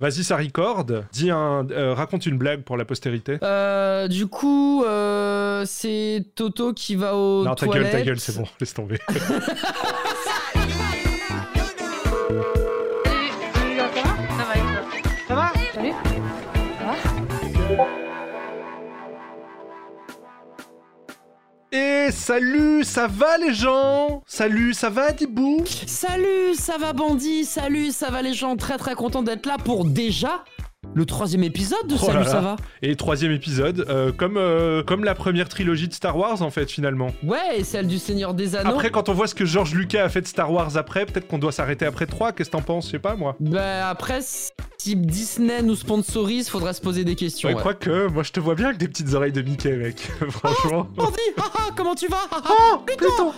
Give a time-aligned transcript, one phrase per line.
[0.00, 0.86] Vas-y, ça record.
[1.12, 3.38] Dis un, euh, raconte une blague pour la postérité.
[3.42, 8.36] Euh, du coup, euh, c'est Toto qui va au non, ta gueule, ta gueule, c'est
[8.36, 9.00] bon, laisse tomber.
[22.28, 24.22] salut, ça va les gens?
[24.26, 25.64] Salut, ça va Dibou?
[25.86, 28.54] Salut, ça va Bandit Salut, ça va les gens?
[28.54, 30.44] Très très content d'être là pour déjà
[30.94, 35.04] le troisième épisode de Oh Salut, ça va Et troisième épisode, euh, comme, euh, comme
[35.04, 37.10] la première trilogie de Star Wars en fait finalement.
[37.22, 38.70] Ouais, et celle du Seigneur des Anneaux.
[38.70, 41.28] Après, quand on voit ce que George Lucas a fait de Star Wars après, peut-être
[41.28, 42.86] qu'on doit s'arrêter après 3, qu'est-ce que t'en penses?
[42.86, 43.36] Je sais pas moi.
[43.38, 44.20] Bah après,
[44.78, 47.48] si Disney nous sponsorise, faudrait se poser des questions.
[47.48, 47.62] Ouais, ouais.
[47.62, 50.88] Quoique, moi je te vois bien avec des petites oreilles de Mickey mec, franchement.
[50.96, 53.32] Bandit, haha, comment tu vas haha Oh, Pluton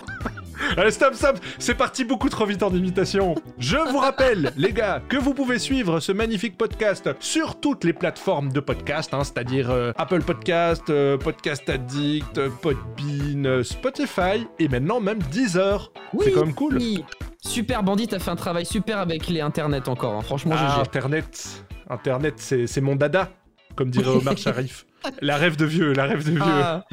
[0.77, 3.35] Allez, stop, stop C'est parti beaucoup trop vite en imitation.
[3.59, 7.93] Je vous rappelle, les gars, que vous pouvez suivre ce magnifique podcast sur toutes les
[7.93, 14.69] plateformes de podcast, hein, c'est-à-dire euh, Apple Podcast, euh, Podcast Addict, euh, Podbean, Spotify et
[14.69, 15.93] maintenant même Deezer.
[16.13, 16.77] Oui, C'est quand même cool.
[16.77, 17.05] oui.
[17.43, 20.21] Super Bandit, t'as fait un travail super avec les internets encore, hein.
[20.23, 20.81] franchement Ah, GG.
[20.83, 21.49] Internet,
[21.89, 23.31] Internet, c'est c'est mon dada,
[23.77, 24.85] comme dirait Omar Sharif.
[25.23, 26.43] La rêve de vieux, la rêve de vieux.
[26.45, 26.85] Ah,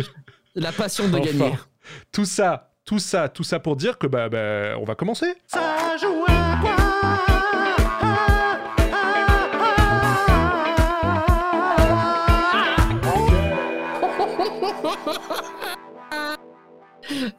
[0.56, 1.26] la passion de Enfin.
[1.26, 1.54] gagner.
[2.14, 5.28] Tout ça, tout ça, tout ça pour dire que bah, bah on va commencer.
[5.46, 5.60] Ça
[6.02, 6.76] joue à quoi?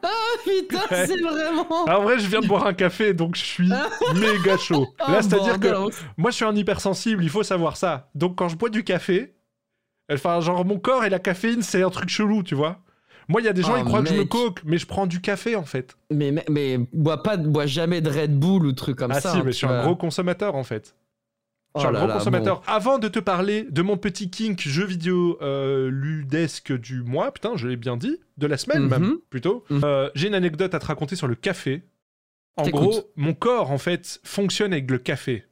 [0.01, 0.07] Ah
[0.43, 1.05] putain, Ouais.
[1.07, 1.85] c'est vraiment...
[1.87, 3.69] Ah, En vrai, je viens de boire un café, donc je suis
[4.15, 4.87] méga chaud.
[4.99, 5.67] Ah, Là, c'est-à-dire que
[6.17, 8.09] moi, je suis un hypersensible, il faut savoir ça.
[8.15, 9.35] Donc, quand je bois du café,
[10.11, 12.79] enfin, genre, mon corps et la caféine, c'est un truc chelou, tu vois.
[13.29, 14.85] Moi, il y a des gens, Oh, ils croient que je me coque, mais je
[14.85, 15.95] prends du café, en fait.
[16.11, 19.31] Mais, mais, mais bois pas, bois jamais de Red Bull ou trucs comme ah ça.
[19.31, 20.95] si, hein, mais je suis un gros consommateur, en fait.
[21.75, 22.63] Je suis Oh un là gros là, consommateur.
[22.65, 27.55] Avant de te parler de mon petit kink jeu vidéo euh, ludesque du mois, putain,
[27.55, 28.89] je l'ai bien dit, de la semaine Mhm.
[28.89, 29.81] même, plutôt, Mhm.
[29.83, 31.83] euh, j'ai une anecdote à te raconter sur le café.
[32.57, 35.45] En gros, mon corps, en fait, fonctionne avec le café.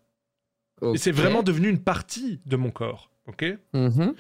[0.94, 4.14] Et c'est vraiment devenu une partie de mon corps, ok Mhm.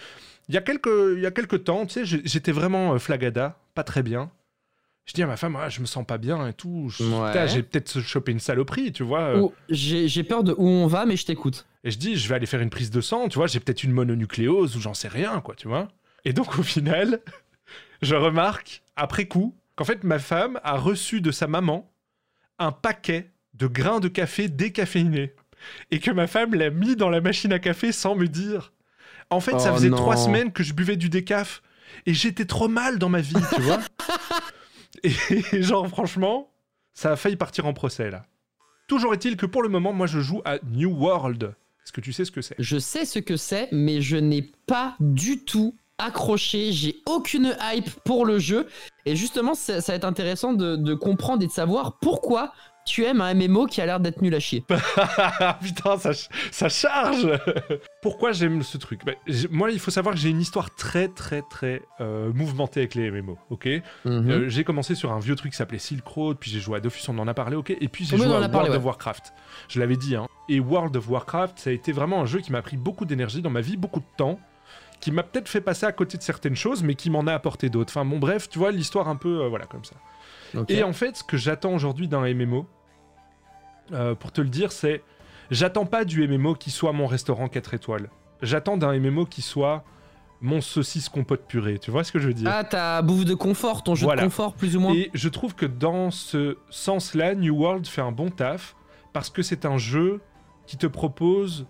[0.49, 3.57] il y, a quelques, il y a quelques temps, tu sais, j'étais vraiment euh, flagada,
[3.75, 4.31] pas très bien.
[5.05, 6.91] Je dis à ma femme, ah, je me sens pas bien et tout.
[6.99, 7.47] Ouais.
[7.47, 9.21] J'ai peut-être chopé une saloperie, tu vois.
[9.37, 9.47] euh.
[9.69, 11.65] J'ai j'ai peur de où on va, mais je t'écoute.
[11.85, 13.85] Et je dis, je vais aller faire une prise de sang, tu vois, j'ai peut-être
[13.85, 15.87] une mononucléose ou j'en sais rien, quoi, tu vois.
[16.25, 17.21] Et donc, au final,
[18.01, 21.89] je remarque, après coup, qu'en fait, ma femme a reçu de sa maman
[22.59, 25.33] un paquet de grains de café décaféinés.
[25.89, 28.73] Et que ma femme l'a mis dans la machine à café sans me dire.
[29.29, 29.97] En fait, ça Oh faisait non.
[29.97, 31.61] trois semaines que je buvais du décaf.
[32.05, 33.79] Et j'étais trop mal dans ma vie, tu vois.
[35.03, 36.49] et genre, franchement,
[36.93, 38.25] ça a failli partir en procès, là.
[38.87, 41.43] Toujours est-il que pour le moment, moi, je joue à New World.
[41.83, 42.55] Est-ce que tu sais ce que c'est?
[42.59, 46.71] Je sais ce que c'est, mais je n'ai pas du tout accroché.
[46.71, 48.67] J'ai aucune hype pour le jeu.
[49.05, 52.53] Et justement, ça, ça va être intéressant de, de comprendre et de savoir pourquoi
[52.87, 54.63] tu aimes un MMO qui a l'air d'être nul à chier.
[55.61, 56.11] Putain, ça,
[56.51, 57.27] ça charge
[58.01, 59.01] Pourquoi j'aime ce truc?
[59.05, 59.11] Bah,
[59.51, 63.11] Moi, il faut savoir que j'ai une histoire très, très, très euh, mouvementée avec les
[63.11, 63.65] MMO, ok?
[64.05, 64.29] Mhm.
[64.29, 66.79] Euh, J'ai commencé sur un vieux truc qui s'appelait Silk Road, puis j'ai joué à
[66.79, 67.71] Dofus, on en a parlé, ok?
[67.79, 68.77] Et puis j'ai Oui, joué à parlé, World ouais.
[68.77, 69.33] of Warcraft.
[69.67, 70.27] Je l'avais dit, hein.
[70.47, 73.41] Et World of Warcraft, ça a été vraiment un jeu qui m'a pris beaucoup d'énergie
[73.41, 74.39] dans ma vie, beaucoup de temps,
[75.01, 77.69] qui m'a peut-être fait passer à côté de certaines choses, mais qui m'en a apporté
[77.69, 77.91] d'autres.
[77.91, 79.95] Enfin, bon, bref, tu vois, l'histoire un peu, euh, voilà, comme ça.
[80.69, 82.65] Et en fait, ce que j'attends aujourd'hui d'un MMO,
[83.93, 85.03] euh, pour te le dire, c'est
[85.51, 88.09] j'attends pas du MMO qui soit mon restaurant 4 étoiles.
[88.41, 89.83] J'attends d'un MMO qui soit
[90.41, 91.79] mon saucisse compote purée.
[91.79, 92.49] Tu vois ce que je veux dire?
[92.53, 94.21] Ah, ta bouffe de confort, ton jeu Voilà.
[94.21, 94.93] de confort, plus ou moins.
[94.93, 98.75] Et je trouve que dans ce sens-là, New World fait un bon taf
[99.13, 100.21] parce que c'est un jeu
[100.67, 101.65] qui te propose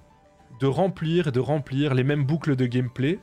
[0.60, 3.20] de remplir et de remplir les mêmes boucles de gameplay,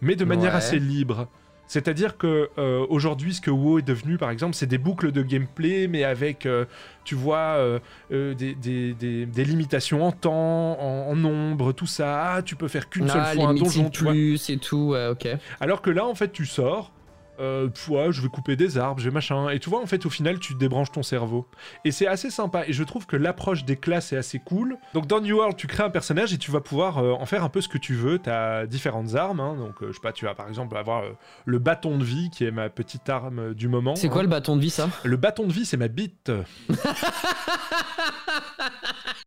[0.00, 0.58] mais de manière Ouais.
[0.58, 1.28] assez libre.
[1.66, 5.22] C'est-à-dire que euh, aujourd'hui, ce que WoW est devenu, par exemple, c'est des boucles de
[5.22, 6.64] gameplay, mais avec, euh,
[7.04, 10.32] tu vois, euh, des, des- des- des limitations en temps,
[10.80, 12.34] en, en nombre, tout ça.
[12.36, 14.12] Ah, tu peux faire qu'une ah, seule fois un donjon, mythiques tu vois.
[14.12, 15.28] plus et tout, ouais, ok.
[15.60, 16.92] Alors que là, en fait, tu sors,
[17.40, 17.68] euh,
[18.10, 20.38] je vais couper des arbres, je vais machin, et tu vois, en fait, au final,
[20.38, 21.46] tu débranches ton cerveau.
[21.84, 24.78] Et c'est assez sympa, et je trouve que l'approche des classes est assez cool.
[24.94, 27.44] Donc dans New World, tu crées un personnage et tu vas pouvoir euh, en faire
[27.44, 28.18] un peu ce que tu veux.
[28.18, 29.56] Tu as différentes armes, hein.
[29.56, 31.12] donc euh, je sais pas, tu vas par exemple avoir euh,
[31.44, 33.96] le bâton de vie, qui est ma petite arme du moment.
[33.96, 34.24] C'est quoi hein.
[34.24, 34.88] le bâton de vie, ça?
[35.04, 36.32] Le bâton de vie, c'est ma bite.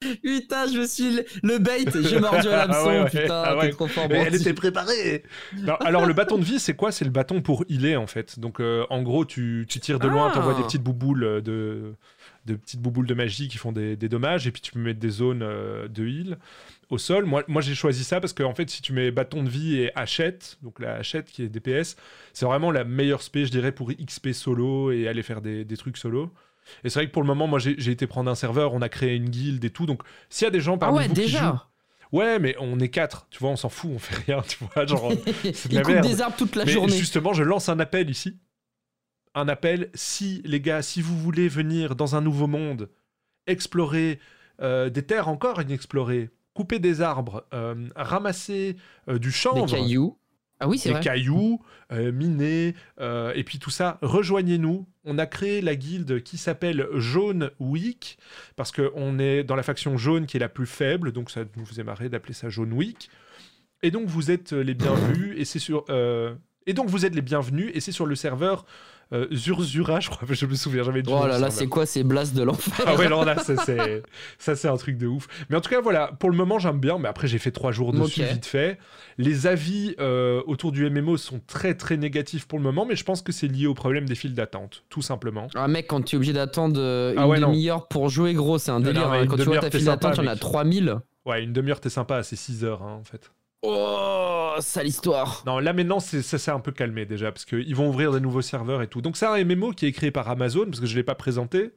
[0.00, 3.10] Putain, je suis le, le bait, j'ai mordu à l'hameçon, Ah ouais, ouais.
[3.22, 3.66] putain, Ah ouais.
[3.68, 4.06] t'es trop fort.
[4.08, 5.24] Mais elle était préparée
[5.56, 6.92] Non, Alors le bâton de vie, c'est quoi?
[6.92, 8.38] C'est le bâton pour healer en fait.
[8.38, 10.34] Donc euh, en gros, tu, tu tires de loin, Ah.
[10.34, 11.94] t'envoies des petites bouboules euh, de,
[12.46, 15.00] de petites bouboules de magie qui font des, des dommages, et puis tu peux mettre
[15.00, 16.38] des zones euh, de heal
[16.90, 17.24] au sol.
[17.24, 19.80] Moi, moi j'ai choisi ça parce que en fait, si tu mets bâton de vie
[19.80, 21.96] et hachette, donc la hachette qui est DPS,
[22.32, 25.76] c'est vraiment la meilleure spé, je dirais, pour XP solo et aller faire des, des
[25.76, 26.32] trucs solo.
[26.84, 28.88] Et c'est vrai que pour le moment, moi j'ai été prendre un serveur, on a
[28.88, 29.86] créé une guilde et tout.
[29.86, 31.68] Donc s'il y a des gens Ah parmi ouais, vous qui jouent, déjà.
[32.12, 34.86] Ouais, mais on est quatre, tu vois, on s'en fout, on fait rien, tu vois,
[34.86, 35.12] genre.
[35.54, 36.06] c'est de la merde.
[36.06, 36.96] des arbres toute la mais journée.
[36.96, 38.38] justement, je lance un appel ici.
[39.34, 42.88] Un appel, si les gars, si vous voulez venir dans un nouveau monde,
[43.46, 44.20] explorer
[44.62, 48.76] euh, des terres encore inexplorées, couper des arbres, euh, ramasser
[49.08, 50.18] euh, du Des chanvre, cailloux.
[50.60, 51.00] Ah oui, c'est vrai.
[51.00, 51.60] cailloux,
[51.92, 54.86] euh, miner, euh, et puis tout ça, rejoignez-nous.
[55.04, 58.18] On a créé la guilde qui s'appelle Jaune Week,
[58.56, 61.64] parce qu'on est dans la faction jaune qui est la plus faible, donc ça nous
[61.64, 63.08] faisait marrer d'appeler ça Jaune Week.
[63.82, 65.84] Et donc vous êtes les bienvenus, et c'est sur...
[65.88, 66.34] euh,
[66.66, 68.66] Et donc vous êtes les bienvenus, et c'est sur le serveur
[69.12, 72.04] euh, Zurzura, je crois, je me souviens, j'avais dit Oh là là, c'est quoi ces
[72.04, 74.02] blasts de l'enfer Ah ouais, non, là, ça, c'est
[74.38, 75.26] ça, c'est un truc de ouf.
[75.48, 76.98] Mais en tout cas, voilà, pour le moment, j'aime bien.
[76.98, 78.28] Mais après, j'ai fait trois jours dessus, Ok.
[78.28, 78.78] vite fait.
[79.16, 83.04] Les avis euh, autour du MMO sont très, très négatifs pour le moment, mais je
[83.04, 85.48] pense que c'est lié au problème des files d'attente, tout simplement.
[85.54, 87.48] Ah mec, quand tu es obligé d'attendre euh, une Ah ouais, non.
[87.48, 89.10] demi-heure pour jouer, gros, c'est un Non, délire.
[89.10, 89.22] hein.
[89.22, 90.40] une Quand tu vois ta file d'attente, il y en a mec.
[90.40, 90.96] 3000.
[91.26, 93.30] Ouais, une demi-heure, t'es sympa, c'est 6 heures, hein, en fait.
[93.62, 95.42] Oh, sale histoire.
[95.46, 98.42] Non, là maintenant, ça s'est un peu calmé déjà, parce qu'ils vont ouvrir des nouveaux
[98.42, 99.00] serveurs et tout.
[99.02, 101.16] Donc, c'est un MMO qui est créé par Amazon, parce que je ne l'ai pas
[101.16, 101.72] présenté,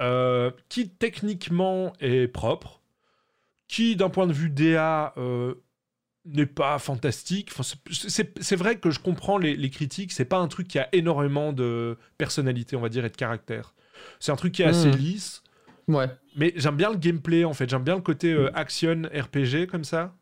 [0.00, 2.80] euh, qui techniquement est propre,
[3.68, 5.54] qui d'un point de vue DA euh,
[6.24, 7.50] n'est pas fantastique.
[7.52, 10.88] Enfin, c'est- vrai que je comprends les, les critiques, c'est pas un truc qui a
[10.92, 13.74] énormément de personnalité, on va dire, et de caractère.
[14.20, 14.96] C'est un truc qui est assez Hmm.
[14.96, 15.42] lisse,
[15.86, 16.06] Ouais.
[16.36, 19.84] mais j'aime bien le gameplay en fait, j'aime bien le côté euh, action RPG comme
[19.84, 20.14] ça.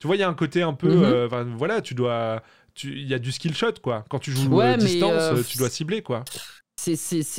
[0.00, 1.02] Tu vois, il y a un côté un peu, Mhm.
[1.04, 2.42] euh, voilà, tu dois,
[2.82, 4.04] il y a du skill shot quoi.
[4.10, 6.24] Quand tu joues Ouais, euh, distance, euh, tu dois cibler quoi.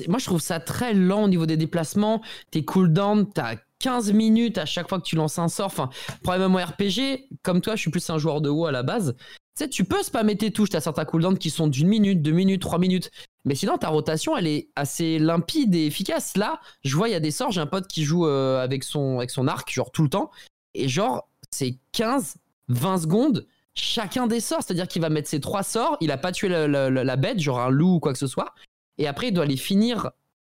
[0.08, 2.22] Moi, je trouve ça très lent au niveau des déplacements.
[2.52, 5.66] Tes cooldowns, t'as 15 minutes à chaque fois que tu lances un sort.
[5.66, 5.90] Enfin,
[6.24, 9.16] pour un MMORPG, comme toi, je suis plus un joueur de WoW à la base.
[9.58, 10.70] Tu sais, tu peux spammer tes touches.
[10.70, 13.10] T'as certains cooldowns qui sont d'une minute, deux minutes, trois minutes.
[13.44, 16.38] Mais sinon, ta rotation, elle est assez limpide et efficace.
[16.38, 17.52] Là, je vois, il y a des sorts.
[17.52, 20.30] J'ai un pote qui joue euh, avec, son, avec son arc, genre tout le temps.
[20.76, 22.36] Et genre, c'est 15,
[22.74, 24.60] 20 secondes chacun des sorts.
[24.66, 25.98] C'est-à-dire qu'il va mettre ses trois sorts.
[26.02, 28.20] Il a pas tué la, la- la- la bête, genre un loup ou quoi que
[28.20, 28.54] ce soit.
[28.98, 30.12] Et après, il doit les finir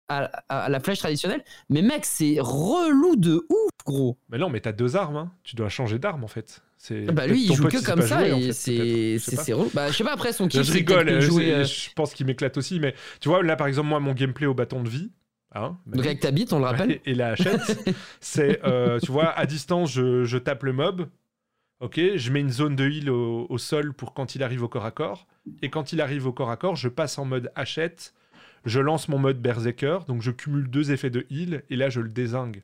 [0.09, 1.43] à, à- à la flèche traditionnelle.
[1.69, 4.17] Mais mec, c'est relou de ouf, gros.
[4.29, 5.31] Mais non, mais t'as deux armes, hein.
[5.43, 6.61] tu dois changer d'arme en fait.
[7.11, 9.53] Bah lui, il joue que comme ça jouer, en et fait, c'est je c'est.
[9.73, 10.63] Bah je sais pas après son Je kiff.
[10.67, 13.65] c'est rigole, euh, jouer, euh, je pense qu'il m'éclate aussi, mais tu vois, là par
[13.65, 15.09] exemple, moi, mon gameplay au bâton de vie,
[15.55, 16.99] hein, Donc avec ta bite, on le rappelle.
[17.05, 17.79] Et la hachette,
[18.21, 21.07] c'est, euh, tu vois, à distance, je, je tape le mob.
[21.79, 24.67] Ok, je mets une zone de heal au, au sol pour quand il arrive au
[24.67, 25.27] corps à corps.
[25.61, 28.13] Et quand il arrive au corps à corps, je passe en mode hachette.
[28.65, 32.01] Je lance mon mode berserker, donc je cumule deux effets de heal et là je
[32.01, 32.63] le désingue.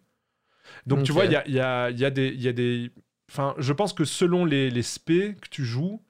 [0.88, 2.92] Donc tu vois, il y a, y, a, y a des, il y a des,
[3.32, 6.02] enfin, je pense que selon les, les spés que tu joues,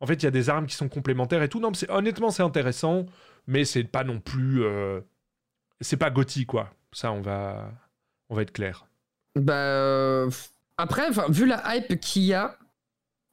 [0.00, 1.60] en fait, il y a des armes qui sont complémentaires et tout.
[1.60, 3.06] Non, mais c'est- honnêtement, c'est intéressant,
[3.46, 5.00] mais c'est pas non plus, euh,
[5.80, 6.70] c'est pas gothique quoi.
[6.92, 7.72] Ça, on va,
[8.30, 8.86] on va être clair.
[9.34, 10.30] Bah euh,
[10.78, 12.58] après, vu la hype qu'il y a,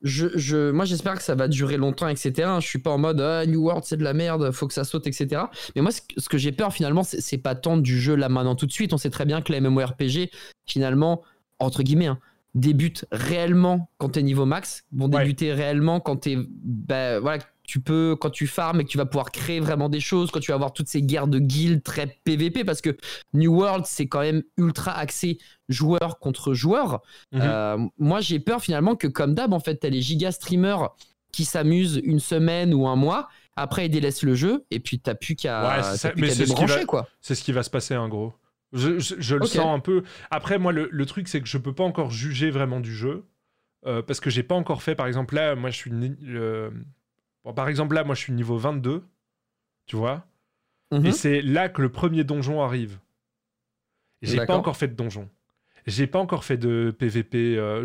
[0.02, 2.34] je, moi j'espère que ça va durer longtemps, etc.
[2.60, 4.84] Je suis pas en mode ah, New World c'est de la merde, faut que ça
[4.84, 5.44] saute, etc.
[5.76, 8.66] Mais moi ce, que- j'ai peur finalement, c'est pas tant du jeu là maintenant tout
[8.66, 8.92] de suite.
[8.94, 10.30] On sait très bien que la MMORPG
[10.66, 11.24] finalement
[11.60, 12.20] entre guillemets hein,
[12.56, 15.22] débute réellement quand t'es niveau max, vont Ouais.
[15.24, 19.06] débuter réellement quand t'es bah, voilà tu peux quand tu farmes et que tu vas
[19.06, 22.08] pouvoir créer vraiment des choses, quand tu vas avoir toutes ces guerres de guildes très
[22.26, 22.96] PVP parce que
[23.34, 25.38] New World c'est quand même ultra axé
[25.70, 27.02] joueur contre joueur.
[27.32, 27.42] Mhm.
[27.42, 30.90] Euh, moi, j'ai peur finalement que, comme d'hab, en fait, t'as les giga streamers
[31.32, 33.30] qui s'amusent une semaine ou un mois.
[33.56, 37.08] Après, ils délaissent le jeu et puis t'as plus qu'à Ouais, débrancher, va- quoi.
[37.22, 38.34] C'est ce qui va se passer, en gros.
[38.74, 40.04] Je, je- je le sens un peu.
[40.32, 43.24] Après, moi, le, le truc, c'est que je peux pas encore juger vraiment du jeu.
[43.86, 45.92] euh, parce que j'ai pas encore fait, par exemple, là, moi, je suis.
[46.28, 46.72] euh,
[47.44, 49.04] bon, par exemple, là, moi, je suis niveau 22.
[49.86, 50.26] Tu vois
[50.92, 51.06] Mhm.
[51.08, 53.00] Et c'est là que le premier donjon arrive.
[54.22, 55.30] J'ai pas encore fait de donjon.
[55.86, 57.58] J'ai pas encore fait de PVP.
[57.58, 57.84] euh,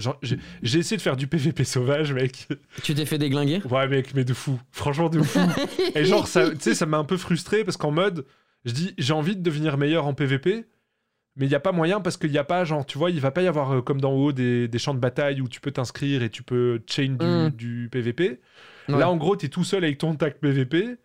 [0.62, 2.46] j'ai essayé de faire du PVP sauvage, mec.
[2.84, 3.60] Tu t'es fait déglinguer?
[3.68, 4.60] Ouais, mec, mais de fou.
[4.70, 5.40] Franchement, de fou.
[5.96, 8.24] Et genre, ça, tu sais, ça m'a un peu frustré parce qu'en mode,
[8.64, 10.66] je dis, j'ai envie de devenir meilleur en PVP,
[11.38, 13.20] mais il n'y a pas moyen parce qu'il n'y a pas, genre, tu vois, il
[13.20, 15.60] va pas y avoir euh, comme dans haut des, des champs de bataille où tu
[15.60, 17.50] peux t'inscrire et tu peux chain du, Mm.
[17.50, 18.40] du PVP.
[18.88, 18.98] Ouais.
[18.98, 20.96] Là, en gros, tu es tout seul avec ton tag PVP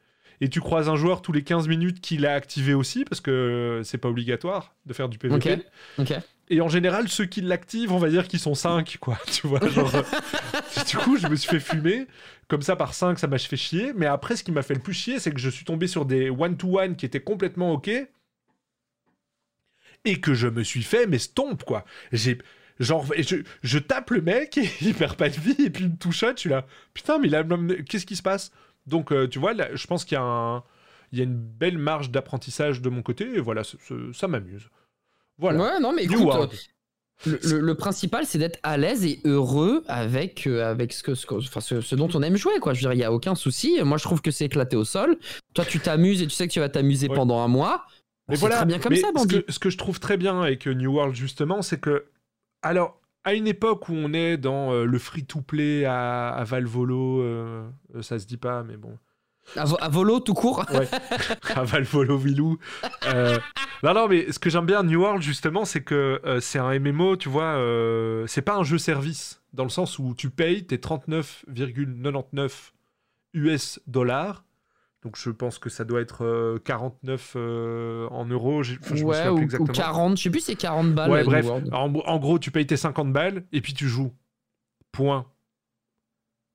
[0.42, 3.82] et tu croises un joueur tous les 15 minutes qui l'a activé aussi parce que
[3.84, 5.38] c'est pas obligatoire de faire du PVP.
[6.50, 9.18] Et en général, ceux qui l'activent, on va dire qu'ils sont 5, quoi.
[9.32, 10.02] Tu vois, genre, euh,
[10.90, 12.06] du coup, je me suis fait fumer.
[12.50, 13.94] Comme ça, par 5, ça m'a fait chier.
[13.96, 16.06] Mais après, ce qui m'a fait le plus chier, c'est que je suis tombé sur
[16.06, 17.90] des one-to-one qui étaient complètement OK.
[20.06, 21.86] Et que je me suis fait, mais stomp, quoi.
[22.12, 22.38] J'ai.
[22.80, 25.92] Genre, je, je tape le mec et il perd pas de vie et puis il
[25.92, 26.66] me touche, je suis là.
[26.94, 27.30] Putain, mais
[27.84, 28.52] qu'est-ce qui se passe?
[28.88, 30.64] Donc, euh, tu vois, là, je pense qu'il y a un
[31.14, 34.68] il y a une belle marge d'apprentissage de mon côté et voilà, ça m'amuse.
[35.38, 35.60] Voilà.
[35.60, 36.28] Ouais, non, mais écoute,
[37.26, 41.62] le, principal, c'est d'être à l'aise et heureux avec, euh, avec ce, que, ce, enfin,
[41.62, 42.60] ce, dont on aime jouer.
[42.60, 42.74] Quoi.
[42.74, 43.80] Je veux dire, il n'y a aucun souci.
[43.84, 45.18] Moi, je trouve que c'est éclaté au sol.
[45.54, 47.86] Toi, tu t'amuses et tu sais que tu vas t'amuser pendant un mois.
[48.30, 50.66] Mais voilà, très bien comme ça, ce que, ce que, je trouve très bien avec
[50.68, 52.06] New World, justement, c'est que.
[52.62, 57.24] Alors, à une époque où on est dans euh, le free-to-play à, à Valvolo,
[58.02, 58.98] ça se dit pas, mais bon.
[59.56, 60.88] À, volo tout court Ouais,
[61.56, 62.58] à Valvolo Vilou.
[63.06, 63.38] Euh,
[63.84, 66.80] non, non, mais ce que j'aime bien New World, justement, c'est que euh, c'est un
[66.80, 70.66] MMO, tu vois, euh, c'est pas un jeu service, dans le sens où tu payes
[70.66, 72.72] tes 39,99
[73.34, 74.44] US dollars.
[75.04, 77.36] Donc je pense que ça doit être 49
[78.10, 78.64] en euros.
[78.64, 81.12] Je ouais, ou, ou, 40, je sais plus, c'est 40 balles.
[81.12, 81.46] Ouais, bref.
[81.72, 84.14] En, en, gros, tu payes tes 50 balles et puis tu joues.
[84.92, 85.26] Point.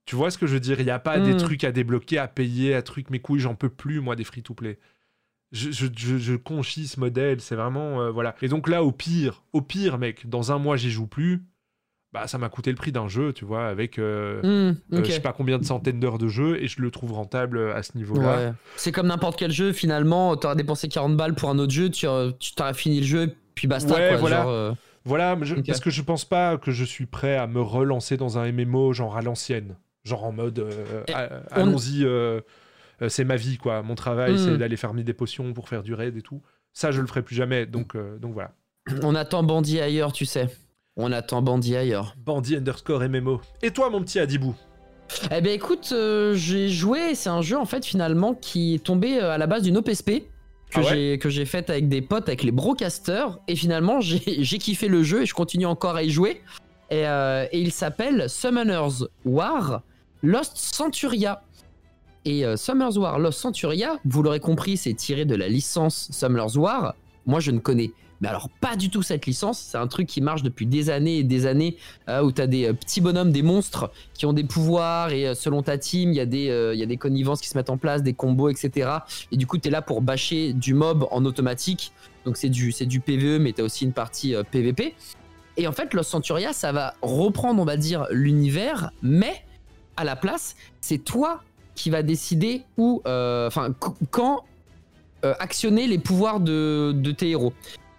[0.08, 0.80] Tu vois ce que je veux dire?
[0.80, 1.36] Il n'y a pas des hmm.
[1.36, 3.10] trucs à débloquer, à payer, à trucs.
[3.10, 4.78] Mes couilles, j'en peux plus, moi, des free-to-play.
[5.52, 8.00] Je, je, conchis ce modèle, c'est vraiment.
[8.00, 8.34] Euh, voilà.
[8.40, 11.44] Et donc là, au pire, au pire, mec, dans un mois, j'y joue plus.
[12.12, 15.20] Bah, ça m'a coûté le prix d'un jeu, tu vois, avec euh, euh, je sais
[15.20, 18.54] pas combien de centaines d'heures de jeu, et je le trouve rentable à ce niveau-là.
[18.76, 21.90] C'est comme n'importe quel jeu, finalement, tu auras dépensé 40 balles pour un autre jeu,
[21.90, 22.06] tu,
[22.38, 23.94] tu auras fini le jeu, puis basta.
[23.94, 24.74] Ouais, quoi, voilà.
[25.04, 28.52] Voilà, parce que je pense pas que je suis prêt à me relancer dans un
[28.52, 29.76] MMO genre à l'ancienne.
[30.04, 31.04] Genre en mode, euh,
[31.50, 32.40] allons-y, euh,
[33.02, 33.82] euh, c'est ma vie, quoi.
[33.82, 34.56] Mon travail, c'est hmm.
[34.58, 36.42] d'aller farmer des potions pour faire du raid et tout.
[36.72, 37.66] Ça, je le ferai plus jamais.
[37.66, 38.52] Donc, donc voilà.
[39.02, 40.48] On attend Bandit ailleurs, tu sais.
[40.98, 42.14] On attend Bandit ailleurs.
[42.26, 43.40] Bandit underscore MMO.
[43.62, 44.54] Et toi, mon petit Adibou
[45.30, 45.94] Eh ben écoute,
[46.34, 47.14] j'ai joué.
[47.14, 50.24] C'est un jeu en fait finalement qui est tombé à la base d'une OPSP
[50.70, 53.38] que ah j'ai que j'ai faite avec des potes, avec les brocasters.
[53.48, 56.42] Et finalement, j'ai kiffé le jeu et je continue encore à y jouer.
[56.90, 59.82] Et, et il s'appelle Summoners War.
[60.22, 61.42] Lost Centuria.
[62.24, 66.56] Et euh, Summer's War Lost Centuria, vous l'aurez compris, c'est tiré de la licence Summer's
[66.56, 66.94] War.
[67.26, 70.20] Moi, je ne connais mais alors pas du tout cette licence, c'est un truc qui
[70.20, 71.76] marche depuis des années et des années
[72.08, 75.34] euh, où tu as des euh, petits bonhommes, des monstres qui ont des pouvoirs et
[75.34, 77.78] selon ta team, il y, a des, y a des connivences qui se mettent en
[77.78, 78.90] place, des combos, etc.
[79.30, 81.92] Et du coup, tu es là pour bâcher du mob en automatique.
[82.24, 84.94] Donc c'est du, du PVE, mais tu as aussi une partie PVP.
[85.58, 89.44] Et en fait, Lost Centuria, ça va reprendre, on va dire, l'univers, mais
[89.96, 91.40] à la place, c'est toi
[91.74, 93.50] qui va décider euh,
[94.10, 94.44] quand
[95.24, 97.52] euh, actionner les pouvoirs de, tes héros.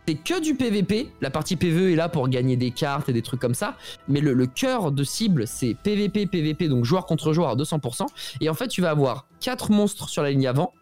[0.10, 1.12] C'est que du PVP.
[1.22, 3.76] La partie PVE est là pour gagner des cartes et des trucs comme ça.
[4.08, 8.08] Mais le, cœur de cible, c'est PVP, PVP, donc joueur contre joueur à 200%.
[8.42, 10.74] Et en fait, tu vas avoir 4 monstres sur la ligne avant,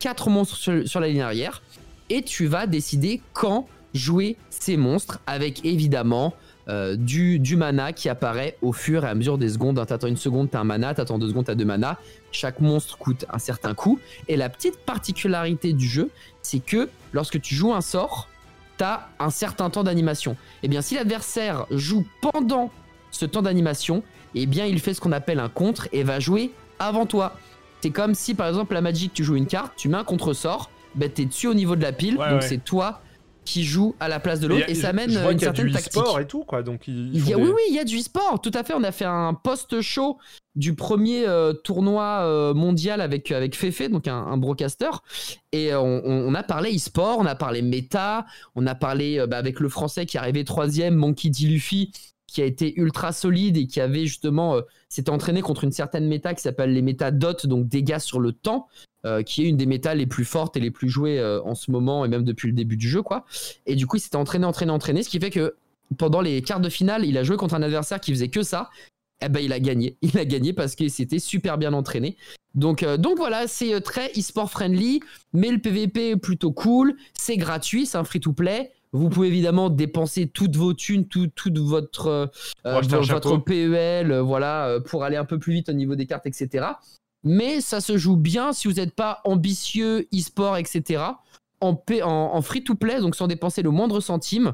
[0.00, 0.56] 4 monstres
[0.88, 1.62] sur la ligne arrière.
[2.10, 6.34] Et tu vas décider quand jouer ces monstres avec évidemment
[6.66, 9.86] euh, du, mana qui apparaît au fur et à mesure des secondes.
[9.86, 11.96] T'attends une seconde, t'as un mana, t'attends deux secondes, t'as deux mana.
[12.32, 14.00] Chaque monstre coûte un certain coût.
[14.26, 16.10] Et la petite particularité du jeu,
[16.42, 18.28] c'est que lorsque tu joues un sort,
[18.76, 20.32] t'as un certain temps d'animation.
[20.32, 22.70] Et eh bien, si l'adversaire joue pendant
[23.10, 24.02] ce temps d'animation,
[24.34, 27.36] eh bien, il fait ce qu'on appelle un contre et va jouer avant toi.
[27.80, 30.70] C'est comme si, par exemple, la Magic, tu joues une carte, tu mets un contre-sort,
[30.94, 33.02] ben, t'es dessus au niveau de la pile, donc c'est toi
[33.44, 35.92] qui joue à la place de l'autre et ça mène une certaine tactique.
[35.92, 36.62] sport et tout quoi.
[36.62, 38.74] Donc il, Oui oui, il y a du e-sport, tout à fait.
[38.74, 40.18] On a fait un post-show
[40.54, 44.90] du premier euh, tournoi euh, mondial avec avec Fefe, donc un, broadcaster
[45.52, 49.60] et on, a parlé e-sport, on a parlé méta, on a parlé euh, bah, avec
[49.60, 51.46] le français qui est arrivé troisième, Monkey D.
[51.46, 51.92] Luffy
[52.34, 56.34] qui a été ultra solide et qui avait justement s'était entraîné contre une certaine méta
[56.34, 58.68] qui s'appelle les méta dot donc dégâts sur le temps
[59.06, 61.54] euh, qui est une des métals les plus fortes et les plus jouées euh, en
[61.54, 63.26] ce moment et même depuis le début du jeu quoi.
[63.66, 65.56] Et du coup, il s'était entraîné, entraîné, entraîné, ce qui fait que
[65.98, 68.70] pendant les quarts de finale, il a joué contre un adversaire qui faisait que ça.
[69.20, 72.16] Et eh ben il a gagné, il a gagné parce qu'il s'était super bien entraîné.
[72.54, 75.00] Donc, euh, donc voilà, c'est très e-sport friendly,
[75.34, 78.72] mais le PVP est plutôt cool, c'est gratuit, c'est un free-to-play.
[78.94, 82.30] Vous pouvez évidemment dépenser toutes vos thunes, tout, toute votre,
[82.64, 86.64] votre PEL, voilà, pour aller un peu plus vite au niveau des cartes, etc
[87.24, 91.02] mais ça se joue bien si vous n'êtes pas ambitieux, e-sport, etc.
[91.60, 94.52] En, en, free-to-play, donc sans dépenser le moindre centime,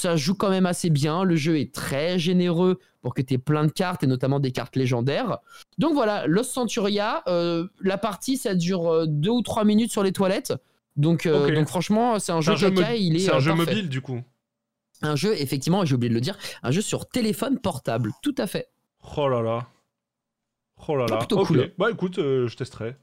[0.00, 1.24] ça joue quand même assez bien.
[1.24, 4.52] Le jeu est très généreux pour que tu aies plein de cartes et notamment des
[4.52, 5.38] cartes légendaires.
[5.78, 10.04] Donc voilà, Los Centuria, euh, la partie ça dure 2 euh, ou 3 minutes sur
[10.04, 10.54] les toilettes.
[10.96, 12.54] Donc, euh, donc franchement, c'est un jeu,
[12.96, 13.20] il est.
[13.20, 14.20] C'est un jeu mobile du coup.
[15.02, 18.46] Un jeu, effectivement, j'ai oublié de le dire, un jeu sur téléphone portable, tout à
[18.46, 18.68] fait.
[19.16, 19.66] Oh là là.
[20.88, 21.16] Oh là là.
[21.18, 21.72] plutôt cool.
[21.78, 22.96] Bah écoute, euh, je testerai.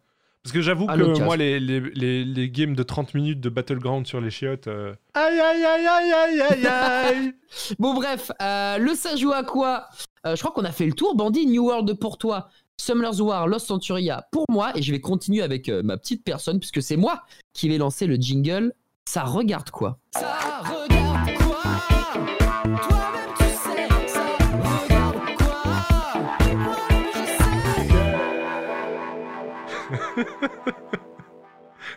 [0.43, 4.07] Parce que j'avoue que moi, les, les, les, les games de 30 minutes de Battleground
[4.07, 4.67] sur les chiottes.
[4.67, 7.33] euh, Aïe aïe aïe aïe aïe aïe aïe
[7.77, 9.85] Bon, bref, euh, le ça joue à quoi?
[10.25, 11.15] Euh, Je crois qu'on a fait le tour.
[11.15, 12.49] Bandit, New World pour toi.
[12.81, 14.71] Summer's War, Lost Centuria pour moi.
[14.75, 17.21] Et je vais continuer avec euh, ma petite personne, puisque c'est moi
[17.53, 18.73] qui vais lancer le jingle.
[19.07, 19.99] Ça regarde quoi?
[20.15, 21.61] Ça regarde quoi?
[22.81, 24.23] Toi-même tu sais, ça
[24.81, 25.63] regarde quoi?
[26.55, 27.25] Moi-même je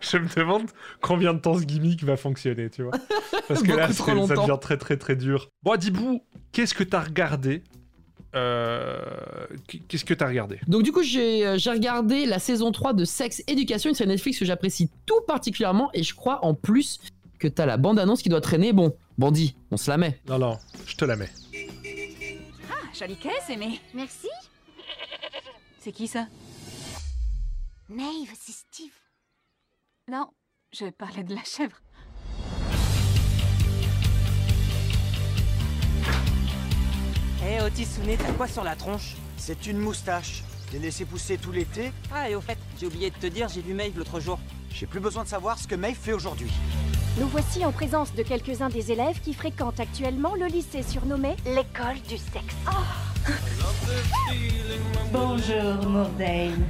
[0.02, 0.12] sais.
[0.12, 2.92] Je me demande combien de temps ce gimmick va fonctionner, tu vois.
[3.48, 5.48] Parce que là, ça devient très très très dur.
[5.62, 6.20] Bon, Adibou,
[6.52, 7.62] qu'est-ce que t'as regardé?
[8.34, 9.46] Euh,
[9.88, 10.58] Qu'est-ce que t'as regardé?
[10.66, 14.38] Donc du coup, j'ai euh, regardé la saison 3 de Sex Education, une série Netflix
[14.38, 16.98] que j'apprécie tout particulièrement et je crois en plus
[17.38, 18.72] que t'as la bande-annonce qui doit traîner.
[18.72, 20.20] Bon, Bandit, on se la met.
[20.28, 21.30] Non, non, je te la mets.
[22.70, 23.80] Ah, jolie caisse, Aimé.
[23.94, 24.28] Merci.
[25.80, 26.26] C'est qui ça?
[27.88, 28.92] Maeve, c'est Steve.
[30.10, 30.28] Non,
[30.72, 31.76] je parlais de la chèvre.
[37.46, 40.42] Eh Otisune, t'as quoi sur la tronche C'est une moustache.
[40.68, 41.92] Je l'ai laissé pousser tout l'été.
[42.12, 44.38] Ah et au fait, j'ai oublié de te dire, j'ai vu Maeve l'autre jour.
[44.70, 46.50] J'ai plus besoin de savoir ce que Maeve fait aujourd'hui.
[47.20, 52.00] Nous voici en présence de quelques-uns des élèves qui fréquentent actuellement le lycée surnommé l'école
[52.08, 52.56] du sexe.
[55.12, 56.64] Bonjour, Mordaine.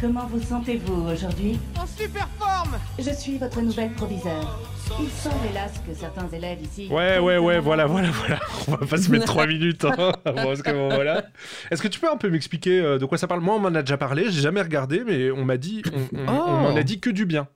[0.00, 4.60] Comment vous sentez-vous aujourd'hui En super forme Je suis votre nouvelle proviseure.
[5.00, 6.88] Il semble hélas que certains élèves ici...
[6.90, 8.38] Ouais, ouais, ouais, voilà, voilà, voilà.
[8.68, 9.84] On va pas se mettre 3 minutes.
[9.86, 11.24] Hein, parce que bon, voilà.
[11.70, 13.40] Est-ce que tu peux un peu m'expliquer euh, de quoi ça parle?
[13.40, 16.26] Moi, on m'en a déjà parlé, j'ai jamais regardé, mais on m'a dit, on, on-
[16.28, 16.44] Oh.
[16.46, 17.48] on m'en a dit que du bien.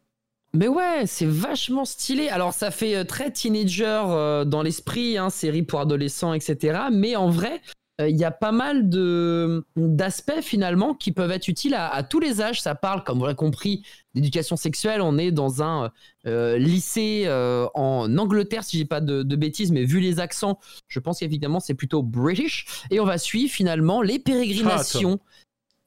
[0.52, 2.28] Mais ouais, c'est vachement stylé.
[2.28, 6.78] Alors ça fait euh, très teenager euh, dans l'esprit, hein, série pour adolescents, etc.
[6.90, 7.58] Mais en vrai, euh,
[8.08, 12.20] il y a pas mal de d'aspects finalement qui peuvent être utiles à, à tous
[12.20, 12.62] les âges.
[12.62, 15.00] Ça parle, comme vous l'avez compris, d'éducation sexuelle.
[15.00, 15.90] On est dans un
[16.26, 20.58] euh, lycée euh, en Angleterre, si j'ai pas de, de bêtises, mais vu les accents,
[20.88, 22.66] je pense qu'évidemment c'est plutôt British.
[22.90, 25.20] Et on va suivre finalement les pérégrinations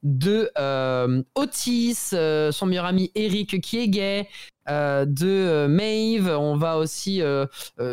[0.04, 4.28] de euh, Otis, euh, son meilleur ami Eric qui est gay,
[4.70, 6.30] euh, de euh, Maeve.
[6.30, 7.46] On va aussi euh,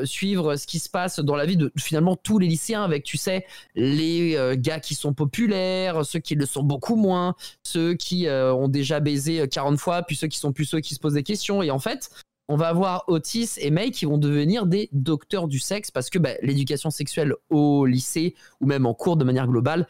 [0.04, 3.16] suivre ce qui se passe dans la vie de finalement tous les lycéens avec, tu
[3.16, 8.68] sais, les gars qui sont populaires, ceux qui le sont beaucoup moins, ceux qui ont
[8.68, 11.62] déjà baisé 40 fois, puis ceux qui sont plus ceux qui se posent des questions.
[11.62, 12.11] Et en fait,
[12.48, 16.18] on va avoir Otis et May qui vont devenir des docteurs du sexe parce que
[16.18, 19.87] bah, l'éducation sexuelle au lycée ou même en cours de manière globale,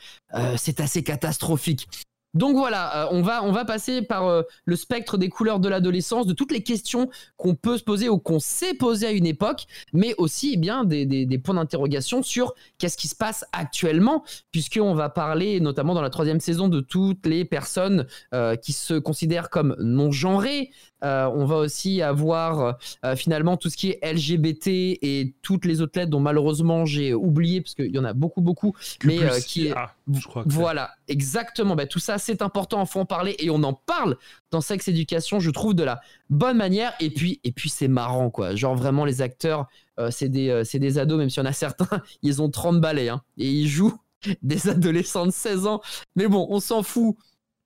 [0.57, 1.89] c'est assez catastrophique.
[2.35, 5.69] Donc voilà, euh, on, va, on va passer par euh, le spectre des couleurs de
[5.69, 9.27] l'adolescence, de toutes les questions qu'on peut se poser ou qu'on s'est posé à une
[9.27, 13.45] époque, mais aussi eh bien des, des- des points d'interrogation sur qu'est-ce qui se passe
[13.53, 18.73] actuellement, puisqu'on va parler notamment dans la troisième saison de toutes les personnes euh, qui
[18.73, 20.71] se considèrent comme non-genrées.
[21.03, 22.77] On va aussi avoir
[23.17, 27.63] finalement tout ce qui est LGBT et toutes les autres lettres dont malheureusement j'ai oublié,
[27.63, 29.17] parce qu'il y en a beaucoup, beaucoup, mais
[29.47, 29.73] qui est...
[29.75, 31.77] Ah, je crois que Voilà, exactement.
[31.77, 34.17] Bah, tout ça, c'est important, il faut en parler et on en parle
[34.51, 36.95] dans Sex Education, je trouve, de la bonne manière.
[37.01, 38.55] Et puis, et puis c'est marrant, quoi.
[38.55, 39.69] Genre, vraiment, les acteurs,
[39.99, 42.81] euh, c'est des, euh, des ados, même s'il y en a certains, ils ont 30
[42.81, 43.99] balais, hein, et ils jouent
[44.43, 45.81] des adolescents de 16 ans.
[46.17, 47.17] Mais bon, on s'en fout.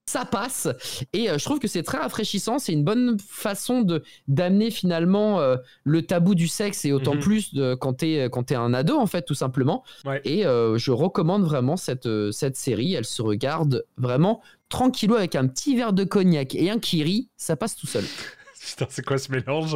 [0.07, 0.67] Ça passe
[1.13, 2.59] et euh, je trouve que c'est très rafraîchissant.
[2.59, 7.19] C'est une bonne façon de d'amener finalement euh, le tabou du sexe et autant Mhm.
[7.21, 9.83] plus de, quand t'es quand t'es un ado en fait tout simplement.
[10.05, 10.21] Ouais.
[10.23, 12.93] Et euh, je recommande vraiment cette, euh, cette série.
[12.93, 17.55] Elle se regarde vraiment tranquillou avec un petit verre de cognac et un kiri, ça
[17.55, 18.03] passe tout seul.
[18.61, 19.75] Putain, c'est quoi ce mélange?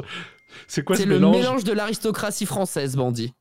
[0.68, 3.34] C'est quoi C'est ce le mélange, mélange de l'aristocratie française, Bandit.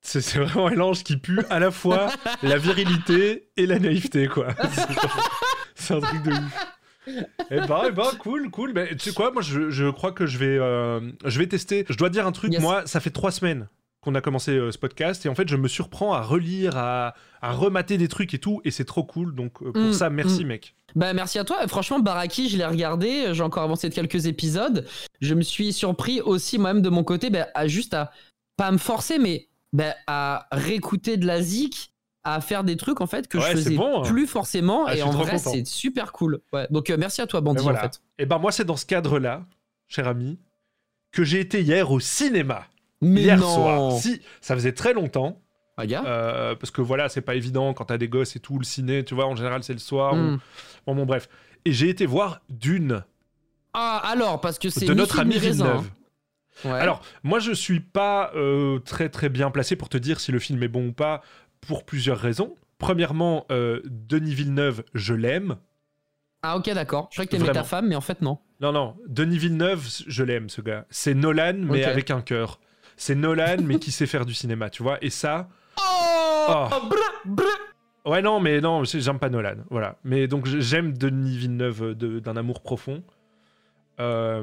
[0.00, 2.10] C'est c'est vraiment un mélange qui pue à la fois
[2.42, 4.48] la virilité et la naïveté, quoi.
[5.82, 6.66] C'est un truc de ouf.
[7.50, 8.72] Eh ben, eh ben, cool, cool.
[8.74, 11.84] Mais tu sais quoi, moi, je, je crois que je vais, euh, je vais tester.
[11.88, 12.62] Je dois dire un truc, Yes.
[12.62, 13.68] moi, ça fait trois semaines
[14.00, 17.14] qu'on a commencé euh, ce podcast et en fait, je me surprends à relire, à,
[17.40, 19.34] à remater des trucs et tout, et c'est trop cool.
[19.34, 20.48] Donc, euh, pour Mm, ça, merci, mm.
[20.48, 20.74] mec.
[20.94, 21.66] Bah merci à toi.
[21.68, 23.32] Franchement, Baraki, je l'ai regardé.
[23.32, 24.86] J'ai encore avancé de quelques épisodes.
[25.20, 28.12] Je me suis surpris aussi moi-même de mon côté, bah, à juste à
[28.56, 31.91] pas à me forcer, mais bah, à réécouter de la zik,
[32.24, 34.08] à faire des trucs en fait que Ouais, je faisais bon, hein.
[34.08, 34.86] plus forcément.
[34.86, 36.40] Ah, et en vrai, c'est super cool.
[36.52, 36.66] Ouais.
[36.70, 37.80] Donc euh, merci à toi, Bandit, voilà.
[37.80, 38.00] en fait.
[38.18, 39.44] Et ben, moi, c'est dans ce cadre-là,
[39.88, 40.38] cher ami,
[41.10, 42.64] que j'ai été hier au cinéma.
[43.00, 43.54] Mais hier non.
[43.54, 43.92] soir.
[43.92, 45.40] Si, ça faisait très longtemps.
[45.76, 46.06] Regarde.
[46.06, 49.04] Euh, parce que voilà, c'est pas évident quand t'as des gosses et tout, le ciné,
[49.04, 50.12] tu vois, en général c'est le soir.
[50.14, 50.38] ou- Hmm.
[50.86, 51.28] Bon, bon, bref.
[51.64, 53.02] Et j'ai été voir Dune
[53.72, 55.78] Ah alors parce que c'est de notre ami Villeneuve.
[55.78, 55.84] hein.
[56.68, 56.78] Ouais.
[56.78, 60.38] Alors, moi, je suis pas euh, très très bien placé pour te dire si le
[60.38, 61.22] film est bon ou pas,
[61.66, 62.54] pour plusieurs raisons.
[62.78, 65.56] Premièrement, euh, Denis Villeneuve, je l'aime.
[66.42, 67.08] Ah, ok, d'accord.
[67.10, 68.38] Je croyais que t'aimais ta femme, mais en fait, non.
[68.60, 70.86] Non, non, Denis Villeneuve, je l'aime, ce gars.
[70.90, 72.58] C'est Nolan, mais avec un cœur.
[72.96, 74.98] C'est Nolan, mais qui sait faire du cinéma, tu vois.
[75.02, 75.48] Et ça,
[75.78, 76.68] Oh, Oh.
[76.88, 77.46] Bra, bra.
[78.06, 79.96] ouais, non, mais non, j'aime pas Nolan, voilà.
[80.02, 83.02] Mais donc, j'aime Denis Villeneuve d'un amour profond.
[84.00, 84.42] Euh,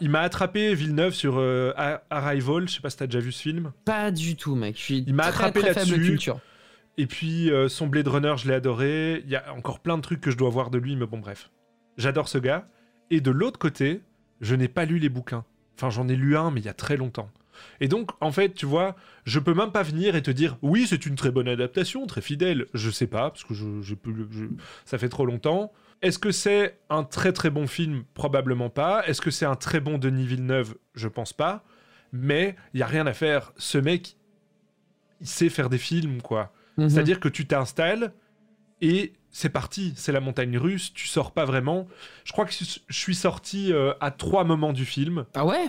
[0.00, 2.68] il m'a attrapé, Villeneuve, sur euh, Ar- Arrival.
[2.68, 3.72] Je sais pas si t'as déjà vu ce film.
[3.84, 4.76] Pas du tout, mec.
[4.76, 5.94] Je suis Il m'a attrapé là-dessus.
[6.96, 9.22] Et puis euh, son Blade Runner, je l'ai adoré.
[9.24, 11.18] Il y a encore plein de trucs que je dois voir de lui, mais bon,
[11.18, 11.50] bref.
[11.96, 12.66] J'adore ce gars.
[13.10, 14.00] Et de l'autre côté,
[14.40, 15.44] je n'ai pas lu les bouquins.
[15.76, 17.30] Enfin, j'en ai lu un, mais il y a très longtemps.
[17.80, 20.86] Et donc, en fait, tu vois, je peux même pas venir et te dire oui,
[20.88, 22.66] c'est une très bonne adaptation, très fidèle.
[22.74, 23.94] Je sais pas, parce que je, je-
[24.84, 25.72] ça fait trop longtemps.
[26.00, 28.04] Est-ce que c'est un très très bon film?
[28.14, 29.04] Probablement pas.
[29.06, 30.76] Est-ce que c'est un très bon Denis Villeneuve?
[30.94, 31.64] Je pense pas.
[32.12, 33.52] Mais il y a rien à faire.
[33.56, 34.16] Ce mec,
[35.20, 36.52] il sait faire des films, quoi.
[36.76, 36.88] Mhm.
[36.88, 38.12] C'est-à-dire que tu t'installes
[38.80, 41.86] et c'est parti, c'est la montagne russe, tu sors pas vraiment.
[42.24, 45.26] Je crois que je suis sorti euh, à trois moments du film.
[45.34, 45.66] Ah ouais?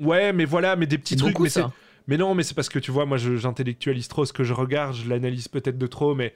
[0.00, 1.32] Ouais, mais voilà, mais des petits trucs.
[1.32, 1.72] beaucoup, mais, ça.
[2.06, 4.94] mais non, mais c'est parce que tu vois, moi j'intellectualise trop ce que je regarde,
[4.94, 6.34] je l'analyse peut-être de trop, mais.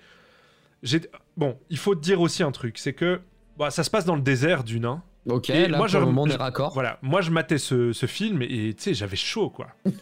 [1.37, 3.21] Bon, il faut te dire aussi un truc, c'est que
[3.59, 4.85] bah, ça se passe dans le désert d'une.
[4.85, 5.03] Hein.
[5.29, 6.73] Ok, Et là, moi, pour je- le moment, on est raccord.
[6.75, 9.69] Voilà, moi je matais ce, ce film et tu sais, j'avais chaud quoi.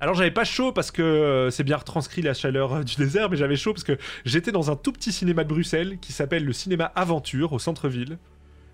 [0.00, 3.30] Alors j'avais pas chaud parce que euh, c'est bien retranscrit la chaleur euh, du désert,
[3.30, 6.44] mais j'avais chaud parce que j'étais dans un tout petit cinéma de Bruxelles qui s'appelle
[6.44, 8.18] le cinéma Aventure au centre-ville.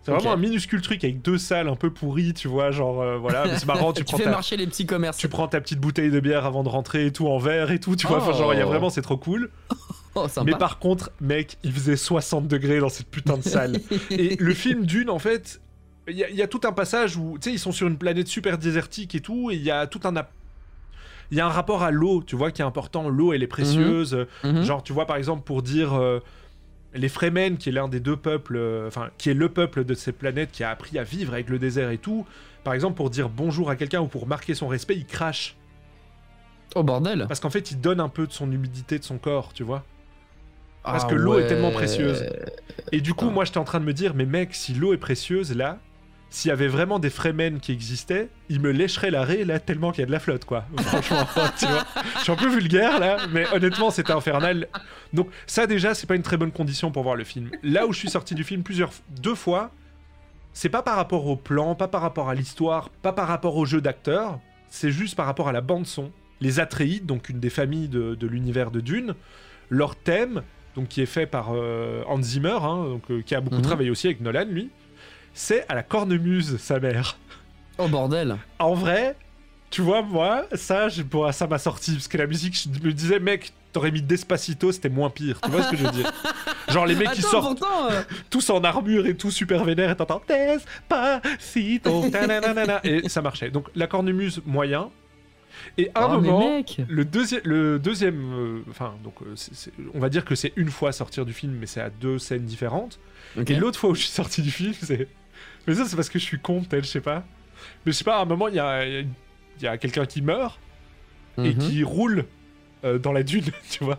[0.03, 3.19] C'est vraiment un minuscule truc avec deux salles un peu pourries, tu vois, genre euh,
[3.19, 5.19] voilà, mais c'est marrant, tu, Tu, prends fais ta, marcher les petits commerces.
[5.19, 7.79] tu prends ta petite bouteille de bière avant de rentrer et tout en verre et
[7.79, 8.71] tout, tu vois, enfin genre il y a Oh.
[8.71, 9.51] vraiment c'est trop cool.
[10.25, 10.51] Oh, sympa.
[10.51, 13.77] Mais par contre, mec, il faisait 60 degrés dans cette putain de salle.
[14.11, 15.61] Et le film Dune, en fait,
[16.09, 17.87] il y, a- il y a tout un passage où, tu sais, ils sont sur
[17.89, 20.15] une planète super désertique et tout, et il y a tout un...
[21.31, 23.09] Il y a un rapport à l'eau, tu vois, qui est important.
[23.11, 24.27] L'eau, elle est précieuse.
[24.45, 24.63] Mhm.
[24.63, 25.93] Genre, tu vois, par exemple, pour dire...
[25.95, 26.21] euh,
[26.95, 29.93] les Fremen, qui est l'un des deux peuples, euh, enfin, qui est le peuple de
[29.93, 32.25] cette planète qui a appris à vivre avec le désert et tout,
[32.65, 35.55] par exemple, pour dire bonjour à quelqu'un ou pour marquer son respect, il crache.
[36.75, 37.27] Oh bordel.
[37.29, 39.85] Parce qu'en fait, il donne un peu de son humidité de son corps, tu vois.
[40.83, 42.25] Parce Ah que l'eau est tellement précieuse.
[42.93, 43.35] Et du coup, Putain.
[43.35, 45.79] moi, j'étais en train de me dire, mais mec, si l'eau est précieuse, là,
[46.31, 50.01] s'il y avait vraiment des Fremen qui existaient, ils me lécheraient l'arrêt, là, tellement qu'il
[50.01, 50.65] y a de la flotte, quoi.
[50.79, 51.27] Franchement,
[51.59, 51.85] tu vois.
[52.19, 54.69] Je suis un peu vulgaire, là, mais honnêtement, c'était infernal.
[55.13, 57.51] Donc, ça, déjà, c'est pas une très bonne condition pour voir le film.
[57.63, 58.91] Là où je suis sorti du film plusieurs...
[59.21, 59.71] deux fois,
[60.53, 63.65] c'est pas par rapport au plan, pas par rapport à l'histoire, pas par rapport au
[63.65, 64.39] jeu d'acteurs,
[64.69, 66.11] c'est juste par rapport à la bande-son.
[66.41, 69.15] Les Atreides, donc une des familles de, de l'univers de Dune,
[69.71, 70.43] leur thème,
[70.79, 73.63] donc qui est fait par euh, Hans Zimmer, hein, donc, euh, qui a beaucoup Mhm.
[73.63, 74.71] travaillé aussi avec Nolan, lui,
[75.35, 77.17] c'est à la cornemuse, sa mère.
[77.79, 78.37] Oh bordel.
[78.61, 79.17] En vrai,
[79.71, 82.93] tu vois, moi, ça, je- bon, ça m'a sorti, parce que la musique, je me
[82.93, 86.11] disais, mec, t'aurais mis Despacito, c'était moins pire, tu vois ce que je veux dire?
[86.69, 87.91] Genre les mecs qui sortent pourtant.
[87.91, 90.63] euh, tous en armure et tout super vénère et t'entends Despacito
[92.85, 93.51] et ça marchait.
[93.51, 94.91] Donc la cornemuse moyen
[95.77, 99.35] et à un oh, mais moment le deuxième le deuxième euh, enfin donc euh,
[99.95, 102.45] on va dire que c'est une fois sortir du film mais c'est à deux scènes
[102.45, 102.99] différentes
[103.47, 105.09] et l'autre fois où je suis sorti du film c'est
[105.67, 107.25] mais ça c'est parce que je suis con peut-être je sais pas
[107.85, 109.07] mais je sais pas à un moment il y a il
[109.61, 110.59] y a quelqu'un qui meurt
[111.39, 111.59] et Mhm.
[111.59, 112.25] qui roule
[112.85, 113.99] euh, dans la dune tu vois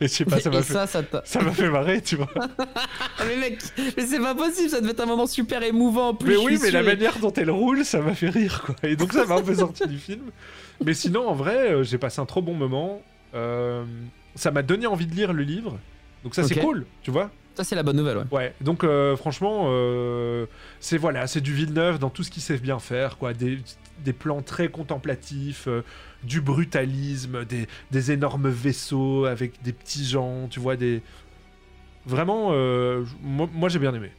[0.00, 2.30] et je sais pas ça m'a fait ça, ça fait marrer tu vois
[3.22, 3.62] Ah, mais mec,
[3.96, 6.30] mais c'est pas possible, ça devait être un moment super émouvant en plus.
[6.30, 8.74] Mais oui, mais la manière dont elle roule, ça m'a fait rire, quoi.
[8.82, 10.30] Et donc ça m'a un peu sorti du film.
[10.84, 13.02] Mais sinon, en vrai, euh, j'ai passé un trop bon moment.
[13.34, 13.84] Euh,
[14.34, 15.78] ça m'a donné envie de lire le livre.
[16.24, 17.30] Donc ça, c'est cool, tu vois.
[17.54, 18.24] Ça, c'est la bonne nouvelle, ouais.
[18.30, 18.54] Ouais.
[18.62, 20.46] Donc euh, franchement, euh,
[20.80, 23.34] c'est voilà, c'est du Villeneuve dans tout ce qu'il sait bien faire, quoi.
[23.34, 23.58] Des,
[24.04, 25.82] des plans très contemplatifs, euh,
[26.22, 31.02] du brutalisme, des, des énormes vaisseaux avec des petits gens, tu vois, des
[32.06, 32.52] vraiment.
[33.22, 34.10] moi, moi, j'ai bien aimé.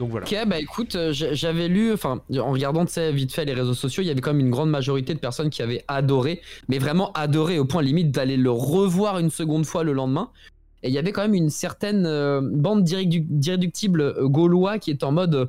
[0.00, 0.26] Donc voilà.
[0.26, 4.02] Ok, bah écoute, euh, j'a- j'avais lu, enfin, en regardant, vite fait les réseaux sociaux,
[4.02, 7.12] il y avait quand même une grande majorité de personnes qui avaient adoré, mais vraiment
[7.12, 10.30] adoré au point limite d'aller le revoir une seconde fois le lendemain.
[10.82, 14.90] Et il y avait quand même une certaine euh, bande d'irrédu- d'irréductibles euh, gaulois qui
[14.90, 15.34] est en mode.
[15.34, 15.46] euh,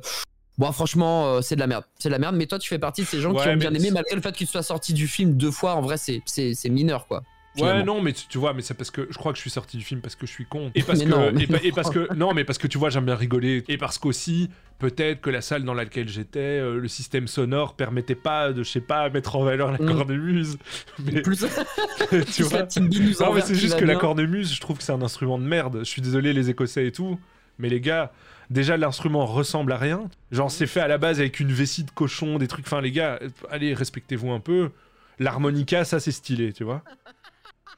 [0.58, 1.84] Bon, franchement, c'est de la merde.
[1.98, 3.70] C'est de la merde, mais toi, tu fais partie de ces gens qui ont bien
[3.72, 5.74] aimé, malgré le fait qu'il soit sorti du film deux fois.
[5.76, 7.22] En vrai, c'est mineur, quoi.
[7.58, 9.50] Ouais, non, mais tu, tu vois, mais c'est parce que je crois que je suis
[9.50, 10.70] sorti du film parce que je suis con.
[10.74, 11.74] Et parce Mais que, non, mais et, pa- et non.
[11.74, 13.62] parce que, non, mais parce que tu vois, j'aime bien rigoler.
[13.68, 18.14] Et parce qu'aussi, peut-être que la salle dans laquelle j'étais, euh, le système sonore permettait
[18.14, 19.86] pas de, je sais pas, mettre en valeur la Mm.
[19.86, 20.58] cornemuse.
[21.04, 21.44] Mais Plus,
[22.34, 22.62] tu vois.
[22.80, 25.78] Non, mais c'est juste que la cornemuse, je trouve que c'est un instrument de merde.
[25.80, 27.18] Je suis désolé, les Écossais et tout.
[27.58, 28.12] Mais les gars,
[28.48, 30.08] déjà l'instrument ressemble à rien.
[30.30, 32.66] Genre c'est fait à la base avec une vessie de cochon, des trucs.
[32.66, 34.70] Enfin les gars, allez respectez-vous un peu.
[35.18, 36.82] L'harmonica, ça c'est stylé, tu vois.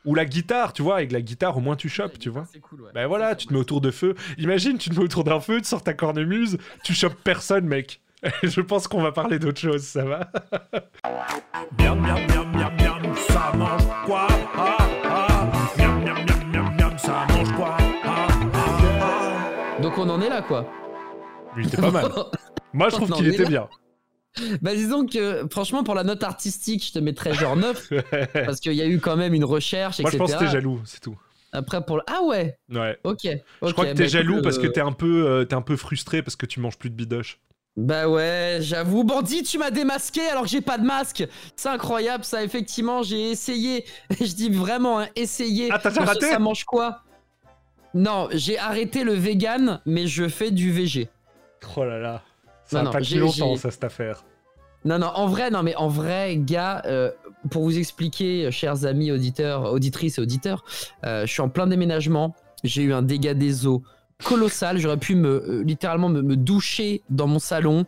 [0.04, 0.96] Ou la guitare, tu vois.
[0.96, 2.46] Avec la guitare, au moins tu chopes, tu vois.
[2.52, 2.90] C'est cool, ouais.
[2.94, 4.14] Ben voilà, tu te mets autour de feu.
[4.38, 8.00] Imagine, tu te mets autour d'un feu, tu sors ta cornemuse, tu chopes personne, mec.
[8.42, 10.30] Je pense qu'on va parler d'autre chose, ça va?
[11.78, 14.26] Miam miam miam miam miam, ça mange quoi?
[14.56, 15.52] Ah, ah.
[15.76, 17.76] Miam miam miam miam miam, ça mange quoi?
[18.04, 20.66] Ah, ah, Donc on en est là, quoi.
[21.56, 22.10] Lui, était pas mal.
[22.72, 23.68] Moi, je trouve qu'il était là- bien.
[24.62, 27.92] Bah disons que franchement pour la note artistique je te mettrais genre 9
[28.32, 30.12] parce qu'il y a eu quand même une recherche Moi, etc.
[30.12, 31.16] je pense que t'es jaloux, c'est tout.
[31.52, 32.02] Après pour le...
[32.08, 32.98] Ah ouais Ouais.
[33.04, 33.20] ok.
[33.22, 35.76] Je crois que bah, t'es jaloux parce que t'es un peu, euh, t'es un peu
[35.76, 37.38] frustré parce que tu manges plus de bidoche.
[37.76, 42.22] Bah ouais j'avoue bandit tu m'as démasqué alors que j'ai pas de masque C'est incroyable
[42.22, 43.84] ça effectivement j'ai essayé
[44.20, 46.30] Je dis vraiment hein, essayé Ah, t'as raté?
[46.30, 47.02] Ça mange quoi?
[47.92, 51.08] Non j'ai arrêté le vegan mais je fais du VG
[51.76, 52.22] Oh là là.
[52.66, 54.24] Ça Non, pas longtemps, ça, cette affaire.
[54.84, 57.10] Non, non, en vrai, non, mais en vrai, gars, euh,
[57.50, 60.64] pour vous expliquer, euh, chers amis auditeurs, auditrices et auditeurs,
[61.04, 62.34] euh, je suis en plein déménagement.
[62.62, 63.82] J'ai eu un dégât des eaux
[64.24, 64.78] colossal.
[64.78, 67.86] J'aurais pu me euh, littéralement me, me doucher dans mon salon.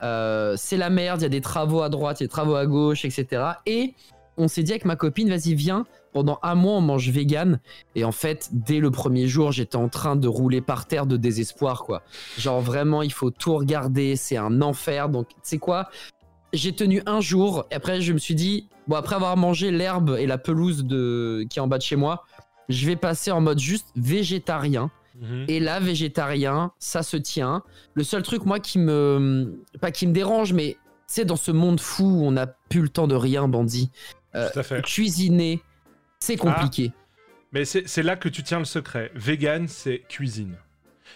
[0.00, 1.20] C'est la merde.
[1.20, 3.42] Il y a des travaux à droite, il y a des travaux à gauche, etc.
[3.66, 3.94] Et
[4.38, 5.84] on s'est dit avec ma copine, vas-y, viens.
[6.12, 7.60] Pendant un mois, on mange vegan.
[7.94, 11.16] Et en fait, dès le premier jour, j'étais en train de rouler par terre de
[11.18, 12.02] désespoir, quoi.
[12.38, 14.16] Genre vraiment, il faut tout regarder.
[14.16, 15.10] C'est un enfer.
[15.10, 15.90] Donc, tu sais quoi?
[16.54, 20.16] J'ai tenu un jour et après je me suis dit bon après avoir mangé l'herbe
[20.18, 22.24] et la pelouse de qui est en bas de chez moi
[22.70, 25.44] je vais passer en mode juste végétarien Mhm.
[25.48, 30.12] et là végétarien ça se tient le seul truc moi qui me pas qui me
[30.12, 33.46] dérange mais c'est dans ce monde fou où on n'a plus le temps de rien
[33.48, 33.90] bandit
[34.38, 35.60] euh, cuisiner
[36.20, 36.92] c'est compliqué
[37.52, 39.10] Mais c'est là que tu tiens le secret.
[39.14, 40.56] Vegan, c'est cuisine.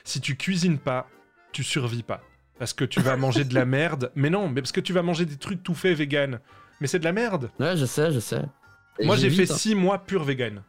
[0.04, 1.08] Si tu cuisines pas,
[1.52, 2.22] tu survis pas.
[2.58, 4.12] Parce que tu vas manger de la merde.
[4.14, 6.40] Mais non, mais parce que tu vas manger des trucs tout faits vegan.
[6.80, 7.50] Mais c'est de la merde.
[7.58, 8.42] ouais je sais je sais
[8.98, 9.46] Et Moi, j'ai fait.
[9.46, 10.62] 6 mois pur vegan.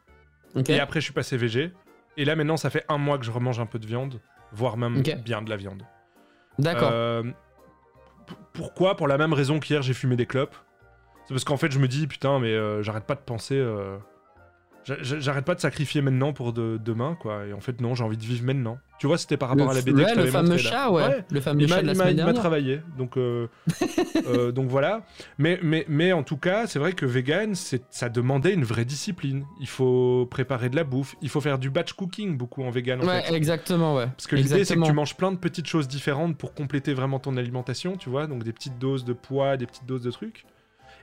[0.67, 1.71] Et après, je suis passé végé.
[2.17, 4.19] Et là, maintenant, ça fait un mois que je remange un peu de viande,
[4.51, 5.83] voire même bien de la viande.
[6.59, 7.23] d'accord Euh,
[8.53, 10.55] pourquoi Pour la même raison qu'hier, j'ai fumé des clopes?
[11.27, 13.55] C'est parce qu'en fait, je me dis, putain, mais euh, j'arrête pas de penser.
[13.55, 13.97] euh,
[14.83, 17.45] j'a- j'a- J'arrête pas de sacrifier maintenant pour de- demain, quoi.
[17.45, 18.77] Et en fait, non, j'ai envie de vivre maintenant.
[18.99, 20.63] Tu vois, c'était par rapport le, à la BD que ouais, je le fameux montré,
[20.63, 23.47] chat ouais, le fameux Il chat de la il m'a- travaillé, donc, euh,
[24.51, 25.01] donc voilà.
[25.37, 29.45] Mais, mais, mais en tout cas, c'est vrai que vegan, ça demandait une vraie discipline.
[29.59, 33.01] Il faut préparer de la bouffe, il faut faire du batch cooking beaucoup en vegan.
[33.01, 33.33] En ouais fait.
[33.33, 36.53] exactement ouais Parce que l'idée, c'est que tu manges plein de petites choses différentes pour
[36.53, 40.01] compléter vraiment ton alimentation, tu vois, donc des petites doses de poids, des petites doses
[40.03, 40.45] de trucs.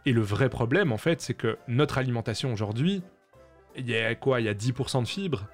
[0.06, 3.02] Et le vrai problème, en fait, c'est que notre alimentation aujourd'hui,
[3.76, 5.46] il y a quoi Il y a 10% de fibres.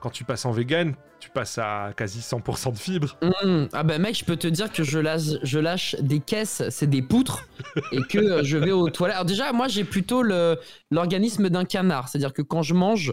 [0.00, 3.18] Quand tu passes en vegan, tu passes à quasi 100% de fibres.
[3.22, 3.66] Mmh.
[3.72, 6.88] Ah bah mec, je peux te dire que je lâche, je lâche des caisses, c'est
[6.88, 7.46] des poutres,
[7.92, 9.16] et que euh, je vais aux toilettes.
[9.16, 13.12] Alors déjà, moi j'ai plutôt l'organisme d'un canard, c'est-à-dire que quand je mange,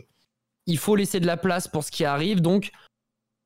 [0.65, 2.41] il faut laisser de la place pour ce qui arrive.
[2.41, 2.71] Donc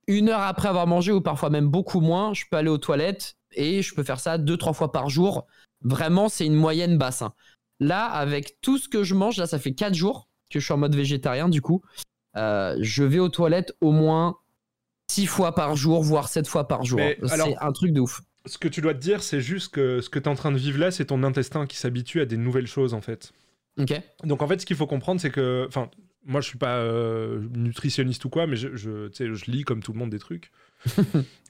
[0.07, 3.37] une heure après avoir mangé ou parfois même beaucoup moins, je peux aller aux toilettes
[3.53, 5.47] et je peux faire ça deux trois fois par jour.
[5.83, 7.21] Vraiment, c'est une moyenne basse.
[7.21, 7.33] hein.
[7.79, 10.73] Là, avec tout ce que je mange, là, ça fait quatre jours que je suis
[10.73, 11.81] en mode végétarien du coup.
[12.37, 14.37] Euh, je vais aux toilettes au moins
[15.09, 16.99] six fois par jour, voire sept fois par jour.
[17.25, 18.21] C'est un truc de ouf.
[18.45, 20.51] Ce que tu dois te dire, c'est juste que ce que tu es en train
[20.51, 23.31] de vivre là, c'est ton intestin qui s'habitue à des nouvelles choses, en fait.
[23.79, 23.93] Ok.
[24.23, 25.89] Donc en fait, ce qu'il faut comprendre, c'est que, enfin,
[26.25, 29.93] moi je suis pas euh, nutritionniste ou quoi, mais je, je, je lis comme tout
[29.93, 30.51] le monde des trucs.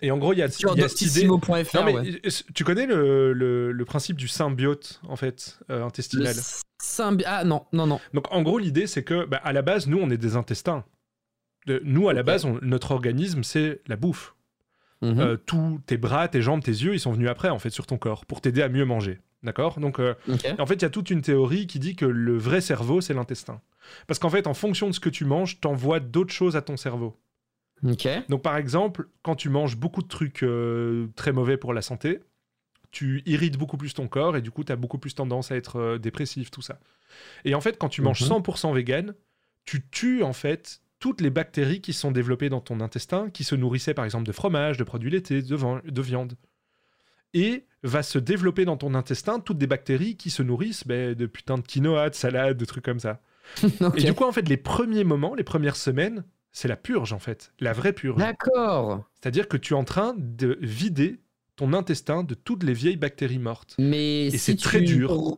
[0.01, 1.27] Et en gros, il y a, Sur il y a cette idée.
[1.27, 2.19] doctissimo.fr, Non mais ouais.
[2.53, 6.33] tu connais le, le- le principe du symbiote en fait euh, intestinal.
[6.81, 7.99] symbi- Ah non, non, non.
[8.13, 10.83] Donc en gros, l'idée c'est que bah, à la base, nous on est des intestins.
[11.67, 14.35] De- nous à la base, on- notre organisme c'est la bouffe.
[15.03, 15.19] Mhm.
[15.19, 17.85] Euh, tous tes bras, tes jambes, tes yeux, ils sont venus après en fait sur
[17.87, 19.19] ton corps pour t'aider à mieux manger.
[19.43, 19.79] D'accord?
[19.79, 20.13] Donc euh,
[20.59, 23.13] en fait, il y a toute une théorie qui dit que le vrai cerveau, c'est
[23.15, 23.61] l'intestin.
[24.07, 26.77] Parce qu'en fait, en fonction de ce que tu manges, t'envoies d'autres choses à ton
[26.77, 27.17] cerveau.
[28.29, 32.19] Donc par exemple, quand tu manges beaucoup de trucs euh, très mauvais pour la santé,
[32.91, 35.55] tu irrites beaucoup plus ton corps et du coup, tu as beaucoup plus tendance à
[35.55, 36.79] être euh, dépressif, tout ça.
[37.45, 38.27] Et en fait, quand tu manges Mhm.
[38.27, 39.15] 100% vegan,
[39.65, 43.55] tu tues en fait toutes les bactéries qui sont développées dans ton intestin, qui se
[43.55, 46.33] nourrissaient par exemple de fromage, de produits laitiers, de, viande.
[47.33, 51.25] Et va se développer dans ton intestin toutes des bactéries qui se nourrissent ben, de
[51.25, 53.21] putain de quinoa, de salade, de trucs comme ça.
[53.95, 57.19] Et du coup, en fait, les premiers moments, les premières semaines, c'est la purge en
[57.19, 58.17] fait, la vraie purge.
[58.19, 59.03] D'accord.
[59.21, 61.19] C'est-à-dire que tu es en train de vider
[61.55, 63.75] ton intestin de toutes les vieilles bactéries mortes.
[63.77, 65.37] Mais Et si c'est tu- très dur.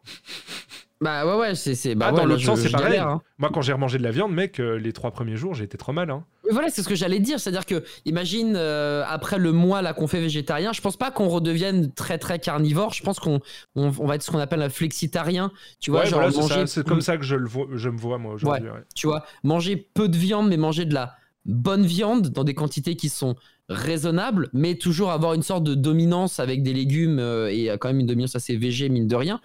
[1.04, 1.76] Bah ouais, ouais, c'est.
[1.76, 2.98] c'est- Bah Ah, ouais, dans l'autre sens, c'est pareil.
[2.98, 3.22] hein.
[3.38, 5.78] Moi, quand j'ai remangé de la viande, mec, euh, les trois premiers jours, j'ai été
[5.78, 6.10] trop mal.
[6.10, 6.24] Hein.
[6.52, 7.40] Voilà, c'est ce que j'allais dire.
[7.40, 11.28] C'est-à-dire que, imagine, euh, après le mois là qu'on fait végétarien, je pense pas qu'on
[11.28, 12.94] redevienne très très carnivore.
[12.94, 13.40] Je pense qu'on
[13.76, 15.52] on, on va être ce qu'on appelle un flexitarien.
[15.80, 16.68] Tu vois, ouais, genre voilà, manger.
[16.68, 18.70] C'est comme ça que je, le vois, je me vois, moi, aujourd'hui.
[18.70, 18.84] ouais.
[18.96, 22.96] Tu vois, manger peu de viande, mais manger de la bonne viande dans des quantités
[22.96, 23.36] qui sont
[23.70, 28.00] raisonnables, mais toujours avoir une sorte de dominance avec des légumes euh, et quand même
[28.02, 29.40] une dominance assez végé, mine de rien.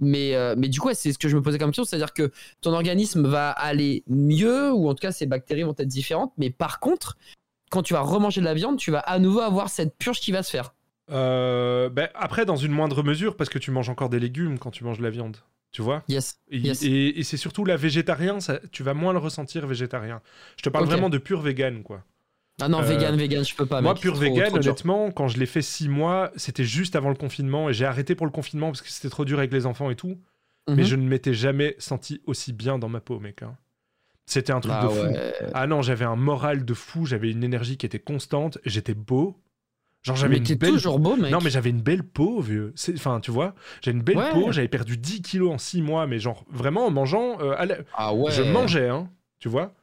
[0.00, 2.12] Mais, euh, mais du coup, ouais, c'est ce que je me posais comme question, c'est-à-dire
[2.12, 6.32] que ton organisme va aller mieux, ou en tout cas ses bactéries vont être différentes,
[6.38, 7.16] mais par contre,
[7.70, 10.30] quand tu vas remanger de la viande, tu vas à nouveau avoir cette purge qui
[10.32, 10.74] va se faire.
[11.10, 14.70] Euh, ben, après, dans une moindre mesure, parce que tu manges encore des légumes quand
[14.70, 15.36] tu manges de la viande.
[15.72, 16.38] Tu vois Yes.
[16.50, 16.82] Et, yes.
[16.84, 20.22] et- et c'est surtout la végétarien, ça, tu vas moins le ressentir végétarien.
[20.56, 22.04] Je te parle vraiment de pur vegan, quoi.
[22.62, 23.80] Ah non, Euh, vegan, vegan, je peux pas.
[23.80, 26.94] Moi, mec, pur trop- vegan, trop honnêtement, quand je l'ai fait six mois, c'était juste
[26.94, 29.52] avant le confinement et j'ai arrêté pour le confinement parce que c'était trop dur avec
[29.52, 30.18] les enfants et tout.
[30.68, 30.84] Mais Mhm.
[30.84, 33.42] je ne m'étais jamais senti aussi bien dans ma peau, mec.
[33.42, 33.56] hein.
[34.26, 35.02] C'était un truc Ah de fou.
[35.02, 35.32] ouais.
[35.52, 39.36] Ah non, j'avais un moral de fou, j'avais une énergie qui était constante, j'étais beau.
[40.02, 41.30] Genre j'avais une belle toujours beau, mec.
[41.32, 42.72] Non, mais j'avais une belle peau, vieux.
[42.94, 44.30] Enfin, tu vois, j'ai une belle Ouais.
[44.32, 47.38] peau, j'avais perdu 10 kilos en 6 mois, mais genre vraiment en mangeant.
[47.40, 48.30] euh, à la- Ah ouais.
[48.30, 49.74] Je mangeais, hein, tu vois.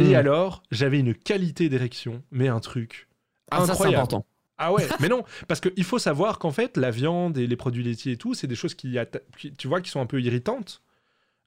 [0.00, 3.08] Et alors, j'avais une qualité d'érection, mais un truc.
[3.50, 3.96] Ah, ça, c'est incroyable.
[4.02, 4.26] important.
[4.56, 7.82] Ah ouais, mais non, parce qu'il faut savoir qu'en fait, la viande et les produits
[7.82, 8.96] laitiers et tout, c'est des choses qui,
[9.58, 10.80] tu vois, qui sont un peu irritantes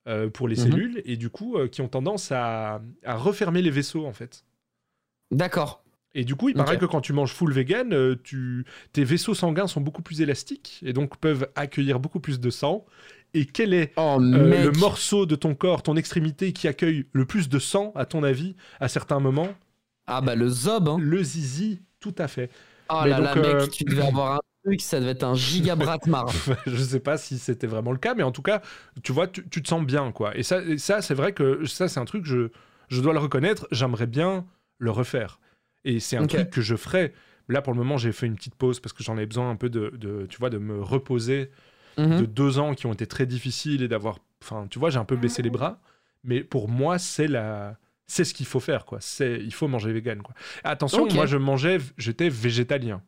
[0.09, 0.61] euh, pour les Mhm.
[0.63, 4.43] cellules et du coup, euh, qui ont tendance à, à refermer les vaisseaux, en fait.
[5.31, 5.83] D'accord.
[6.15, 6.81] Et du coup, il paraît Ok.
[6.81, 8.65] que quand tu manges full vegan, euh, tu...
[8.91, 12.85] tes vaisseaux sanguins sont beaucoup plus élastiques et donc peuvent accueillir beaucoup plus de sang.
[13.33, 17.25] Et quel est Oh, euh, le morceau de ton corps, ton extrémité qui accueille le
[17.25, 19.49] plus de sang, à ton avis, à certains moments?
[20.07, 20.97] Ah bah le zob, hein.
[20.99, 22.49] Le zizi, tout à fait.
[22.89, 25.35] Oh Mais là là, mec, euh, tu devais avoir un truc, ça devait être un
[25.35, 26.31] giga bratmar.
[26.65, 28.61] je sais pas si c'était vraiment le cas, mais en tout cas,
[29.03, 30.35] tu vois, tu, tu te sens bien, quoi.
[30.37, 32.49] Et ça, et ça c'est vrai que ça, c'est un truc, je,
[32.87, 34.45] je dois le reconnaître, j'aimerais bien
[34.79, 35.39] le refaire.
[35.83, 37.13] Et c'est un truc que je ferais.
[37.49, 39.55] Là, pour le moment, j'ai fait une petite pause parce que j'en avais besoin un
[39.55, 41.49] peu de, de, tu vois, de me reposer
[41.97, 42.21] Mhm.
[42.21, 45.05] de deux ans qui ont été très difficiles et d'avoir, enfin, tu vois, j'ai un
[45.05, 45.79] peu baissé les bras.
[46.23, 48.99] Mais pour moi, c'est la, c'est ce qu'il faut faire, quoi.
[49.01, 50.35] C'est, il faut manger vegan, quoi.
[50.63, 53.01] Attention, moi, je mangeais, j'étais végétalien.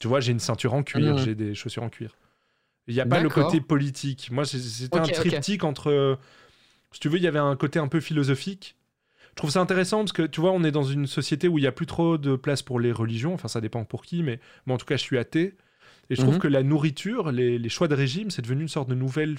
[0.00, 1.18] Tu vois, j'ai une ceinture en cuir, Mhm.
[1.24, 2.16] j'ai des chaussures en cuir.
[2.86, 4.30] Il n'y a pas le côté politique.
[4.30, 6.18] Moi, c'était un triptyque entre,
[6.92, 8.76] si tu veux, il y avait un côté un peu philosophique.
[9.30, 11.64] Je trouve ça intéressant parce que tu vois, on est dans une société où il
[11.64, 13.34] y a plus trop de place pour les religions.
[13.34, 15.54] Enfin, ça dépend pour qui, mais moi, en tout cas, je suis athée.
[16.10, 16.40] Et je trouve Mhm.
[16.40, 19.36] que la nourriture, les, les choix de régime, c'est devenu une sorte de nouvelle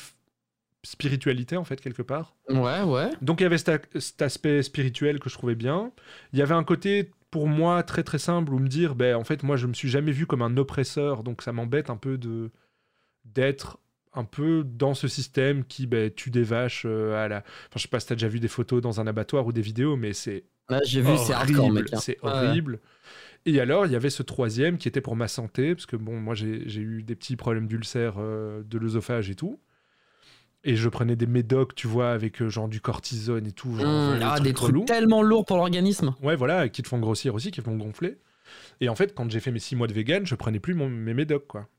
[0.84, 2.36] spiritualité, en fait, quelque part.
[2.50, 3.10] Ouais, ouais.
[3.22, 5.92] Donc, il y avait cet, aspect spirituel que je trouvais bien.
[6.34, 9.24] Il y avait un côté, pour moi, très très simple, où me dire, ben, en
[9.24, 12.18] fait, moi, je me suis jamais vu comme un oppresseur, donc ça m'embête un peu
[12.18, 12.52] de
[13.26, 13.80] d'être
[14.14, 17.38] un peu dans ce système qui ben, tue des vaches euh, à la...
[17.40, 19.62] Enfin, je sais pas si t'as déjà vu des photos dans un abattoir ou des
[19.62, 21.94] vidéos, mais c'est Là, j'ai vu, c'est hardcore, horrible, mec.
[21.94, 22.00] hein.
[22.02, 22.80] C'est Ouais, horrible.
[23.48, 26.20] Et alors, il y avait ce troisième qui était pour ma santé, parce que bon,
[26.20, 29.60] moi j'ai eu des petits problèmes d'ulcère euh, de l'œsophage et tout.
[30.64, 33.74] Et je prenais des médocs, tu vois, avec euh, genre du cortisone et tout.
[33.74, 34.86] genre, Mmh, des ah, des trucs relous.
[34.86, 36.14] tellement lourds pour l'organisme.
[36.22, 38.18] Ouais, voilà, qui te font grossir aussi, qui te font gonfler.
[38.82, 40.90] Et en fait, quand j'ai fait mes six mois de vegan, je prenais plus mon-
[40.90, 41.70] mes médocs, quoi.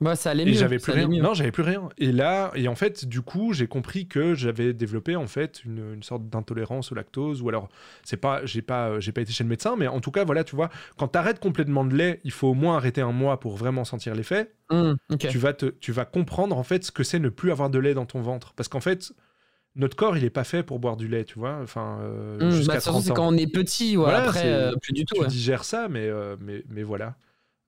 [0.00, 0.54] Ouais, ça allait Et mieux.
[0.54, 1.08] j'avais ça plus rien.
[1.20, 1.90] Non, j'avais plus rien.
[1.98, 5.94] Et là, et en fait, du coup, j'ai compris que j'avais développé en fait une,
[5.94, 7.42] une sorte d'intolérance au lactose.
[7.42, 7.68] Ou alors,
[8.02, 10.24] c'est pas, j'ai pas, euh, j'ai pas été chez le médecin, mais en tout cas,
[10.24, 13.40] voilà, tu vois, quand t'arrêtes complètement de lait, il faut au moins arrêter un mois
[13.40, 14.54] pour vraiment sentir l'effet.
[14.70, 14.92] Mmh.
[15.18, 17.78] Tu vas te, tu vas comprendre en fait ce que c'est ne plus avoir de
[17.78, 19.12] lait dans ton ventre, parce qu'en fait,
[19.76, 21.58] notre corps, il est pas fait pour boire du lait, tu vois.
[21.62, 24.42] Enfin, euh, Mmh, jusqu'à bah, surtout, 30 c'est quand on est petit, ouais, Voilà, après,
[24.46, 25.14] euh, plus du tout.
[25.16, 25.26] tu ouais.
[25.28, 27.16] digères ça, mais, euh, mais, mais voilà.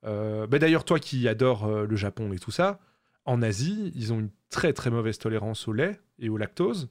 [0.04, 2.80] Euh, bah D'ailleurs, toi qui adores euh, le Japon et tout ça,
[3.24, 6.88] en Asie, ils ont une très très mauvaise tolérance au lait et au lactose.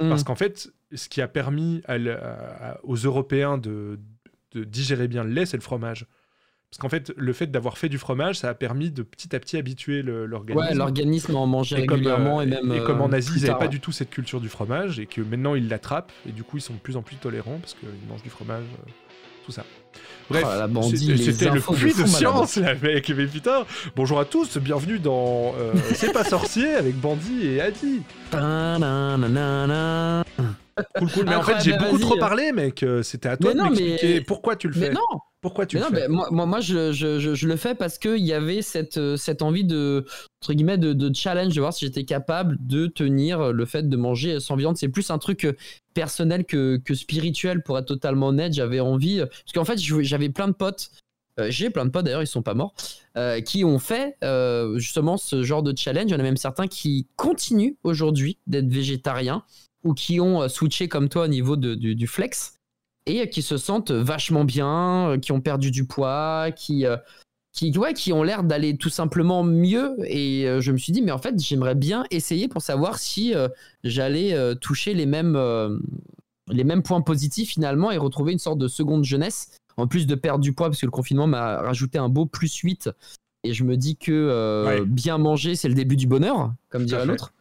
[0.00, 0.08] Mmh.
[0.08, 3.98] Parce qu'en fait, ce qui a permis à à- à- aux Européens de,
[4.52, 6.06] de digérer bien le lait, c'est le fromage.
[6.70, 9.38] Parce qu'en fait, le fait d'avoir fait du fromage, ça a permis de petit à
[9.38, 10.66] petit habituer l'organisme.
[10.66, 12.72] Ouais, l'organisme en mangeait Et comme, régulièrement euh, et même.
[12.72, 14.98] et comme euh, en Asie, plus ils n'avaient pas du tout cette culture du fromage
[14.98, 17.58] et que maintenant ils l'attrapent et du coup ils sont de plus en plus tolérants
[17.60, 18.90] parce qu'ils mangent du fromage, euh,
[19.44, 19.64] tout ça.
[20.30, 20.82] Bref, Oh,
[21.26, 25.54] c'était- le de puits de, science là mec, mais putain Bonjour à tous, bienvenue dans
[25.58, 28.00] euh, C'est pas sorcier avec Bandit et Adi.
[30.98, 33.58] Cool cool, mais en fait j'ai beaucoup trop parlé mec, Euh, c'était à toi Mais
[33.60, 34.92] de m'expliquer mais- pourquoi tu le Mais fais.
[34.92, 35.00] non,
[35.40, 37.98] Pourquoi tu mais le non, fais moi, moi, je, je, je, je le fais parce
[37.98, 40.04] qu'il y avait cette, euh, cette envie de,
[40.42, 43.96] entre guillemets, de, de challenge, de voir si j'étais capable de tenir le fait de
[43.96, 44.76] manger sans viande.
[44.78, 45.52] C'est plus un truc euh,
[45.92, 48.52] personnel que, que spirituel, pour être totalement honnête.
[48.54, 50.90] J'avais envie, euh, parce qu'en fait, j'avais plein de potes
[51.40, 52.74] euh, j'ai plein de potes d'ailleurs, ils sont pas morts,
[53.16, 56.04] euh, qui ont fait euh, justement ce genre de challenge.
[56.06, 59.42] Il y en a même certains qui continuent aujourd'hui d'être végétariens
[59.84, 62.54] ou qui ont euh, switché comme toi au niveau de- du, du flex
[63.06, 66.96] et qui se sentent vachement bien, euh, qui ont perdu du poids, qui, euh,
[67.52, 69.94] qui, ouais, qui ont l'air d'aller tout simplement mieux.
[70.06, 73.48] Et je me suis dit, mais en fait, j'aimerais bien essayer pour savoir si euh,
[73.84, 75.78] j'allais euh, toucher les mêmes, euh,
[76.50, 79.50] les mêmes points positifs finalement et retrouver une sorte de seconde jeunesse.
[79.76, 82.54] En plus de perdre du poids, parce que le confinement m'a rajouté un beau plus
[82.56, 82.90] 8.
[83.42, 84.80] Et je me dis que Ouais.
[84.86, 87.32] bien manger, c'est le début du bonheur, comme dirait l'autre.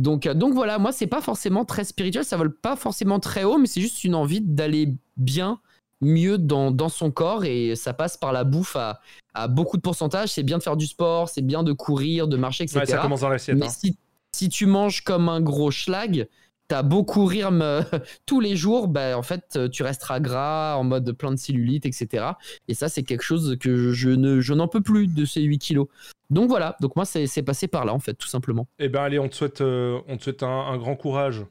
[0.00, 3.44] Donc, euh, donc voilà, moi, c'est pas forcément très spirituel, ça vole pas forcément très
[3.44, 5.60] haut, mais c'est juste une envie d'aller bien,
[6.00, 7.44] mieux dans, dans son corps.
[7.44, 9.00] Et ça passe par la bouffe à,
[9.34, 10.30] à beaucoup de pourcentage.
[10.30, 12.80] C'est bien de faire du sport, c'est bien de courir, de marcher, etc.
[12.80, 13.58] Ouais, ça commence dans l'assiette.
[13.58, 13.70] Mais hein.
[13.70, 13.98] si,
[14.34, 16.26] si tu manges comme un gros schlag,
[16.70, 17.82] t'as beau courir me-
[18.26, 21.84] tous les jours, bah, en fait, euh, tu resteras gras, en mode plein de cellulite,
[21.84, 22.24] etc.
[22.68, 25.58] Et ça, c'est quelque chose que je ne, je n'en peux plus de ces 8
[25.58, 25.88] kilos.
[26.30, 28.68] Donc voilà, donc moi, c'est c'est passé par là, en fait, tout simplement.
[28.78, 31.44] Eh ben allez, on te souhaite, euh, on te souhaite un, un grand courage.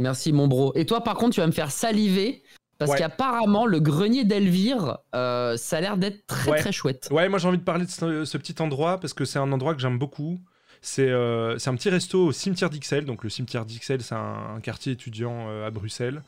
[0.00, 0.72] Merci, mon bro.
[0.74, 2.42] Et toi, par contre, tu vas me faire saliver.
[2.78, 2.98] Parce Ouais.
[2.98, 6.58] qu'apparemment, le grenier d'Elvire, euh, ça a l'air d'être très Ouais.
[6.58, 7.08] très chouette.
[7.10, 9.50] Ouais, moi j'ai envie de parler de ce, ce petit endroit parce que c'est un
[9.50, 10.38] endroit que j'aime beaucoup.
[10.86, 13.06] C'est euh, un petit resto au cimetière d'Ixelles.
[13.06, 16.22] Donc le cimetière d'Ixelles, c'est un, un quartier étudiant euh, à Bruxelles,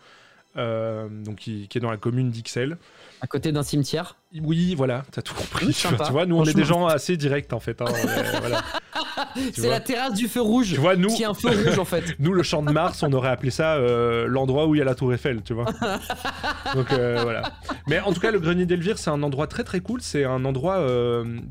[0.57, 2.77] euh, donc qui, qui est dans la commune d'Ixelles.
[3.21, 4.17] À côté d'un cimetière?
[4.43, 5.67] Oui, voilà, t'as tout compris.
[5.67, 6.05] Oui, tu, vois, sympa.
[6.07, 7.81] tu vois, nous on est des gens assez directs en fait.
[7.81, 8.63] hein, euh, voilà.
[9.53, 10.75] C'est la terrasse du feu rouge.
[10.75, 12.05] Tu vois, nous, Qui est un feu rouge, en fait.
[12.19, 14.85] nous le champ de Mars, on aurait appelé ça euh, l'endroit où il y a
[14.85, 15.65] la Tour Eiffel, tu vois.
[16.75, 17.53] Donc euh, voilà.
[17.87, 20.01] Mais en tout cas, le grenier d'Elvire, c'est un endroit très très cool.
[20.03, 20.85] C'est un endroit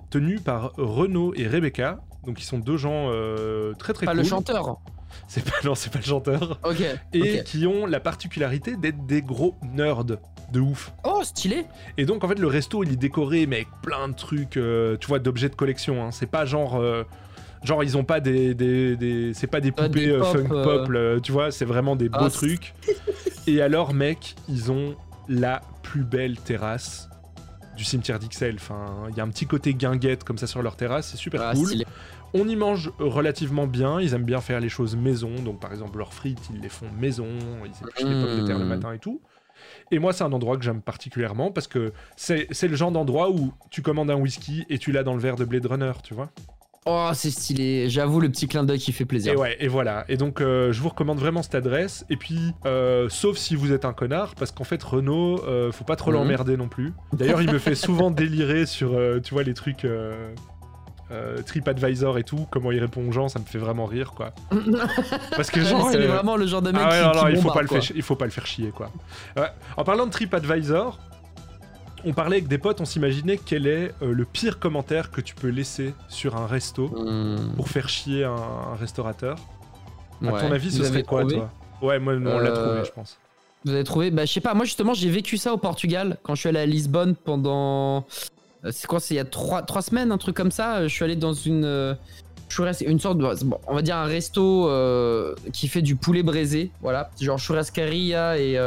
[0.10, 2.00] tenu par Renaud et Rebecca.
[2.26, 4.22] Donc ils sont deux gens euh, très très Pas cool.
[4.22, 4.78] le chanteur.
[5.28, 6.60] C'est pas non, c'est pas le chanteur.
[6.64, 6.84] Ok.
[7.14, 10.18] Et qui ont la particularité d'être des gros nerds de
[10.60, 10.94] ouf.
[11.04, 11.66] Oh, stylé.
[11.98, 14.98] Et donc en fait le resto il est décoré mais avec plein de trucs, euh,
[15.00, 16.04] tu vois, d'objets de collection.
[16.04, 16.12] hein.
[16.12, 17.04] C'est pas genre, euh,
[17.64, 20.48] genre ils ont pas des, des, des- c'est pas des poupées des euh, pop, funk
[20.88, 22.74] pop, tu vois, c'est vraiment des beaux Ah, trucs.
[23.48, 24.96] Et alors mec, ils ont
[25.30, 27.10] la plus belle terrasse
[27.78, 28.56] du cimetière d'Ixelles.
[28.56, 31.42] Enfin, il y a un petit côté guinguette comme ça sur leur terrasse, c'est super
[31.42, 31.68] Ah, cool.
[31.68, 31.86] stylé.
[32.34, 35.98] On y mange relativement bien, ils aiment bien faire les choses maison, donc par exemple
[35.98, 37.28] leurs frites, ils les font maison,
[37.64, 38.68] ils épluchent les pommes de terre le Mmh.
[38.68, 39.22] matin et tout.
[39.92, 43.54] Et moi, c'est un endroit que j'aime particulièrement parce que c'est le genre d'endroit où
[43.72, 46.30] tu commandes un whisky et tu l'as dans le verre de Blade Runner, tu vois.
[46.90, 47.90] Oh, c'est stylé.
[47.90, 49.34] J'avoue, le petit clin d'œil qui fait plaisir.
[49.34, 50.06] Et ouais, et voilà.
[50.08, 52.06] Et donc, euh, je vous recommande vraiment cette adresse.
[52.10, 55.84] Et puis, euh, sauf si vous êtes un connard, parce qu'en fait, Renault, euh, faut
[55.84, 56.18] pas trop Mhm.
[56.18, 56.94] l'emmerder non plus.
[57.14, 59.86] D'ailleurs, il me fait souvent délirer sur, euh, tu vois, les trucs.
[59.86, 60.34] Euh...
[61.46, 64.34] TripAdvisor et tout, comment il répond aux gens, ça me fait vraiment rire quoi.
[65.38, 67.18] Parce que genre, c'est euh, vraiment le genre de mec ah ouais, qui, non, qui
[67.18, 68.92] non, il faut pas le faire, il faut pas le faire chier quoi.
[69.78, 71.00] En parlant de TripAdvisor,
[72.06, 75.36] on parlait avec des potes, on s'imaginait quel est euh, le pire commentaire que tu
[75.36, 79.38] peux laisser sur un resto Hmm, pour faire chier un, un restaurateur.
[80.22, 80.42] À ouais.
[80.42, 81.50] ton avis, ce Vous serait quoi toi?
[81.82, 83.18] Ouais, moi on l'a Euh, trouvé, je pense.
[83.66, 84.12] Vous avez trouvé?
[84.12, 84.54] Bah, je sais pas.
[84.54, 88.06] Moi, justement, j'ai vécu ça au Portugal quand je suis allé à Lisbonne pendant.
[88.66, 90.88] euh, C'est quoi C'est il y a trois, trois semaines, un truc comme ça.
[90.88, 91.64] Je suis allé dans une.
[92.50, 93.44] Je suis resté une sorte de.
[93.46, 96.72] bon, on va dire un resto euh, qui fait du poulet braisé.
[96.82, 97.10] Voilà.
[97.20, 98.58] Genre churrascaria et.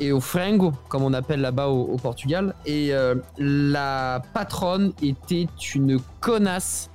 [0.00, 2.54] Et au frango, comme on appelle là-bas au, au Portugal.
[2.66, 6.90] Et euh, la patronne était une connasse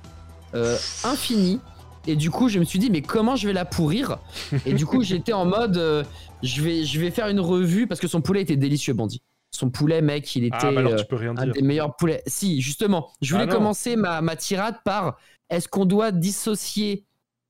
[0.54, 1.60] euh, infinie.
[2.06, 4.18] Et du coup, je me suis dit, mais comment je vais la pourrir?
[4.66, 6.04] Et du coup, j'étais en mode, euh,
[6.42, 9.22] je, vais, je vais faire une revue parce que son poulet était délicieux, Bandit.
[9.50, 11.52] Son poulet, mec, il était Ah bah alors tu peux rien un dire.
[11.54, 12.22] des meilleurs poulets.
[12.26, 15.16] Si, justement, je voulais Ah commencer ma, ma tirade par
[15.48, 17.04] est-ce qu'on doit dissocier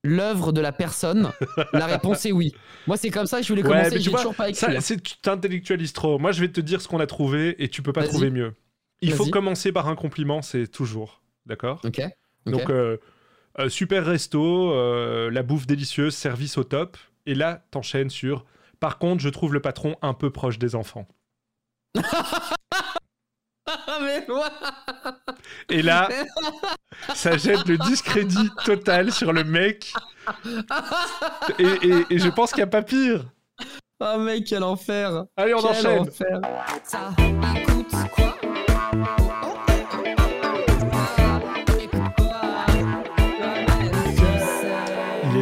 [0.05, 1.31] l'œuvre de la personne
[1.73, 2.53] La réponse est oui.
[2.87, 3.95] Moi, c'est comme ça que je voulais Ouais, commencer.
[3.95, 4.59] mais tu vois, toujours pas écrit.
[4.59, 4.97] Ça, hein.
[5.03, 6.19] tu t'intellectualises trop.
[6.19, 8.53] Moi, je vais te dire ce qu'on a trouvé et tu peux pas trouver mieux.
[9.01, 11.21] Il faut commencer par un compliment, c'est toujours.
[11.45, 11.81] D'accord?
[11.83, 11.99] Ok.
[11.99, 12.51] ok.
[12.51, 12.97] Donc, euh,
[13.59, 16.97] euh, super resto, euh, la bouffe délicieuse, service au top.
[17.25, 18.45] Et là, t'enchaînes sur.
[18.79, 21.07] Par contre, je trouve le patron un peu proche des enfants.
[23.87, 24.49] Ah, mais moi
[25.69, 26.09] Et là,
[27.13, 29.93] ça jette le discrédit total sur le mec.
[31.59, 33.25] Et, et- et je pense qu'il n'y a pas pire.
[33.99, 35.99] Oh, mec, quel enfer Allez, on Quel enchaîne.
[35.99, 36.41] enfer.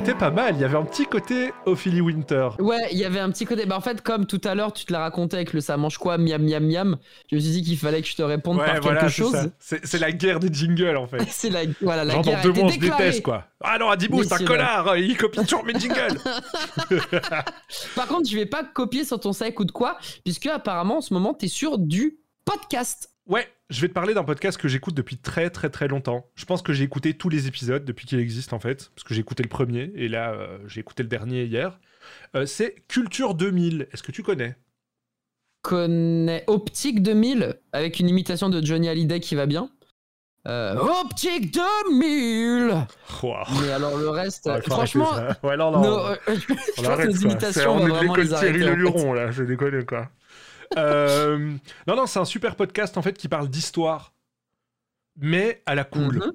[0.03, 0.55] Était pas mal.
[0.55, 2.49] Il y avait un petit côté Ophélie Winter.
[2.59, 3.65] Ouais, il y avait un petit côté.
[3.65, 5.97] Bah, en fait, comme tout à l'heure, tu te l'as raconté avec le ça mange
[5.97, 6.97] quoi, miam miam miam,
[7.31, 9.51] je me suis dit qu'il fallait que je te réponde Ouais, par voilà, quelque chose.
[9.59, 11.23] C'est la guerre des jingles en fait.
[11.29, 13.03] C'est la, voilà, la Genre guerre dans deux été mois, on se déclarée.
[13.05, 13.45] déteste quoi.
[13.61, 14.97] Ah non, Adibou, c'est un connard.
[14.97, 16.19] Il copie toujours mes jingles.
[17.95, 21.13] Par contre, je vais pas copier sur ton ça écoute quoi, puisque apparemment en ce
[21.13, 23.12] moment, t'es sur du podcast.
[23.25, 26.29] Ouais, je vais te parler d'un podcast que j'écoute depuis très très très longtemps.
[26.35, 29.13] Je pense que j'ai écouté tous les épisodes depuis qu'il existe en fait, parce que
[29.13, 31.79] j'ai écouté le premier et là euh, j'ai écouté le dernier hier.
[32.35, 33.87] Euh, c'est Culture 2000.
[33.93, 34.57] Est-ce que tu connais?
[35.61, 39.69] Connais Optique 2000 avec une imitation de Johnny Hallyday qui va bien.
[40.45, 42.73] Euh, Optique 2000
[43.23, 43.45] Waouh.
[43.61, 45.09] Mais alors le reste, Ouais, franchement,
[45.43, 46.05] ouais, non, non.
[46.07, 48.63] euh, je on pense que arrête, les imitations, on est de vraiment les l'école Thierry
[48.63, 48.75] arrêter.
[48.81, 48.97] Le en fait.
[48.97, 50.09] Luron là, je déconne quoi.
[50.77, 51.37] Euh,
[51.87, 54.13] non, non, c'est un super podcast en fait qui parle d'histoire,
[55.17, 56.15] mais à la cool.
[56.17, 56.31] Mhm.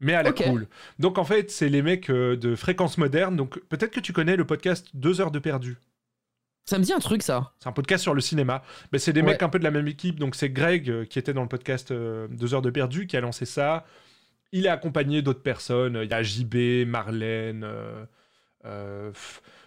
[0.00, 0.44] Mais à la Ok.
[0.44, 0.68] cool.
[1.00, 3.36] Donc en fait, c'est les mecs euh, de Fréquence Moderne.
[3.36, 5.76] Donc peut-être que tu connais le podcast Deux heures de perdu.
[6.66, 7.52] Ça me dit un truc ça.
[7.58, 8.62] C'est un podcast sur le cinéma.
[8.92, 9.32] Mais c'est des Ouais.
[9.32, 10.20] mecs un peu de la même équipe.
[10.20, 13.20] Donc c'est Greg euh, qui était dans le podcast Deux heures de perdu qui a
[13.20, 13.84] lancé ça.
[14.52, 15.98] Il est accompagné d'autres personnes.
[16.02, 17.64] Il y a JB, Marlène.
[17.64, 18.04] euh,
[18.66, 19.10] euh,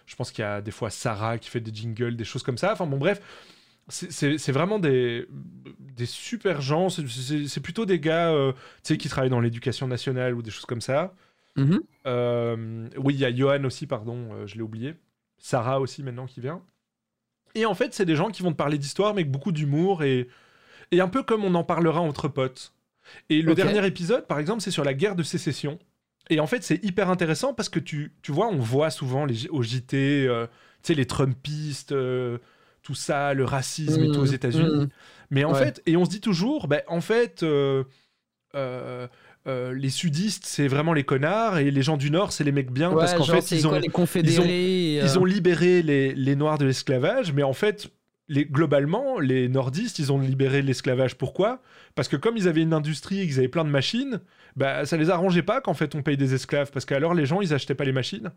[0.06, 2.58] je pense qu'il y a des fois Sarah qui fait des jingles, des choses comme
[2.58, 2.72] ça.
[2.72, 3.20] Enfin bon, bref.
[3.88, 5.26] C'est- vraiment des,
[5.78, 6.88] des super gens.
[6.88, 8.52] C'est- plutôt des gars euh,
[8.84, 11.14] qui travaillent dans l'éducation nationale ou des choses comme ça.
[11.56, 11.82] Mhm.
[12.06, 14.94] Euh, oui, il y a Johan aussi, pardon, euh, je l'ai oublié.
[15.38, 16.62] Sarah aussi maintenant qui vient.
[17.54, 20.02] Et en fait, c'est des gens qui vont te parler d'histoire, mais avec beaucoup d'humour
[20.04, 20.28] et,
[20.90, 22.72] et un peu comme on en parlera entre potes.
[23.28, 25.78] Et le dernier épisode, par exemple, c'est sur la guerre de sécession.
[26.30, 29.48] Et en fait, c'est hyper intéressant parce que tu, tu vois, on voit souvent les,
[29.48, 30.48] au JT, tu
[30.82, 31.92] sais, les Trumpistes,
[32.82, 34.34] tout ça, le racisme et tout aux Mhm.
[34.34, 34.76] États-Unis.
[34.80, 34.88] Mhm.
[35.30, 35.58] Mais en Ouais.
[35.58, 37.84] fait, et on se dit toujours, ben, en fait, euh,
[38.54, 39.06] euh,
[39.46, 42.70] euh, les sudistes, c'est vraiment les connards, et les gens du Nord, c'est les mecs
[42.70, 46.36] bien, Ouais, parce qu'en fait, ils ont, quoi, les confédérés ils ont libéré les, les
[46.36, 47.88] Noirs de l'esclavage, mais en fait,
[48.28, 51.16] les, globalement, les nordistes, ils ont libéré l'esclavage.
[51.16, 51.60] Pourquoi?
[51.94, 54.20] Parce que comme ils avaient une industrie et qu'ils avaient plein de machines,
[54.56, 57.40] bah, ça les arrangeait pas qu'en fait on paye des esclaves, parce qu'alors les gens,
[57.40, 58.30] ils achetaient pas les machines.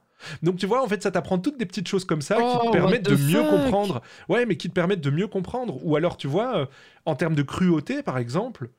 [0.44, 2.68] Donc tu vois, en fait, ça t'apprend toutes des petites choses comme ça qui Oh,
[2.68, 4.02] te permettent what de mieux comprendre.
[4.28, 5.80] Ouais, mais qui te permettent de mieux comprendre.
[5.86, 6.66] Ou alors, tu vois, euh,
[7.06, 8.70] en termes de cruauté, par exemple,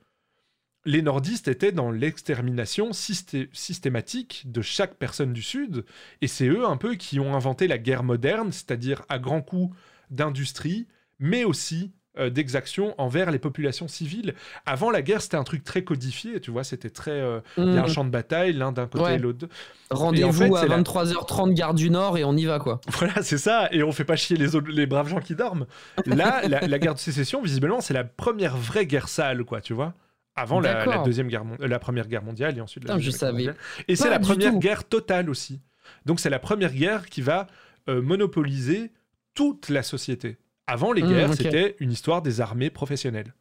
[0.85, 5.85] les nordistes étaient dans l'extermination systé- systématique de chaque personne du Sud,
[6.21, 9.75] et c'est eux un peu qui ont inventé la guerre moderne, c'est-à-dire à grands coups
[10.11, 10.87] d'industrie,
[11.19, 14.35] mais aussi euh, d'exactions envers les populations civiles.
[14.65, 17.11] Avant la guerre, c'était un truc très codifié, tu vois, c'était très...
[17.11, 17.89] euh, Il y a un Mhm.
[17.89, 19.15] champ de bataille, l'un d'un côté Ouais.
[19.17, 19.47] et l'autre.
[19.91, 22.59] Rendez-vous Et en fait, à c'est la- 23h30 gare du Nord et on y va
[22.59, 22.81] quoi.
[22.89, 25.67] Voilà, c'est ça, et on fait pas chier les, autres, les braves gens qui dorment.
[26.07, 29.75] Là, la, la guerre de sécession, visiblement, c'est la première vraie guerre sale, quoi, tu
[29.75, 29.93] vois
[30.39, 33.21] avant la, deuxième guerre euh, la première guerre mondiale et ensuite la je deuxième guerre
[33.21, 33.57] savais mondiale.
[33.89, 34.59] et c'est la première tout.
[34.59, 35.61] guerre totale aussi
[36.05, 37.47] donc c'est la première guerre qui va
[37.89, 38.91] euh, monopoliser
[39.35, 40.37] toute la société
[40.67, 41.37] avant les Mmh, guerres ok.
[41.37, 43.35] c'était une histoire des armées professionnelles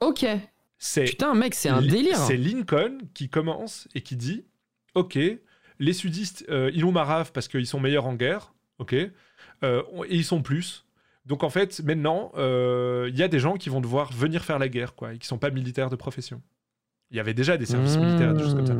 [0.00, 0.26] Ok.
[1.06, 2.18] Putain, mec, c'est un Li- délire.
[2.18, 4.44] C'est Lincoln qui commence et qui dit
[4.94, 5.18] Ok,
[5.78, 10.16] les sudistes, euh, ils nous maravent parce qu'ils sont meilleurs en guerre, ok, euh, et
[10.16, 10.84] ils sont plus.
[11.24, 14.58] Donc en fait, maintenant, euh, il y a des gens qui vont devoir venir faire
[14.58, 16.40] la guerre, quoi, et qui sont pas militaires de profession.
[17.10, 18.76] Il y avait déjà des services militaires, des choses comme ça.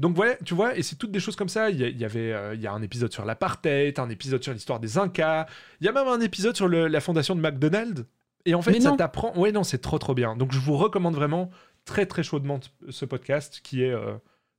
[0.00, 1.70] Donc voilà, tu vois, et c'est toutes des choses comme ça.
[1.70, 4.80] Il y, avait, euh, il y a un épisode sur l'apartheid, un épisode sur l'histoire
[4.80, 5.46] des Incas.
[5.80, 8.04] Il y a même un épisode sur le- la fondation de McDonald's.
[8.46, 9.36] Et en fait, Mais ça t'apprend.
[9.38, 10.34] Ouais, non, c'est trop trop bien.
[10.36, 11.50] Donc je vous recommande vraiment
[11.84, 14.14] très très chaudement ce podcast qui est euh,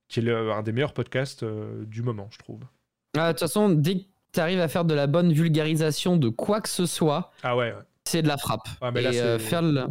[0.08, 2.60] qui est le- un des meilleurs podcasts euh, du moment, je trouve.
[3.16, 6.60] Ah, De toute façon, dès que t'arrives à faire de la bonne vulgarisation de quoi
[6.60, 7.72] que ce soit, Ah ouais.
[7.72, 7.78] ouais.
[8.04, 8.68] c'est de la frappe.
[8.80, 9.86] Ah, mais et là, euh, faire le...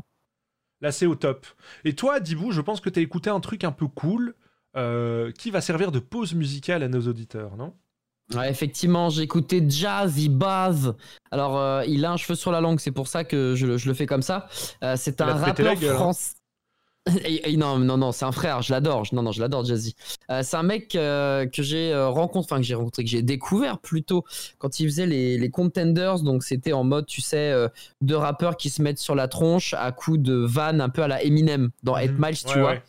[0.79, 1.45] Là, c'est au top.
[1.83, 4.33] Et toi, Dibou, je pense que t'as écouté un truc un peu cool
[4.77, 7.73] euh, qui va servir de pause musicale à nos auditeurs, non?
[8.33, 10.93] Ouais, effectivement, j'ai écouté Jazzy Baz.
[11.31, 13.77] Alors, euh, il a un cheveu sur la langue, c'est pour ça que je, le-
[13.77, 14.47] je le fais comme ça.
[14.83, 15.95] Euh, c'est Il un rappeur hein.
[15.95, 16.33] français.
[17.25, 19.03] Et- et non, non, non, c'est un frère, je l'adore.
[19.11, 19.95] Non, non, je l'adore, Jazzy.
[20.29, 23.79] Euh, c'est un mec euh, que j'ai rencontré, enfin que j'ai rencontré, que j'ai découvert
[23.79, 24.23] plutôt
[24.59, 26.19] quand il faisait les, les Contenders.
[26.19, 27.67] Donc c'était en mode, tu sais, euh,
[28.01, 31.07] deux rappeurs qui se mettent sur la tronche à coups de vannes un peu à
[31.07, 32.17] la Eminem dans 8 Mhm.
[32.23, 32.69] Miles, tu Ouais, vois.
[32.73, 32.83] ouais.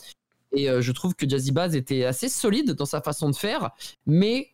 [0.54, 3.70] Et euh, je trouve que Jazzy Baz était assez solide dans sa façon de faire,
[4.06, 4.48] mais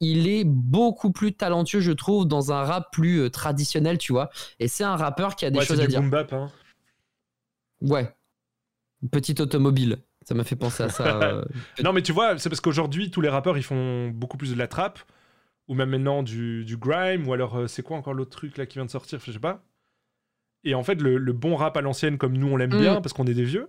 [0.00, 4.30] il est beaucoup plus talentueux, je trouve, dans un rap plus euh, traditionnel, tu vois.
[4.58, 6.00] Et c'est un rappeur qui a des Ouais, choses à du dire.
[6.00, 6.50] boom bap, hein.
[7.80, 8.12] Ouais.
[9.02, 9.98] Une petite automobile.
[10.24, 11.20] Ça m'a fait penser à ça.
[11.22, 11.44] euh.
[11.82, 14.58] Non, mais tu vois, c'est parce qu'aujourd'hui, tous les rappeurs, ils font beaucoup plus de
[14.58, 15.00] la trap,
[15.68, 18.66] ou même maintenant du, du grime, ou alors, euh, c'est quoi encore l'autre truc là
[18.66, 19.64] qui vient de sortir, je sais pas.
[20.64, 22.78] Et en fait, le, le bon rap à l'ancienne, comme nous on l'aime Mm.
[22.80, 23.68] bien, parce qu'on est des vieux,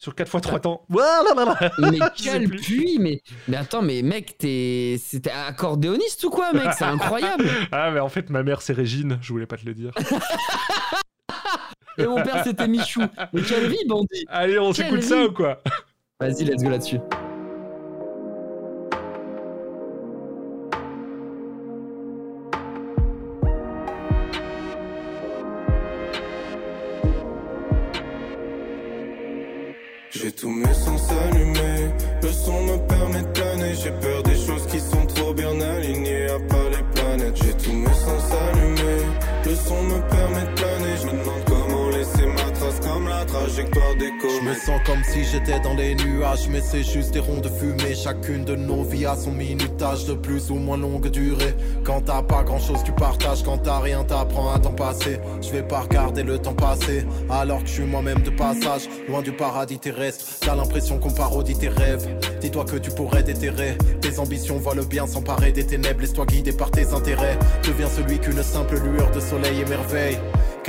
[0.00, 0.86] sur 4 fois 3 temps.
[1.78, 6.70] Mais quel puits mais, mais attends, mais mec, t'es c'était accordéoniste ou quoi, mec?
[6.76, 7.44] C'est incroyable.
[7.72, 9.92] Ah, mais en fait, ma mère, c'est Régine, je voulais pas te le dire.
[11.98, 13.02] Et mon père, c'était Michou.
[13.32, 14.24] Mais quelle vie, bandit.
[14.28, 15.60] Allez, on s'écoute ça ou quoi?
[16.18, 16.98] Vas-y, let's go là-dessus.
[30.30, 31.90] J'ai tous mes sens allumés,
[32.22, 33.74] le son me permet de planer.
[33.74, 35.60] J'ai peur des choses qui sont trop bien
[43.50, 47.40] trajectoire Je me sens comme si j'étais dans les nuages, mais c'est juste des ronds
[47.40, 47.94] de fumée.
[47.94, 51.54] Chacune de nos vies a son minutage de plus ou moins longue durée.
[51.84, 53.42] Quand t'as pas grand chose, tu partages.
[53.42, 55.18] Quand t'as rien, t'apprends à t'en passer.
[55.42, 58.88] Je vais pas regarder le temps passer, alors que je suis moi-même de passage.
[59.08, 62.08] Loin du paradis terrestre, t'as l'impression qu'on parodie tes rêves.
[62.40, 66.00] Dis-toi que tu pourrais déterrer tes ambitions, vois le bien s'emparer des ténèbres.
[66.00, 67.38] Laisse-toi guider par tes intérêts.
[67.66, 70.18] Deviens celui qu'une simple lueur de soleil émerveille.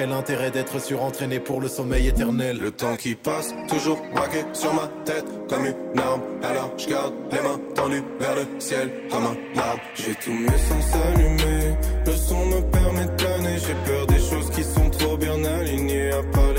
[0.01, 2.57] Quel intérêt d'être surentraîné pour le sommeil éternel.
[2.59, 6.21] Le temps qui passe, toujours braqué sur ma tête comme une arme.
[6.41, 9.81] Alors je garde les mains tendues vers le ciel comme un arbre.
[9.93, 11.75] J'ai tous mes sens allumés,
[12.07, 13.57] le son me permet de planer.
[13.59, 16.50] J'ai peur des choses qui sont trop bien alignées, à pas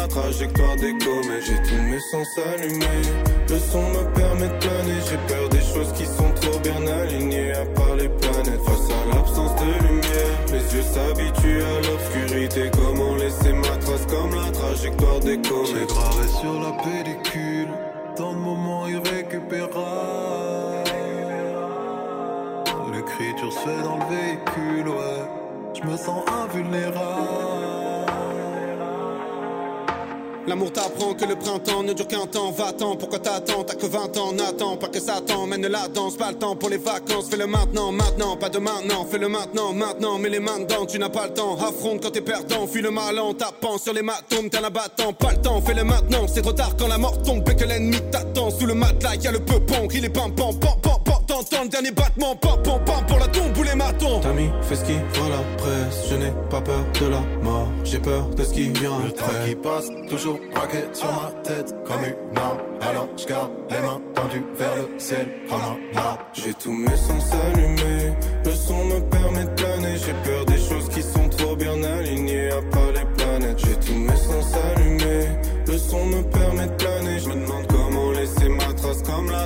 [0.00, 1.44] la trajectoire des comètes.
[1.46, 3.02] J'ai tous mes sens allumés,
[3.48, 4.98] le son me permet de planer.
[5.08, 8.62] J'ai peur des choses qui sont trop bien alignées, à pas les planètes.
[8.64, 12.70] Face à l'absence de lumière, les yeux s'habituent à l'obscurité.
[12.72, 15.88] Comment laisser ma trace comme la trajectoire des J'ai comètes.
[15.88, 17.68] gravé sur la pellicule
[18.16, 19.80] tant de moments irrécupérables.
[22.92, 25.24] L'écriture se fait dans le véhicule, ouais.
[25.74, 27.59] Je me sens invulnérable.
[30.50, 32.50] L'amour t'apprend que le printemps ne dure qu'un temps.
[32.50, 33.62] Va-t'en, pourquoi t'attends?
[33.62, 36.16] T'as que 20 ans, n'attends pas que ça t'emmène la danse.
[36.16, 38.36] Pas le temps pour les vacances, fais-le maintenant, maintenant.
[38.36, 40.18] Pas de maintenant, fais-le maintenant, maintenant.
[40.18, 41.54] Mets les mains dedans, tu n'as pas le temps.
[41.54, 44.50] Affronte quand t'es perdant, fuis le mal en tapant sur les matomes.
[44.50, 46.26] T'es un abattant, pas le temps, fais-le maintenant.
[46.26, 48.50] C'est trop tard quand la mort tombe et que l'ennemi t'attend.
[48.50, 51.19] Sous le matelas, y a le peupon, il est pam pam pam pam pam.
[51.40, 54.20] Le dernier battement, pam pam pam pour la tombe ou les matons.
[54.20, 56.08] T'as fait ce qui voit la presse.
[56.10, 59.24] Je n'ai pas peur de la mort, j'ai peur de ce qui vient Le temps
[59.46, 62.58] qui passe, toujours braqué sur ma tête comme une arme.
[62.82, 66.20] Alors je garde les mains tendues vers le ciel comme un arbre.
[66.34, 68.12] J'ai tous mes sens allumés,
[68.44, 69.96] le son me permet de planer.
[69.96, 70.49] J'ai peur des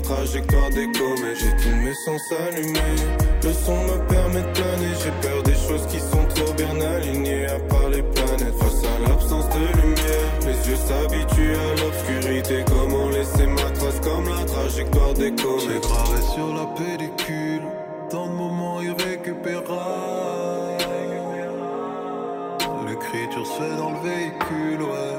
[0.04, 1.38] trajectoire des comètes.
[1.40, 2.96] J'ai tous mes sens allumés,
[3.42, 4.92] le son me permet de planer.
[5.02, 8.54] J'ai peur des choses qui sont trop bien alignées, à pas les planètes.
[8.58, 12.64] Face à l'absence de lumière, les yeux s'habituent à l'obscurité.
[12.68, 15.82] Comment laisser ma trace comme la trajectoire des J'ai comètes.
[15.82, 17.62] gravé sur la pellicule
[18.10, 20.84] tant de moments irrécupérables.
[22.86, 25.18] L'écriture se fait dans le véhicule, ouais.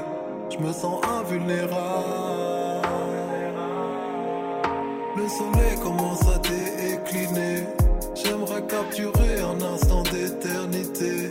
[0.50, 2.45] Je me sens invulnérable.
[5.16, 7.64] Le soleil commence à décliner.
[8.14, 11.30] J'aimerais capturer un instant d'éternité.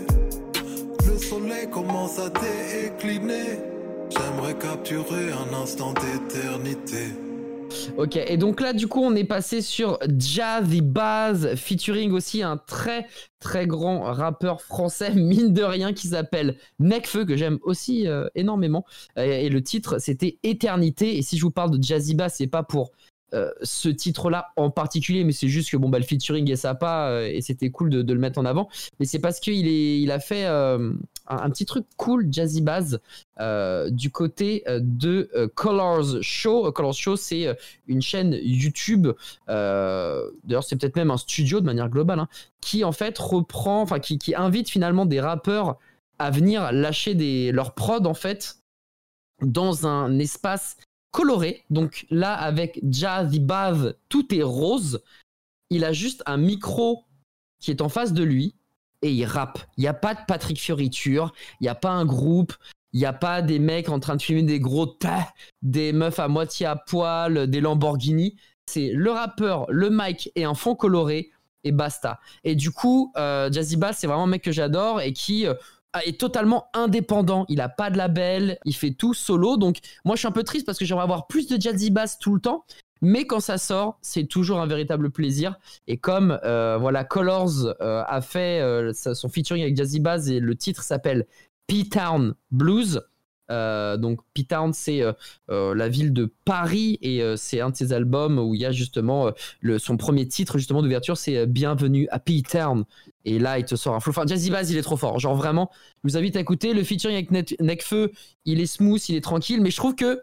[1.06, 3.60] Le soleil commence à décliner.
[4.10, 7.14] J'aimerais capturer un instant d'éternité.
[7.98, 12.58] Ok, et donc là, du coup, on est passé sur Jazzy Baz, featuring aussi un
[12.58, 13.06] très
[13.40, 18.84] très grand rappeur français, mine de rien, qui s'appelle Necfeu, que j'aime aussi euh, énormément.
[19.16, 21.18] Et, et le titre, c'était Éternité.
[21.18, 22.92] Et si je vous parle de Jazzy Baz, c'est pas pour
[23.36, 27.10] euh, ce titre-là en particulier, mais c'est juste que bon, bah, le featuring est sympa
[27.10, 28.70] euh, et c'était cool de, le mettre en avant.
[29.00, 30.94] Mais c'est parce qu'il il a fait euh,
[31.28, 33.00] un, petit truc cool, Jazzy Baz,
[33.42, 36.72] euh, du côté de Colors Show.
[36.72, 37.48] Colors Show, c'est
[37.88, 39.10] une chaîne YouTube,
[39.48, 42.30] d'ailleurs c'est peut-être même un studio de manière globale, hein,
[42.62, 45.78] qui en fait reprend, enfin qui, qui invite finalement des rappeurs
[46.20, 48.60] à venir lâcher des, leurs prods en fait
[49.42, 50.78] dans un espace
[51.16, 51.64] coloré.
[51.70, 55.02] Donc là avec Jazzy Baz, tout est rose.
[55.70, 57.06] Il a juste un micro
[57.60, 58.54] qui est en face de lui
[59.02, 59.60] et il rappe.
[59.78, 62.54] Il n'y a pas de Patrick Fioriture, il n'y a pas un groupe,
[62.92, 65.30] il n'y a pas des mecs en train de filmer des gros tas,
[65.62, 68.36] des meufs à moitié à poil, des Lamborghini.
[68.66, 71.32] C'est le rappeur, le mic et un fond coloré
[71.64, 72.20] et basta.
[72.44, 75.54] Et du coup, euh, Jazzy Bass, c'est vraiment un mec que j'adore et qui euh,
[76.06, 77.46] est totalement indépendant.
[77.50, 79.58] Il a pas de label, il fait tout solo.
[79.58, 82.20] Donc moi, je suis un peu triste parce que j'aimerais avoir plus de Jazzy Bass
[82.20, 82.66] tout le temps.
[83.02, 85.60] Mais quand ça sort, c'est toujours un véritable plaisir.
[85.88, 90.40] Et comme euh, voilà, Colors euh, a fait euh, son featuring avec Jazzy Bass et
[90.40, 91.28] le titre s'appelle
[91.68, 93.02] P-Town Blues.
[93.52, 95.14] Euh, donc P-Town, c'est euh,
[95.50, 98.72] euh, la ville de Paris et c'est un de ses albums où il y a
[98.72, 99.32] justement
[99.78, 102.86] son premier titre justement d'ouverture, c'est Bienvenue à P-Town.
[103.26, 104.12] Et là, il te sort un flow.
[104.12, 105.20] Enfin, Jazzy Bass, il est trop fort.
[105.20, 105.72] Genre vraiment,
[106.04, 106.74] je vous invite à écouter.
[106.74, 108.12] Le featuring avec Nekfeu,
[108.46, 110.22] il est smooth, il est tranquille, mais je trouve que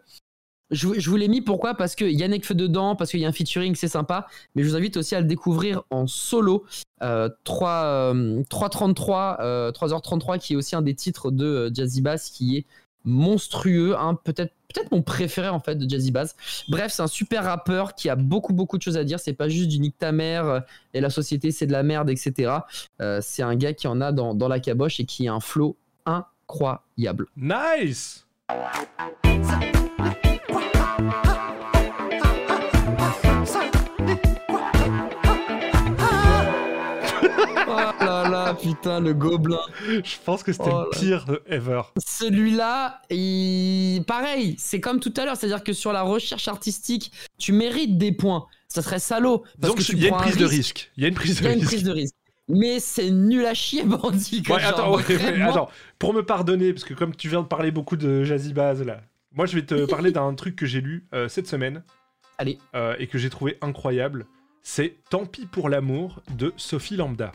[0.71, 1.75] je, vous- l'ai mis pourquoi?
[1.75, 4.27] Parce qu'il y a Nekfeu dedans, parce qu'il y a un featuring, c'est sympa.
[4.55, 6.65] Mais je vous invite aussi à le découvrir en solo.
[7.03, 12.29] Euh, 3, euh, 333, euh, 3h33, qui est aussi un des titres de Jazzy Bass,
[12.29, 12.65] qui est
[13.03, 13.95] monstrueux.
[13.97, 14.17] hein.
[14.23, 16.35] Peut-être peut-être mon préféré en fait de Jazzy Bass.
[16.67, 19.19] Bref, c'est un super rappeur qui a beaucoup beaucoup de choses à dire.
[19.19, 20.59] C'est pas juste du nique ta mère euh,
[20.93, 22.51] et la société c'est de la merde, etc.
[23.01, 25.39] Euh, c'est un gars qui en a dans, dans la caboche et qui a un
[25.39, 27.27] flow incroyable.
[27.37, 28.25] Nice
[37.75, 39.59] Oh là là, putain, le gobelin.
[39.87, 41.81] Je pense que c'était Oh le pire ever.
[42.05, 44.03] Celui-là, il...
[44.05, 48.11] pareil, c'est comme tout à l'heure, c'est-à-dire que sur la recherche artistique, tu mérites des
[48.11, 48.45] points.
[48.67, 49.43] Ça serait salaud.
[49.61, 50.91] Parce Donc il y a une prends un prise de risque.
[50.97, 51.69] Il y a une prise Il de y a une risque.
[51.71, 52.15] prise de risque.
[52.49, 54.43] Mais c'est nul à chier, bandit.
[54.49, 55.49] Ouais, attends, ouais, ouais, vraiment.
[55.49, 55.69] attends,
[55.99, 59.01] pour me pardonner, parce que comme tu viens de parler beaucoup de Jazzy Baz là,
[59.31, 61.83] moi je vais te parler d'un truc que j'ai lu euh, cette semaine
[62.37, 62.57] Allez.
[62.75, 64.25] euh, et que j'ai trouvé incroyable.
[64.61, 67.31] C'est Tant pis pour l'amour de Sophie Lambda.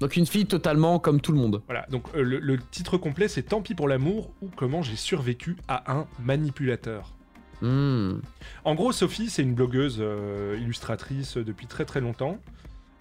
[0.00, 1.62] Donc une fille totalement comme tout le monde.
[1.66, 4.94] Voilà, donc euh, le, le titre complet c'est Tant pis pour l'amour ou comment j'ai
[4.96, 7.14] survécu à un manipulateur.
[7.62, 8.20] Hmm.
[8.64, 12.38] En gros, Sophie, c'est une blogueuse euh, illustratrice depuis très très longtemps.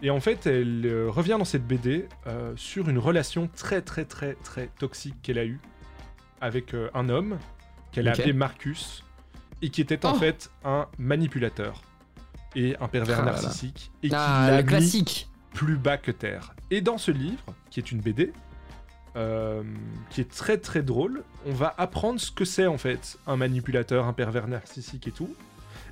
[0.02, 2.08] Et en fait, elle euh, revient dans cette BD
[2.56, 5.60] sur une relation très très très très toxique qu'elle a eue
[6.42, 7.38] avec un homme
[7.92, 9.04] qu'elle a appelé Marcus
[9.64, 10.20] et qui était en Oh.
[10.20, 11.82] fait un manipulateur
[12.56, 15.30] et un pervers Ah narcissique et qui Ah, l'a classique.
[15.54, 16.54] plus bas que terre.
[16.72, 18.34] Et dans ce livre, qui est une BD,
[19.16, 19.64] euh,
[20.10, 24.06] qui est très très drôle, on va apprendre ce que c'est en fait un manipulateur,
[24.06, 25.34] un pervers narcissique et tout.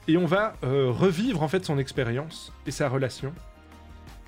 [0.08, 3.34] Et on va euh, revivre en fait son expérience et sa relation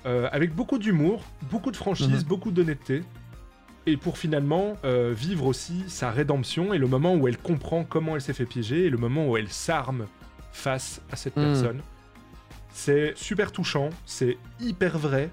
[0.06, 2.28] euh, avec beaucoup d'humour, beaucoup de franchise, Mhm.
[2.28, 3.02] beaucoup d'honnêteté.
[3.86, 8.20] Et pour finalement vivre aussi sa rédemption et le moment où elle comprend comment elle
[8.20, 10.06] s'est fait piéger et le moment où elle s'arme
[10.52, 11.44] face à cette Mhm.
[11.44, 11.80] personne.
[12.70, 15.30] C'est super touchant, c'est hyper vrai,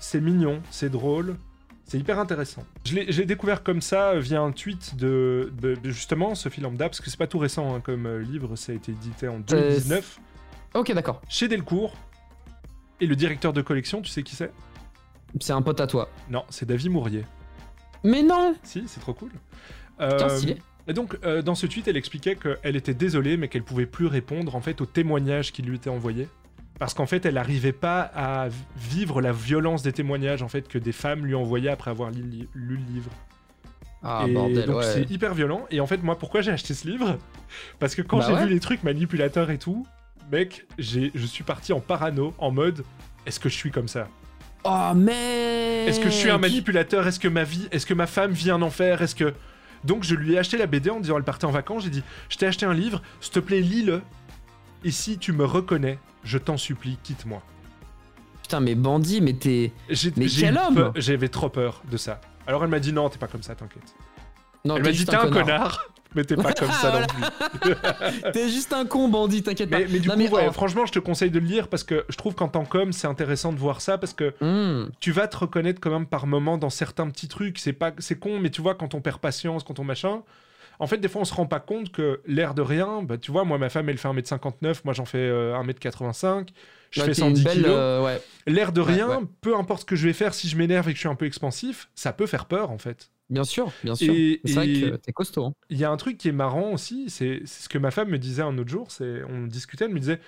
[0.00, 1.36] c'est mignon, c'est drôle,
[1.84, 2.64] c'est hyper intéressant.
[2.84, 6.60] Je l'ai j'ai découvert comme ça euh, via un tweet de, de- de justement Sophie
[6.60, 9.28] Lambda, parce que c'est pas tout récent hein, comme euh, livre, ça a été édité
[9.28, 10.20] en 2019
[10.74, 11.22] Ok, d'accord.
[11.28, 11.96] chez Delcourt.
[13.00, 14.52] Et le directeur de collection, tu sais qui c'est?
[15.40, 16.10] C'est un pote à toi.
[16.30, 17.24] Non, c'est David Mourier.
[18.04, 19.30] Mais non Si, c'est trop cool.
[19.98, 20.56] Putain, Euh, stylé.
[20.88, 24.06] et donc, euh, dans ce tweet, elle expliquait qu'elle était désolée, mais qu'elle pouvait plus
[24.06, 26.28] répondre en fait aux témoignages qui lui étaient envoyés.
[26.78, 30.78] Parce qu'en fait, elle n'arrivait pas à vivre la violence des témoignages en fait que
[30.78, 33.10] des femmes lui envoyaient après avoir lu le livre.
[34.04, 34.84] Ah, et bordel, donc ouais.
[34.84, 35.66] c'est hyper violent.
[35.72, 37.18] Et en fait, moi, pourquoi j'ai acheté ce livre?
[37.80, 38.46] Parce que quand Bah j'ai ouais.
[38.46, 39.86] vu les trucs manipulateurs et tout,
[40.30, 42.84] mec, j'ai- je suis parti en parano, en mode,
[43.26, 44.06] est-ce que je suis comme ça?
[44.62, 45.86] Oh, mais.
[45.86, 47.08] Est-ce que je suis un manipulateur?
[47.08, 49.02] Est-ce que ma vie, est-ce que ma femme vit un enfer?
[49.02, 49.34] Est-ce que
[49.84, 51.84] donc je lui ai acheté la BD en disant elle partait en vacances.
[51.84, 54.02] J'ai dit je t'ai acheté un livre, s'il te plaît lis-le.
[54.84, 57.42] Et si tu me reconnais, je t'en supplie, quitte-moi.
[58.42, 59.72] Putain, mais bandit, mais t'es.
[60.16, 62.20] Mais quel homme J'avais trop peur de ça.
[62.46, 63.94] Alors elle m'a dit non, t'es pas comme ça, t'inquiète.
[64.64, 67.74] Elle m'a dit t'es un connard, mais t'es pas comme ça non plus.
[68.32, 69.80] T'es juste un con, bandit, t'inquiète pas.
[69.80, 71.68] Mais, mais du Non, coup, mais, ouais, oh, franchement, je te conseille de le lire
[71.68, 74.90] parce que je trouve qu'en tant qu'homme, c'est intéressant de voir ça parce que hmm.
[75.00, 77.58] tu vas te reconnaître quand même par moment dans certains petits trucs.
[77.58, 80.22] C'est pas, c'est con, mais tu vois, quand on perd patience, quand on machin.
[80.78, 83.32] En fait, des fois, on se rend pas compte que l'air de rien, bah, tu
[83.32, 86.52] vois, moi, ma femme, elle fait 1m59, moi, j'en fais euh, 1m85,
[86.90, 87.66] je Ouais, fais t'es 110 une belle, kilos.
[87.66, 88.22] euh, ouais.
[88.46, 90.92] L'air de Ouais, rien, peu importe ce que je vais faire, si je m'énerve et
[90.92, 93.10] que je suis un peu expansif, ça peut faire peur, en fait.
[93.30, 94.22] Bien sûr, bien sûr.
[94.44, 95.44] C'est vrai que t'es costaud.
[95.46, 95.54] hein.
[95.70, 98.08] Il y a un truc qui est marrant aussi, c'est c'est ce que ma femme
[98.10, 100.20] me disait un autre jour, c'est on discutait, elle me disait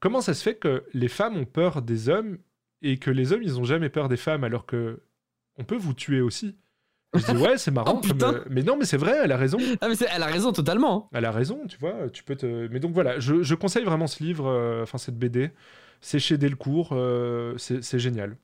[0.00, 2.38] comment ça se fait que les femmes ont peur des hommes
[2.82, 5.02] et que les hommes ils ont jamais peur des femmes alors que
[5.58, 6.58] on peut vous tuer aussi?
[7.14, 9.36] Je dis ouais c'est marrant, Oh, comme, euh, mais non mais c'est vrai, elle a
[9.36, 11.08] raison, Ah, mais elle a raison totalement.
[11.12, 12.68] elle a raison, tu vois, tu peux te.
[12.68, 15.50] Mais donc voilà, je, je conseille vraiment ce livre, euh, enfin cette BD,
[16.00, 18.36] c'est chez Delcourt, euh, c'est c'est génial.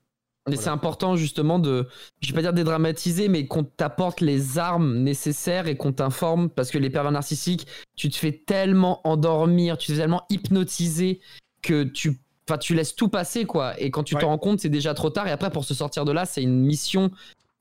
[0.46, 0.62] Mais Voilà.
[0.62, 1.86] c'est important justement de,
[2.22, 6.70] je vais pas dire dédramatiser, mais qu'on t'apporte les armes nécessaires et qu'on t'informe parce
[6.70, 7.66] que les pervers narcissiques,
[7.96, 11.20] tu te fais tellement endormir, tu te fais tellement hypnotiser
[11.60, 13.78] que tu, enfin, tu laisses tout passer quoi.
[13.78, 14.22] Et quand tu Ouais.
[14.22, 15.26] t'en rends compte, c'est déjà trop tard.
[15.28, 17.10] Et après, pour se sortir de là, c'est une mission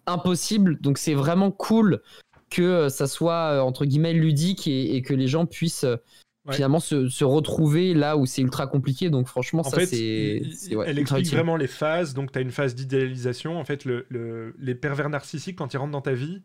[0.08, 0.80] impossible.
[0.82, 2.02] Donc c'est vraiment cool
[2.50, 5.98] que euh, ça soit euh, entre guillemets ludique et, et que les gens puissent euh,
[6.46, 6.54] Ouais.
[6.56, 9.10] finalement se, se retrouver là où c'est ultra compliqué.
[9.10, 10.42] Donc franchement, En ça c'est.
[10.74, 11.36] ouais, elle explique utile.
[11.36, 12.14] vraiment les phases.
[12.14, 13.60] Donc, tu as une phase d'idéalisation.
[13.60, 16.42] En fait, le, le- les pervers narcissiques, quand ils rentrent dans ta vie,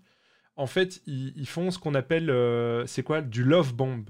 [0.57, 4.03] en fait, ils, ils font ce qu'on appelle, euh, c'est quoi, du love bomb.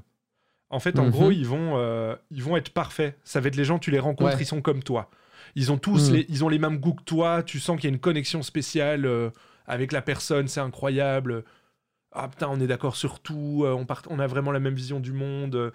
[0.71, 1.11] En fait, en Mhm.
[1.11, 3.19] gros, ils vont, euh, ils vont être parfaits.
[3.23, 4.41] Ça va être les gens, tu les rencontres, Ouais.
[4.43, 5.11] ils sont comme toi.
[5.55, 6.17] Ils ont tous, Mhm.
[6.17, 7.43] les, ils ont les mêmes goûts que toi.
[7.43, 9.31] Tu sens qu'il y a une connexion spéciale euh,
[9.67, 10.49] avec la personne.
[10.49, 11.45] C'est incroyable.
[12.13, 13.63] Ah putain, on est d'accord sur tout.
[13.65, 15.73] euh, on, part- on a vraiment la même vision du monde.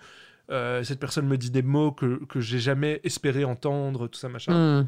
[0.50, 4.30] euh, cette personne me dit des mots que, que j'ai jamais espéré entendre, tout ça
[4.30, 4.82] machin.
[4.84, 4.88] Hmm.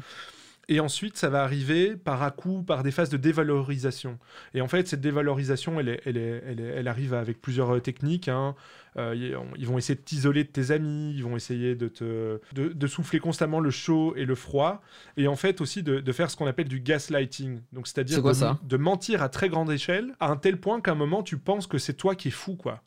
[0.72, 4.20] Et ensuite, ça va arriver par à coup, par des phases de dévalorisation.
[4.54, 7.74] Et en fait, cette dévalorisation, elle, est- elle, est- elle, est- elle arrive avec plusieurs
[7.74, 8.28] euh, techniques.
[8.28, 8.54] hein.
[8.96, 9.14] Euh,
[9.56, 12.86] ils vont essayer de t'isoler de tes amis, ils vont essayer de, te, de, de
[12.86, 14.80] souffler constamment le chaud et le froid.
[15.16, 17.60] Et en fait, aussi de, de faire ce qu'on appelle du gaslighting.
[17.72, 18.18] Donc, c'est-à-dire
[18.62, 21.66] de, mentir à très grande échelle, à un tel point qu'à un moment, tu penses
[21.66, 22.82] que c'est toi qui es fou, quoi.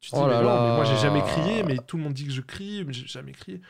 [0.00, 2.02] Tu te dis, Oh là mais non, mais moi, j'ai jamais crié, mais tout le
[2.02, 3.60] monde dit que je crie, mais j'ai jamais crié.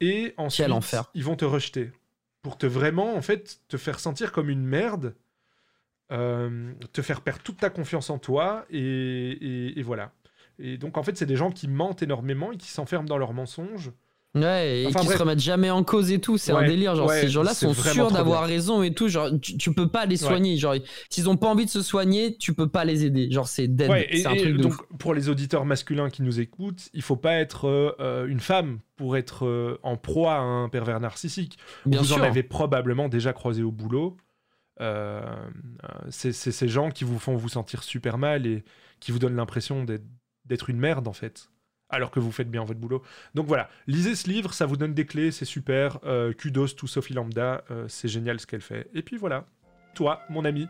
[0.00, 1.04] Et ensuite, enfer.
[1.14, 1.92] ils vont te rejeter
[2.48, 5.14] pour te vraiment, en fait, te faire sentir comme une merde,
[6.12, 10.12] euh, te faire perdre toute ta confiance en toi, et, et- et voilà.
[10.58, 13.34] Et donc, en fait, c'est des gens qui mentent énormément et qui s'enferment dans leurs
[13.34, 13.92] mensonges.
[14.42, 15.18] Ouais, et Enfin, qui bref.
[15.18, 16.94] se remettent jamais en cause et tout, c'est Ouais, un délire.
[16.96, 19.08] Genre, ouais, ces gens-là sont sûrs d'avoir raison et tout.
[19.08, 20.56] Genre, tu, tu peux pas les soigner.
[20.56, 20.74] Genre,
[21.10, 23.30] s'ils ont pas envie de se soigner, tu peux pas les aider.
[23.30, 23.90] Genre, c'est dead.
[24.10, 27.16] Et, un et truc de donc, pour les auditeurs masculins qui nous écoutent, il faut
[27.16, 31.58] pas être euh, euh, une femme pour être euh, en proie à un pervers narcissique.
[31.86, 32.18] Bien vous sûr.
[32.18, 34.16] en avez probablement déjà croisé au boulot.
[34.80, 35.20] Euh,
[36.10, 38.62] c'est ces gens qui vous font vous sentir super mal et
[39.00, 39.84] qui vous donnent l'impression
[40.44, 41.50] d'être une merde en fait,
[41.90, 43.02] alors que vous faites bien votre boulot.
[43.34, 45.98] Donc voilà, lisez ce livre, ça vous donne des clés, c'est super.
[46.04, 48.88] Euh, kudos to Sophie Lambda, euh, c'est génial ce qu'elle fait.
[48.94, 49.44] Et puis voilà,
[49.94, 50.68] toi, mon ami.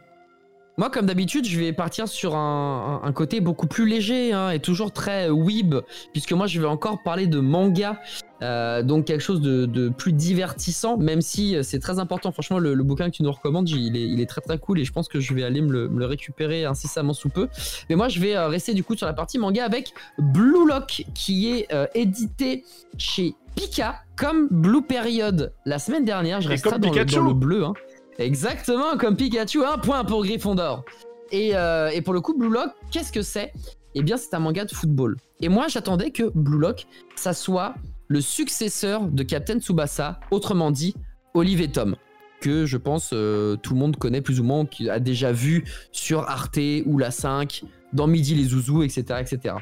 [0.79, 4.51] Moi, comme d'habitude, je vais partir sur un, un- un côté beaucoup plus léger hein,
[4.51, 5.75] et toujours très weeb,
[6.13, 8.01] puisque moi, je vais encore parler de manga,
[8.43, 12.31] euh, donc quelque chose de, de plus divertissant, même si euh, c'est très important.
[12.31, 14.79] Franchement, le, le bouquin que tu nous recommandes, il est, il est très très cool
[14.79, 17.49] et je pense que je vais aller me le, me le récupérer incessamment sous peu.
[17.91, 21.05] Mais moi, je vais euh, rester du coup sur la partie manga avec Blue Lock,
[21.15, 22.65] qui est euh, édité
[22.97, 26.41] chez Pika, comme Blue Period la semaine dernière.
[26.41, 27.65] Je comme dans, dans le bleu.
[27.65, 27.73] Hein.
[28.19, 30.85] Exactement, comme Pikachu, un point pour Gryffondor.
[31.31, 33.53] Et, euh, et pour le coup, Blue Lock, qu'est-ce que c'est?
[33.95, 35.17] Eh bien, c'est un manga de football.
[35.41, 37.75] Et moi, j'attendais que Blue Lock, ça soit
[38.09, 40.95] le successeur de Captain Tsubasa, autrement dit,
[41.35, 41.95] Olive Tom,
[42.41, 45.65] que je pense euh, tout le monde connaît plus ou moins, qui a déjà vu
[45.93, 47.63] sur Arte ou La 5,
[47.93, 49.21] dans Midi les Zouzous, etc.
[49.21, 49.55] etc.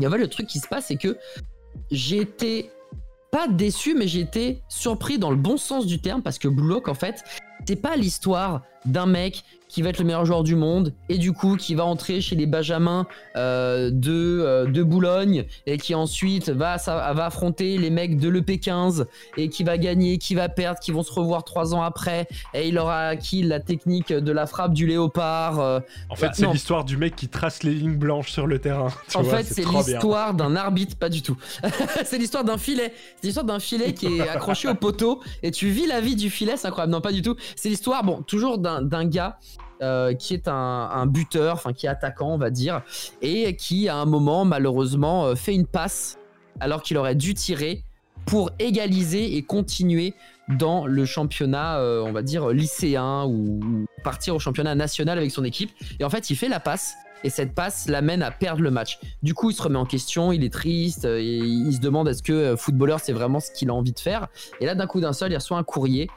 [0.00, 1.18] Et en fait, le truc qui se passe, c'est que
[1.90, 2.70] j'ai été
[3.30, 6.68] pas déçu, mais j'ai été surpris dans le bon sens du terme parce que Blue
[6.68, 7.22] Lock, en fait,
[7.68, 11.32] c'est pas l'histoire d'un mec qui va être le meilleur joueur du monde et du
[11.32, 13.06] coup qui va entrer chez les Benjamins
[13.36, 18.28] euh, de, euh, de Boulogne et qui ensuite va, ça, va affronter les mecs de
[18.30, 19.04] l'EP15
[19.36, 22.68] et qui va gagner, qui va perdre, qui vont se revoir trois ans après et
[22.68, 25.60] il aura acquis la technique de la frappe du léopard.
[25.60, 28.58] euh, En fait, bah, c'est l'histoire du mec qui trace les lignes blanches sur le
[28.58, 28.88] terrain.
[29.08, 31.36] tu En vois, fait, c'est l'histoire d'un arbitre, pas du tout.
[32.04, 32.92] c'est l'histoire d'un filet.
[33.20, 36.30] C'est l'histoire d'un filet qui est accroché au poteau et tu vis la vie du
[36.30, 36.92] filet, c'est incroyable.
[36.92, 37.36] Non, pas du tout.
[37.56, 39.38] C'est l'histoire, bon, toujours d'un gars.
[39.82, 42.82] Euh, qui est un, buteur, enfin qui est attaquant, on va dire,
[43.22, 46.18] et qui à un moment malheureusement euh, fait une passe
[46.60, 47.84] alors qu'il aurait dû tirer
[48.26, 50.14] pour égaliser et continuer
[50.48, 55.44] dans le championnat, euh, on va dire lycéen ou partir au championnat national avec son
[55.44, 55.70] équipe.
[56.00, 56.94] Et en fait, il fait la passe
[57.24, 58.98] et cette passe l'amène à perdre le match.
[59.22, 62.22] Du coup, il se remet en question, il est triste euh, il se demande est-ce
[62.22, 64.28] que euh, footballeur c'est vraiment ce qu'il a envie de faire.
[64.60, 66.08] Et là, d'un coup d'un seul, il reçoit un courrier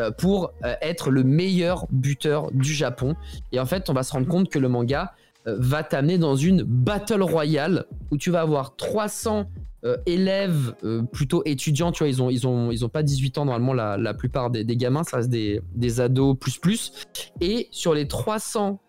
[0.00, 3.14] euh, pour être le meilleur buteur du Japon.
[3.52, 5.12] Et en fait, on va se rendre compte que le manga
[5.46, 9.46] va t'amener dans une battle royale où tu vas avoir 300
[9.84, 10.74] euh, élèves
[11.12, 13.96] plutôt étudiants, tu vois, ils ont, ils ont, ils ont pas 18 ans normalement la,
[13.96, 17.06] la plupart des, des gamins, ça reste des, des ados plus plus.
[17.40, 18.80] Et sur les 300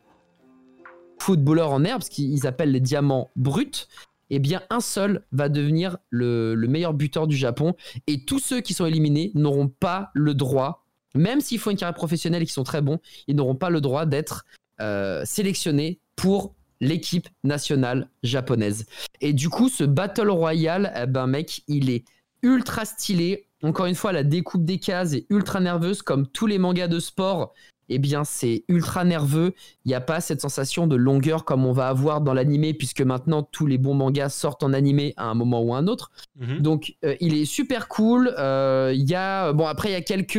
[1.21, 3.87] footballeurs en herbe, ce qu'ils appellent les diamants bruts,
[4.29, 7.75] eh bien un seul va devenir le, le meilleur buteur du Japon
[8.07, 11.95] et tous ceux qui sont éliminés n'auront pas le droit, même s'ils font une carrière
[11.95, 14.45] professionnelle et qu'ils sont très bons, ils n'auront pas le droit d'être
[14.81, 18.85] euh, sélectionnés pour l'équipe nationale japonaise.
[19.21, 22.05] Et du coup, ce Battle Royale, eh ben mec, il est
[22.41, 23.47] ultra stylé.
[23.63, 26.99] Encore une fois, la découpe des cases est ultra nerveuse, comme tous les mangas de
[26.99, 27.53] sport.
[27.89, 29.53] Eh bien, c'est ultra nerveux.
[29.85, 33.01] Il n'y a pas cette sensation de longueur comme on va avoir dans l'animé, puisque
[33.01, 36.11] maintenant tous les bons mangas sortent en animé à un moment ou à un autre.
[36.39, 36.59] Mhm.
[36.59, 38.33] Donc, euh, il est super cool.
[38.37, 40.37] Euh, Il y a, bon, après, il y a quelques.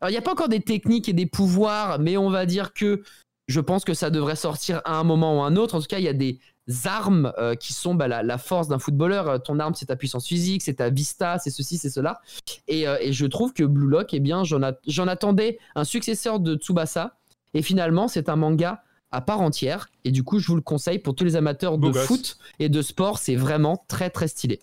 [0.00, 2.72] Alors, il n'y a pas encore des techniques et des pouvoirs, mais on va dire
[2.72, 3.02] que
[3.48, 5.74] je pense que ça devrait sortir à un moment ou à un autre.
[5.74, 6.38] En tout cas, il y a des
[6.84, 9.28] armes euh, qui sont bah, la, la force d'un footballeur.
[9.28, 12.20] Euh, Ton arme, c'est ta puissance physique, c'est ta vista, c'est ceci, c'est cela.
[12.66, 16.56] Et, euh, et je trouve que Blue Lock, eh bien, j'en attendais un successeur de
[16.56, 17.16] Tsubasa.
[17.54, 19.88] Et finalement, c'est un manga à part entière.
[20.04, 22.06] Et du coup, je vous le conseille pour tous les amateurs Beau de gosse.
[22.06, 23.18] foot et de sport.
[23.18, 24.60] C'est vraiment très, très stylé.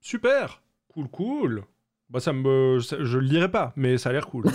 [0.00, 0.62] Super.
[0.92, 1.64] Cool, cool.
[2.10, 2.78] Bah, ça me.
[2.80, 4.46] je le lirai pas, mais ça a l'air cool.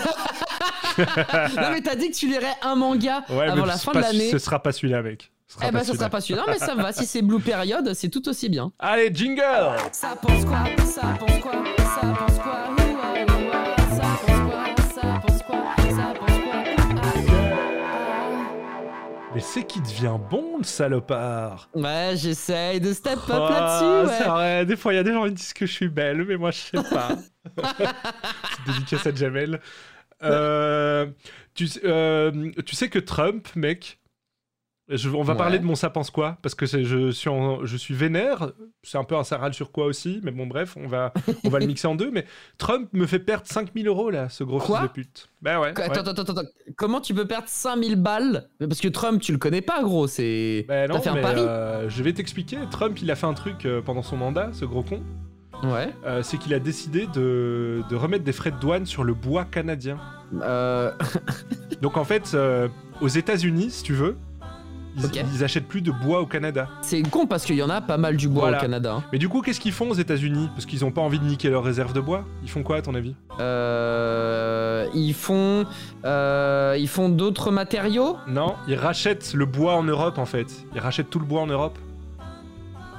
[0.98, 4.30] non, mais t'as dit que tu lirais un manga Ouais, avant la fin de l'année.
[4.30, 5.32] Ce sera pas celui-là, mec.
[5.54, 6.92] Sera Eh ben, ça sera pas celui-là, mais ça va.
[6.92, 8.72] Si c'est Blue Period, c'est tout aussi bien.
[8.80, 9.42] Allez, jingle
[9.92, 10.64] Ça pense quoi?
[10.86, 11.52] Ça pense quoi?
[11.78, 12.70] Ça pense quoi?
[13.90, 14.66] Ça pense quoi?
[14.96, 15.76] Ça pense quoi?
[15.96, 16.34] Ça pense
[19.36, 21.68] Mais c'est qui devient bon, le salopard?
[21.74, 24.16] Ouais, j'essaye de step up Ah, là-dessus.
[24.18, 24.30] c'est Ouais.
[24.30, 26.38] vrai, des fois, il y a des gens qui disent que je suis belle, mais
[26.38, 27.10] moi, je sais pas.
[28.68, 29.60] Dédicace à Jamel.
[30.24, 31.08] Euh,
[31.56, 34.00] tu, euh, tu sais que Trump, mec,
[34.90, 35.38] je- on va Ouais.
[35.38, 38.52] parler de mon ça pense quoi Parce que je suis, en- je suis vénère,
[38.84, 41.14] c'est un peu un saral sur quoi aussi, mais bon, bref, on va,
[41.46, 42.12] on va le mixer en deux.
[42.12, 42.26] Mais
[42.58, 45.30] Trump me fait perdre 5000 euros là, ce gros Quoi fils de pute.
[45.42, 45.70] Bah ouais.
[45.70, 45.98] Attends, ouais.
[46.00, 46.50] attends, attends, attends.
[46.76, 48.50] Comment tu peux perdre 5000 balles?
[48.60, 50.08] Parce que Trump, tu le connais pas, gros.
[50.08, 50.66] C'est.
[50.68, 52.58] Bah non, T'as fait un mais pari euh, je vais t'expliquer.
[52.72, 55.02] Trump, il a fait un truc euh, pendant son mandat, ce gros con.
[55.64, 55.90] Ouais.
[56.06, 59.46] Euh, c'est qu'il a décidé de, de remettre des frais de douane sur le bois
[59.46, 59.98] canadien.
[60.42, 60.92] Euh...
[61.82, 62.68] Donc en fait, euh,
[63.02, 64.18] aux États-Unis, si tu veux,
[64.96, 66.70] ils, achètent plus de bois au Canada.
[66.82, 68.58] C'est con parce qu'il y en a pas mal du bois Voilà.
[68.58, 68.94] au Canada.
[68.98, 69.04] hein.
[69.12, 70.50] Mais du coup, qu'est-ce qu'ils font aux États-Unis?
[70.54, 72.26] Parce qu'ils ont pas envie de niquer leurs réserves de bois.
[72.44, 73.16] Ils font quoi à ton avis?
[73.40, 75.66] Euh, ils font,
[76.06, 78.18] euh, ils font d'autres matériaux?
[78.28, 80.66] Non, ils rachètent le bois en Europe en fait.
[80.74, 81.78] Ils rachètent tout le bois en Europe.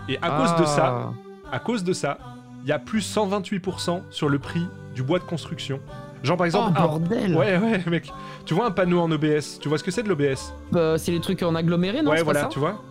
[0.09, 1.12] Et à cause de ça,
[1.51, 1.55] Ah.
[1.57, 2.18] à cause de ça,
[2.62, 5.80] il y a plus 128% sur le prix du bois de construction.
[6.25, 7.35] Genre par exemple, oh, un- bordel.
[7.37, 8.12] ouais ouais mec,
[8.45, 11.12] tu vois un panneau en OBS, tu vois ce que c'est de l'OBS Euh, c'est
[11.12, 12.11] les trucs en aggloméré, non?
[12.11, 12.47] Ouais, pas voilà, ça?
[12.49, 12.83] tu vois.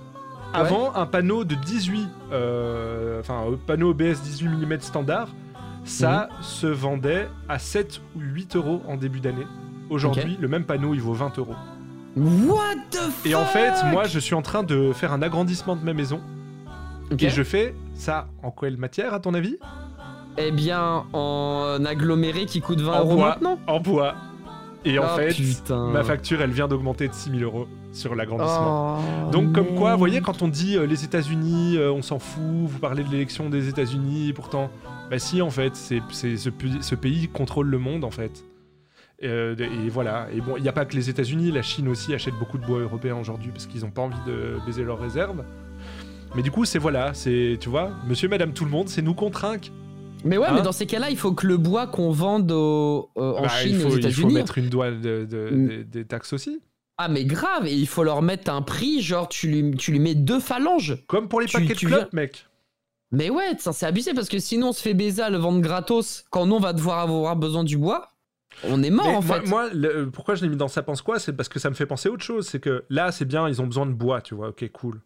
[0.53, 5.27] Avant, un panneau de 18, euh, enfin, un panneau OBS 18 mm standard,
[5.83, 6.43] ça Mhm.
[6.43, 9.47] se vendait à 7 ou 8 euros en début d'année.
[9.89, 11.55] Aujourd'hui, le même panneau, il vaut 20 euros.
[12.15, 15.75] What the fuck Et en fait, moi, je suis en train de faire un agrandissement
[15.75, 16.21] de ma maison.
[17.19, 19.57] Et je fais ça en quelle matière, à ton avis?
[20.37, 23.29] Eh bien, en aggloméré qui coûte 20 En euros bois.
[23.29, 23.59] maintenant.
[23.67, 24.15] En bois.
[24.85, 25.91] Et en Oh, fait, putain.
[25.91, 28.99] ma facture, elle vient d'augmenter de 6000 euros sur l'agrandissement.
[28.99, 32.19] Oh, Donc comme quoi, vous voyez, quand on dit euh, les États-Unis, euh, on s'en
[32.19, 34.69] fout, vous parlez de l'élection des États-Unis, pourtant,
[35.09, 38.43] bah si en fait, c'est c'est- ce, pays contrôle le monde en fait.
[39.23, 40.27] Euh, et voilà.
[40.35, 42.65] Et bon, il n'y a pas que les États-Unis, la Chine aussi achète beaucoup de
[42.65, 45.45] bois européen aujourd'hui parce qu'ils n'ont pas envie de baiser leurs réserves.
[46.35, 49.13] Mais du coup, c'est voilà, c'est tu vois, Monsieur, Madame, tout le monde, c'est nous
[49.13, 49.55] contre un.
[50.23, 53.09] Mais ouais, Hein mais dans ces cas-là, il faut que le bois qu'on vende au-
[53.17, 54.33] euh, en Bah, Chine faut, aux il faut États-Unis.
[54.33, 55.67] mettre une douane de, de- Mm.
[55.67, 56.59] des, des taxes aussi.
[56.97, 59.99] Ah, mais grave, et il faut leur mettre un prix, genre tu lui, tu lui
[59.99, 60.97] mets deux phalanges.
[61.07, 62.45] Comme pour les Tu- paquets de viens- mec.
[63.11, 65.61] Mais ouais, ça, c'est abusé parce que sinon on se fait baiser à le vendre
[65.61, 68.09] gratos quand on va devoir avoir besoin du bois.
[68.63, 69.47] On est mort Mais en moi, fait.
[69.49, 71.75] moi, le- pourquoi je l'ai mis dans ça pense quoi C'est parce que ça me
[71.75, 72.47] fait penser à autre chose.
[72.47, 74.49] C'est que là, c'est bien, ils ont besoin de bois, tu vois.
[74.49, 75.01] Ok, cool.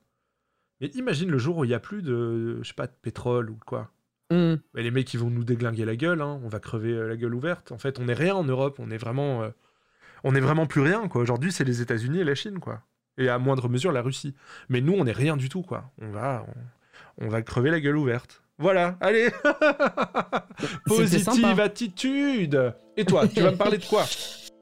[0.82, 3.50] Mais imagine le jour où il n'y a plus de, je sais pas, de pétrole
[3.50, 3.90] ou quoi.
[4.32, 6.22] Mais les mecs, ils vont nous déglinguer la gueule.
[6.22, 6.40] hein.
[6.44, 7.72] On va crever euh, la gueule ouverte.
[7.72, 8.78] En fait, on n'est rien en Europe.
[8.80, 9.50] On est vraiment, euh,
[10.24, 11.22] on est vraiment plus rien, quoi.
[11.22, 12.82] Aujourd'hui, c'est les États-Unis et la Chine, quoi.
[13.18, 14.36] Et à moindre mesure, la Russie.
[14.70, 15.92] Mais nous, on n'est rien du tout, quoi.
[16.02, 16.46] On va,
[17.20, 18.44] on, on va crever la gueule ouverte.
[18.60, 19.30] Voilà, allez
[20.86, 24.04] Positive attitude Et toi, tu vas me parler de quoi?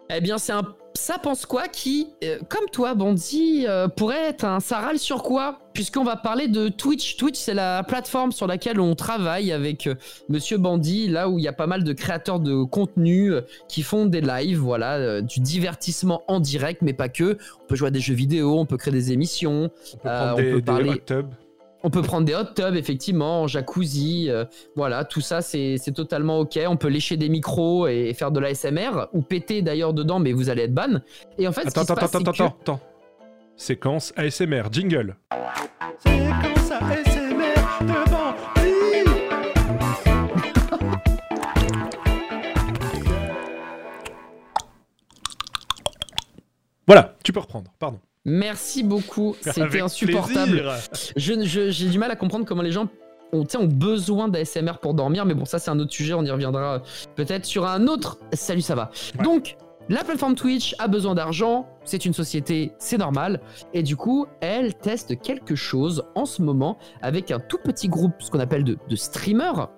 [0.09, 0.63] Eh bien, c'est un
[0.95, 5.59] ça pense quoi qui, euh, comme toi, Bondy, euh, pourrait être un Saral sur quoi?
[5.73, 7.17] Puisqu'on va parler de Twitch.
[7.17, 9.95] Twitch, c'est la plateforme sur laquelle on travaille avec euh,
[10.29, 13.83] Monsieur Bandy, là où il y a pas mal de créateurs de contenu euh, qui
[13.83, 17.37] font des lives, voilà, du divertissement en direct, mais pas que.
[17.63, 20.33] On peut jouer à des jeux vidéo, on peut créer des émissions, On peut prendre
[20.33, 21.01] on des, peut des parler.
[21.87, 24.25] On peut prendre des hot tubs, effectivement, en jacuzzi.
[24.31, 24.43] euh,
[24.75, 26.57] voilà, tout ça, c'est c'est totalement OK.
[26.67, 30.49] On peut lécher des micros et faire de l'ASMR, ou péter d'ailleurs dedans, mais vous
[30.49, 30.99] allez être ban.
[31.37, 32.79] Et en fait, Attends, ce qui se attends, passe, attends, que- attends, attends.
[33.55, 35.15] Séquence ASMR, jingle.
[35.99, 38.33] Séquence ASMR devant
[46.87, 47.99] Voilà, tu peux reprendre, pardon.
[48.25, 50.51] Merci beaucoup, c'était insupportable.
[50.63, 50.73] plaisir.
[51.15, 52.87] Je- je- J'ai du mal à comprendre comment les gens
[53.33, 56.75] ont besoin d'ASMR pour dormir, mais bon, ça c'est un autre sujet, on y reviendra
[56.75, 56.79] euh,
[57.15, 58.17] peut-être sur un autre.
[58.33, 58.91] Salut, ça va.
[59.23, 59.57] Donc,
[59.89, 63.41] la plateforme Twitch a besoin d'argent, c'est une société, c'est normal,
[63.73, 68.13] et du coup, elle teste quelque chose en ce moment avec un tout petit groupe,
[68.19, 69.69] ce qu'on appelle de, de streamers,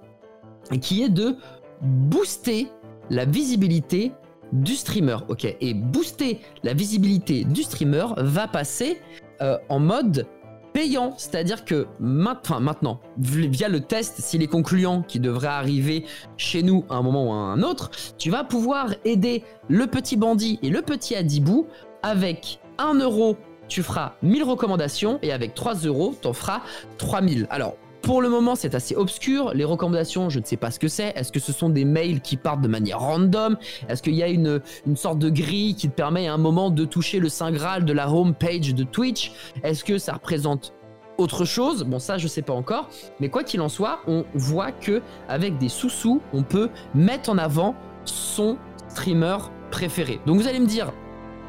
[0.82, 1.36] qui est de
[1.82, 2.68] booster
[3.10, 4.12] la visibilité
[4.52, 5.18] du streamer.
[5.28, 9.00] Ok, et booster la visibilité du streamer va passer
[9.42, 10.28] euh, en mode
[10.74, 16.06] payant, c'est-à-dire que maintenant, via le test, s'il est concluant, qui devrait arriver
[16.38, 17.90] chez nous à un moment ou à un autre,
[18.20, 21.66] tu vas pouvoir aider le petit bandit et le petit Adibou
[22.04, 23.38] avec 1 euro.
[23.68, 26.62] Tu feras 1000 recommandations et avec 3 euros, t'en feras
[27.00, 27.48] 3000.
[27.50, 27.76] Alors,
[28.08, 29.52] pour le moment, c'est assez obscur.
[29.54, 31.10] Les recommandations, je ne sais pas ce que c'est.
[31.18, 33.58] Est-ce que ce sont des mails qui partent de manière random?
[33.90, 34.62] Est-ce qu'il y a une,
[34.96, 37.92] sorte de grille qui te permet à un moment de toucher le Saint Graal de
[37.92, 39.34] la home page de Twitch?
[39.62, 40.74] Est-ce que ça représente
[41.18, 41.84] autre chose?
[41.84, 42.88] Bon, ça, je sais pas encore.
[43.20, 47.38] Mais quoi qu'il en soit, on voit que avec des sous-sous, on peut mettre en
[47.38, 49.38] avant son streamer
[49.70, 50.22] préféré.
[50.26, 50.94] Donc vous allez me dire,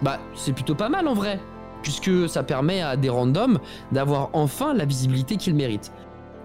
[0.03, 1.39] bah, c'est plutôt pas mal en vrai,
[1.83, 3.61] puisque ça permet à des randoms
[3.93, 5.93] d'avoir enfin la visibilité qu'ils méritent.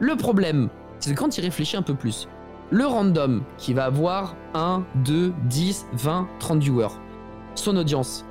[0.04, 0.68] Le problème,
[0.99, 2.28] c'est que quand tu y réfléchis un peu plus,
[2.72, 6.89] le random qui va avoir 1, 2, 10, 20, 30 viewers,
[7.56, 8.26] son audience,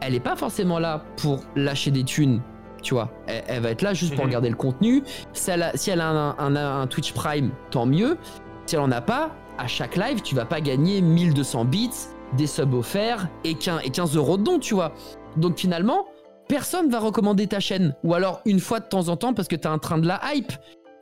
[0.00, 2.40] elle est pas forcément là pour lâcher des thunes,
[2.82, 3.10] tu vois.
[3.26, 4.30] Elle, elle va être là juste pour Mhm.
[4.30, 5.02] regarder le contenu.
[5.34, 8.16] Si elle a, si elle a un, un- un Twitch Prime, tant mieux.
[8.64, 11.90] Si elle en a pas, à chaque live, tu vas pas gagner 1200 bits,
[12.38, 14.92] des subs offerts et 15, et 15 euros de dons, tu vois.
[15.36, 16.06] Donc finalement,
[16.48, 17.94] personne va recommander ta chaîne.
[18.04, 20.18] Ou alors une fois de temps en temps parce que t'as un train de la
[20.32, 20.52] hype.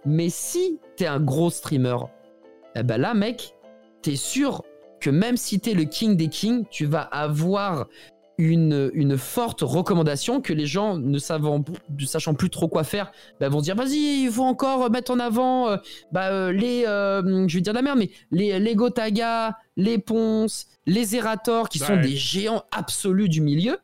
[0.04, 1.96] Mais si t'es un gros streamer,
[2.74, 3.54] eh ben là, mec,
[4.02, 4.62] t'es sûr
[5.00, 7.86] que même si t'es le king des kings, tu vas avoir
[8.38, 13.10] une, une forte recommandation que les gens, ne, savant, ne sachant plus trop quoi faire,
[13.40, 15.76] bah, vont dire vas-y, il faut encore mettre en avant euh,
[16.12, 19.98] bah, euh, les, euh, je vais dire de la merde, mais les, les Gotaga, les
[19.98, 23.78] Ponce, les Zerator, qui sont des géants absolus du milieu.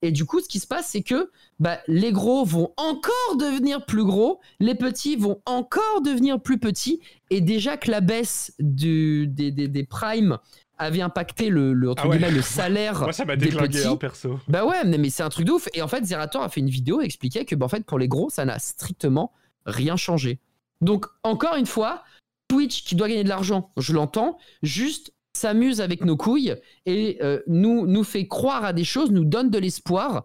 [0.00, 1.30] Et du coup, ce qui se passe, c'est que
[1.60, 7.00] bah, les gros vont encore devenir plus gros, les petits vont encore devenir plus petits,
[7.30, 10.38] et déjà que la baisse du, des, des, des primes
[10.80, 12.18] avait impacté le, le, entre Ah ouais.
[12.18, 13.84] guillemets, le salaire Moi, ça m'a des petits.
[13.84, 14.38] hein, perso.
[14.46, 15.68] Bah ouais, mais, mais c'est un truc de ouf.
[15.74, 17.98] Et en fait, Zerator a fait une vidéo et expliquait que bah, en fait, pour
[17.98, 19.32] les gros, ça n'a strictement
[19.66, 20.38] rien changé.
[20.80, 22.04] Donc, encore une fois,
[22.46, 26.54] Twitch qui doit gagner de l'argent, je l'entends, juste s'amuse avec nos couilles
[26.86, 30.24] et euh, nous, nous fait croire à des choses, nous donne de l'espoir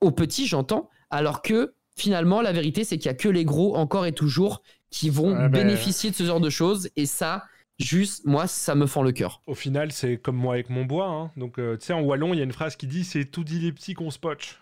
[0.00, 3.76] aux petits, j'entends, alors que finalement, la vérité, c'est qu'il y a que les gros,
[3.76, 6.90] encore et toujours, qui vont Ouais, ben- bénéficier de ce genre de choses.
[6.96, 7.44] Et ça,
[7.78, 9.40] juste, moi, ça me fend le cœur.
[9.46, 11.08] Au final, c'est comme moi avec mon bois.
[11.08, 11.30] hein.
[11.36, 13.44] Donc, euh, tu sais, en wallon, il y a une phrase qui dit c'est tout
[13.44, 14.58] dit les petits qu'on spotch.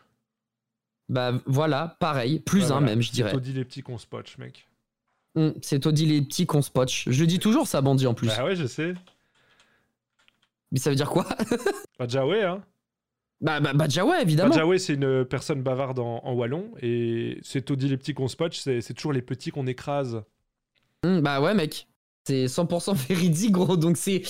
[1.08, 2.86] Bah voilà, pareil, plus Ouais, un voilà.
[2.86, 3.32] même, je C'est dirais.
[3.32, 4.66] tout dit les petits qu'on spotch, mec.
[5.36, 7.08] Hum, c'est Toddy les petits qu'on spotch.
[7.08, 8.28] Je dis toujours ça, bandit en plus.
[8.28, 8.94] Bah ouais, je sais.
[10.70, 11.26] Mais ça veut dire quoi?
[11.98, 12.62] Bah, Jaoué, hein.
[13.44, 14.54] Bah, bah, bah, ouais, évidemment.
[14.54, 16.70] Bah, Jaoué, c'est une personne bavarde en, en wallon.
[16.80, 20.22] Et les petits qu'on spotch, c'est toujours les petits qu'on écrase.
[21.04, 21.86] Hum, bah ouais, mec.
[22.26, 23.76] C'est 100% véridique, gros.
[23.76, 24.22] Donc c'est.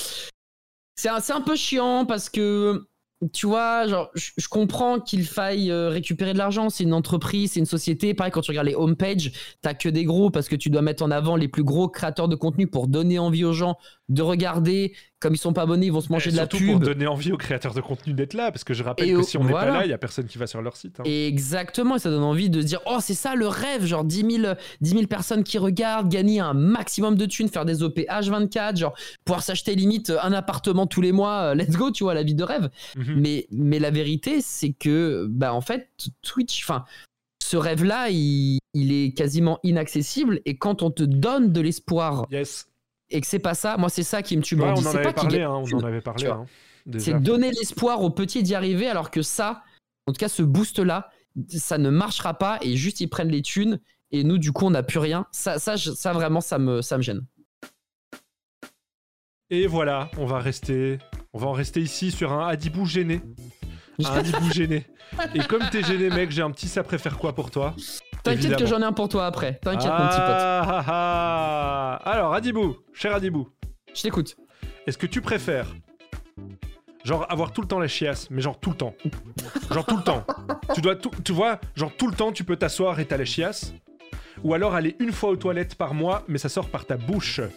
[0.96, 2.86] C'est un, un peu chiant parce que.
[3.32, 6.68] Tu vois, genre, je je comprends qu'il faille euh, récupérer de l'argent.
[6.68, 8.12] C'est une entreprise, c'est une société.
[8.12, 9.30] Pareil, quand tu regardes les homepages,
[9.62, 12.28] t'as que des gros parce que tu dois mettre en avant les plus gros créateurs
[12.28, 14.94] de contenu pour donner envie aux gens de regarder.
[15.20, 16.70] Comme ils sont pas abonnés, ils vont se manger Et de la pub.
[16.72, 18.52] pour donner envie aux créateurs de contenu d'être là.
[18.52, 19.72] Parce que je rappelle Et que si on n'est voilà.
[19.72, 21.00] pas là, il y a personne qui va sur leur site.
[21.00, 21.04] hein.
[21.06, 24.40] Exactement, et ça donne envie de se dire oh c'est ça le rêve, genre 10
[24.42, 28.76] 000, 10 000 personnes qui regardent, gagner un maximum de thunes, faire des OP H24,
[28.76, 28.94] genre
[29.24, 32.34] pouvoir s'acheter limite un appartement tous les mois, euh, let's go, tu vois, la vie
[32.34, 32.68] de rêve.
[32.96, 33.14] Mhm.
[33.20, 35.88] Mais, mais la vérité c'est que bah en fait
[36.22, 36.84] Twitch, enfin
[37.42, 42.66] ce rêve-là, il, il est quasiment inaccessible et quand on te donne de l'espoir Yes.
[43.10, 44.56] Et que c'est pas ça, moi c'est ça qui me tue.
[44.56, 46.26] Ouais, on en pas parlé, hein, on en avait parlé.
[46.26, 46.46] hein.
[46.98, 49.62] C'est donner l'espoir aux petits d'y arriver, alors que ça,
[50.06, 51.10] en tout cas, ce boost-là,
[51.48, 53.80] ça ne marchera pas et juste ils prennent les thunes
[54.10, 55.26] et nous, du coup, on n'a plus rien.
[55.32, 57.24] Ça, ça, ça vraiment, ça me, ça me gêne.
[59.50, 60.98] Et voilà, on va rester,
[61.32, 63.20] on va en rester ici sur un Adibou gêné.
[64.04, 64.86] Un Adibou gêné.
[65.34, 67.74] Et comme t'es gêné, mec, j'ai un petit ça préfère quoi pour toi?
[68.24, 69.60] T'inquiète que j'en ai un pour toi après.
[69.62, 70.36] T'inquiète, mon petit pote.
[70.38, 70.84] Ah, ah,
[72.04, 72.10] ah.
[72.10, 73.48] Alors, Adibou, cher Adibou,
[73.94, 74.36] Je t'écoute.
[74.86, 75.66] est-ce que tu préfères
[77.04, 78.94] genre avoir tout le temps la chiasse, mais genre tout le temps,
[79.70, 80.24] genre tout le temps.
[80.74, 83.26] Tu dois tout, tu vois, genre tout le temps, tu peux t'asseoir et t'as la
[83.26, 83.74] chiasse,
[84.42, 87.42] ou alors aller une fois aux toilettes par mois, mais ça sort par ta bouche?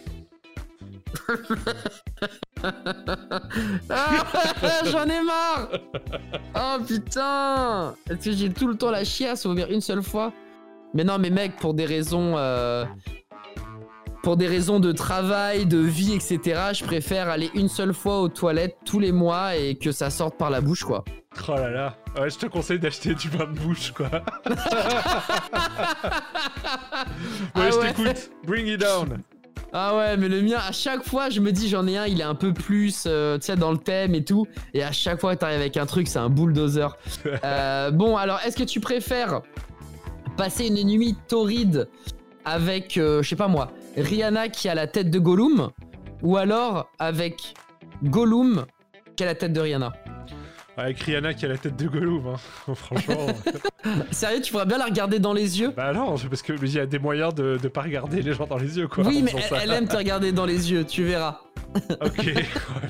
[3.90, 4.24] Ah,
[4.86, 5.68] j'en ai marre
[6.56, 9.44] Oh putain Est-ce que j'ai tout le temps la chiasse?
[9.44, 10.32] Ou bien une seule fois
[10.94, 12.34] Mais non, mais mec, pour des raisons...
[12.36, 12.84] euh,
[14.22, 16.40] Pour des raisons de travail, de vie, etc.,
[16.72, 20.36] je préfère aller une seule fois aux toilettes tous les mois et que ça sorte
[20.36, 21.04] par la bouche, quoi.
[21.48, 24.06] Oh là là, ouais, je te conseille d'acheter du bain de bouche, quoi.
[24.10, 24.20] ouais,
[27.54, 27.88] Ah je ouais.
[27.88, 28.30] t'écoute.
[28.46, 29.18] Bring it down.
[29.72, 32.20] Ah ouais, mais le mien, à chaque fois, je me dis, j'en ai un, il
[32.20, 34.46] est un peu plus, euh, tu sais, dans le thème et tout.
[34.72, 36.96] Et à chaque fois, t'arrives avec un truc, c'est un bulldozer.
[37.44, 39.42] Euh, bon, alors, est-ce que tu préfères
[40.38, 41.88] passer une nuit torride
[42.44, 45.70] avec, euh, je sais pas moi, Rihanna qui a la tête de Gollum,
[46.22, 47.54] ou alors avec
[48.04, 48.64] Gollum
[49.16, 49.92] qui a la tête de Rihanna
[50.76, 52.74] Avec Rihanna qui a la tête de Gollum, hein.
[52.74, 53.26] franchement.
[54.12, 55.72] Sérieux, tu pourrais bien la regarder dans les yeux?
[55.76, 58.58] Bah non, parce qu'il y a des moyens de, de pas regarder les gens dans
[58.58, 59.04] les yeux, quoi.
[59.04, 61.40] Oui, mais elle, aime te regarder dans les yeux, tu verras.
[62.00, 62.34] Ok, ouais,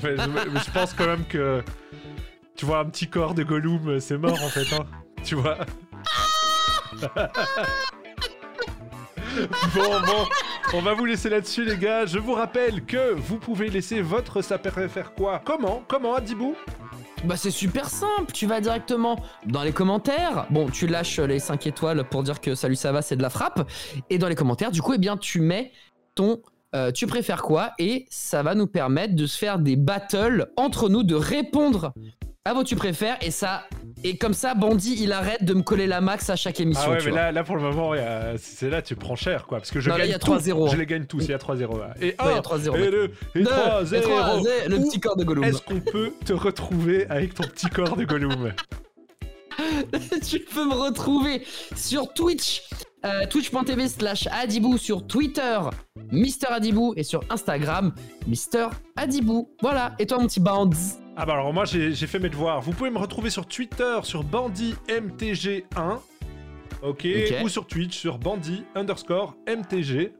[0.03, 1.63] mais je, je pense quand même que.
[2.55, 4.85] Tu vois, un petit corps de Gollum, c'est mort en fait, hein.
[5.23, 5.57] Tu vois?
[9.75, 10.27] Bon, bon,
[10.73, 12.05] on va vous laisser là-dessus, les gars.
[12.05, 15.41] Je vous rappelle que vous pouvez laisser votre ça préfère quoi?
[15.45, 15.83] Comment?
[15.87, 16.55] Comment, Adibou?
[17.25, 20.45] Bah c'est super simple, tu vas directement dans les commentaires.
[20.49, 23.29] Bon, tu lâches les 5 étoiles pour dire que salut ça va, c'est de la
[23.29, 23.69] frappe.
[24.09, 25.71] Et dans les commentaires, du coup, eh bien tu mets
[26.15, 26.41] ton
[26.75, 27.71] euh, tu préfères quoi?
[27.79, 31.93] Et ça va nous permettre de se faire des battles entre nous, de répondre
[32.53, 33.63] vos tu préfères et ça
[34.03, 36.83] et comme ça Bandit il arrête de me coller la max à chaque émission.
[36.87, 37.19] Ah ouais, tu mais vois.
[37.21, 39.57] là, là pour le moment, a- c'est là tu prends cher quoi.
[39.59, 40.31] Parce que je Non, gagne y a tout.
[40.31, 40.69] 3-0.
[40.71, 41.77] Je les gagne tous, il y a 3-0.
[41.79, 41.93] là.
[41.99, 42.91] Et Ouais, il y 1, a 3-0, et mec.
[42.91, 43.03] 2,
[43.35, 44.43] et 3, et trois, 0.
[44.45, 45.43] zé- le petit corps de Gollum.
[45.43, 48.51] Est-ce qu'on peut te retrouver avec ton petit corps de Gollum
[50.25, 51.43] tu peux me retrouver
[51.75, 52.63] sur Twitch,
[53.05, 55.59] euh, twitch.tv slash Adibou, sur Twitter,
[56.11, 57.93] Mister Adibou, et sur Instagram,
[58.27, 59.49] Mister Adibou.
[59.61, 60.69] Voilà, et toi mon petit band
[61.21, 62.61] Ah bah alors moi j'ai fait mes devoirs.
[62.61, 65.63] Vous pouvez me retrouver sur Twitter sur bandymtg1.
[66.81, 67.35] Ok, Ok.
[67.43, 70.13] ou sur Twitch sur bandy underscore mtg.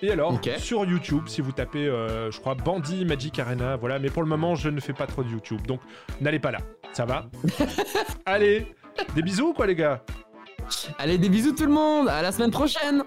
[0.00, 3.98] Et alors, sur YouTube, si vous tapez, euh, je crois, Bandy Magic Arena, voilà.
[3.98, 5.80] Mais pour le moment, je ne fais pas trop de YouTube, donc
[6.20, 6.58] n'allez pas là.
[6.92, 7.26] Ça va
[8.26, 8.74] Allez,
[9.14, 10.02] des bisous quoi les gars
[10.98, 13.04] Allez, des bisous tout le monde, à la semaine prochaine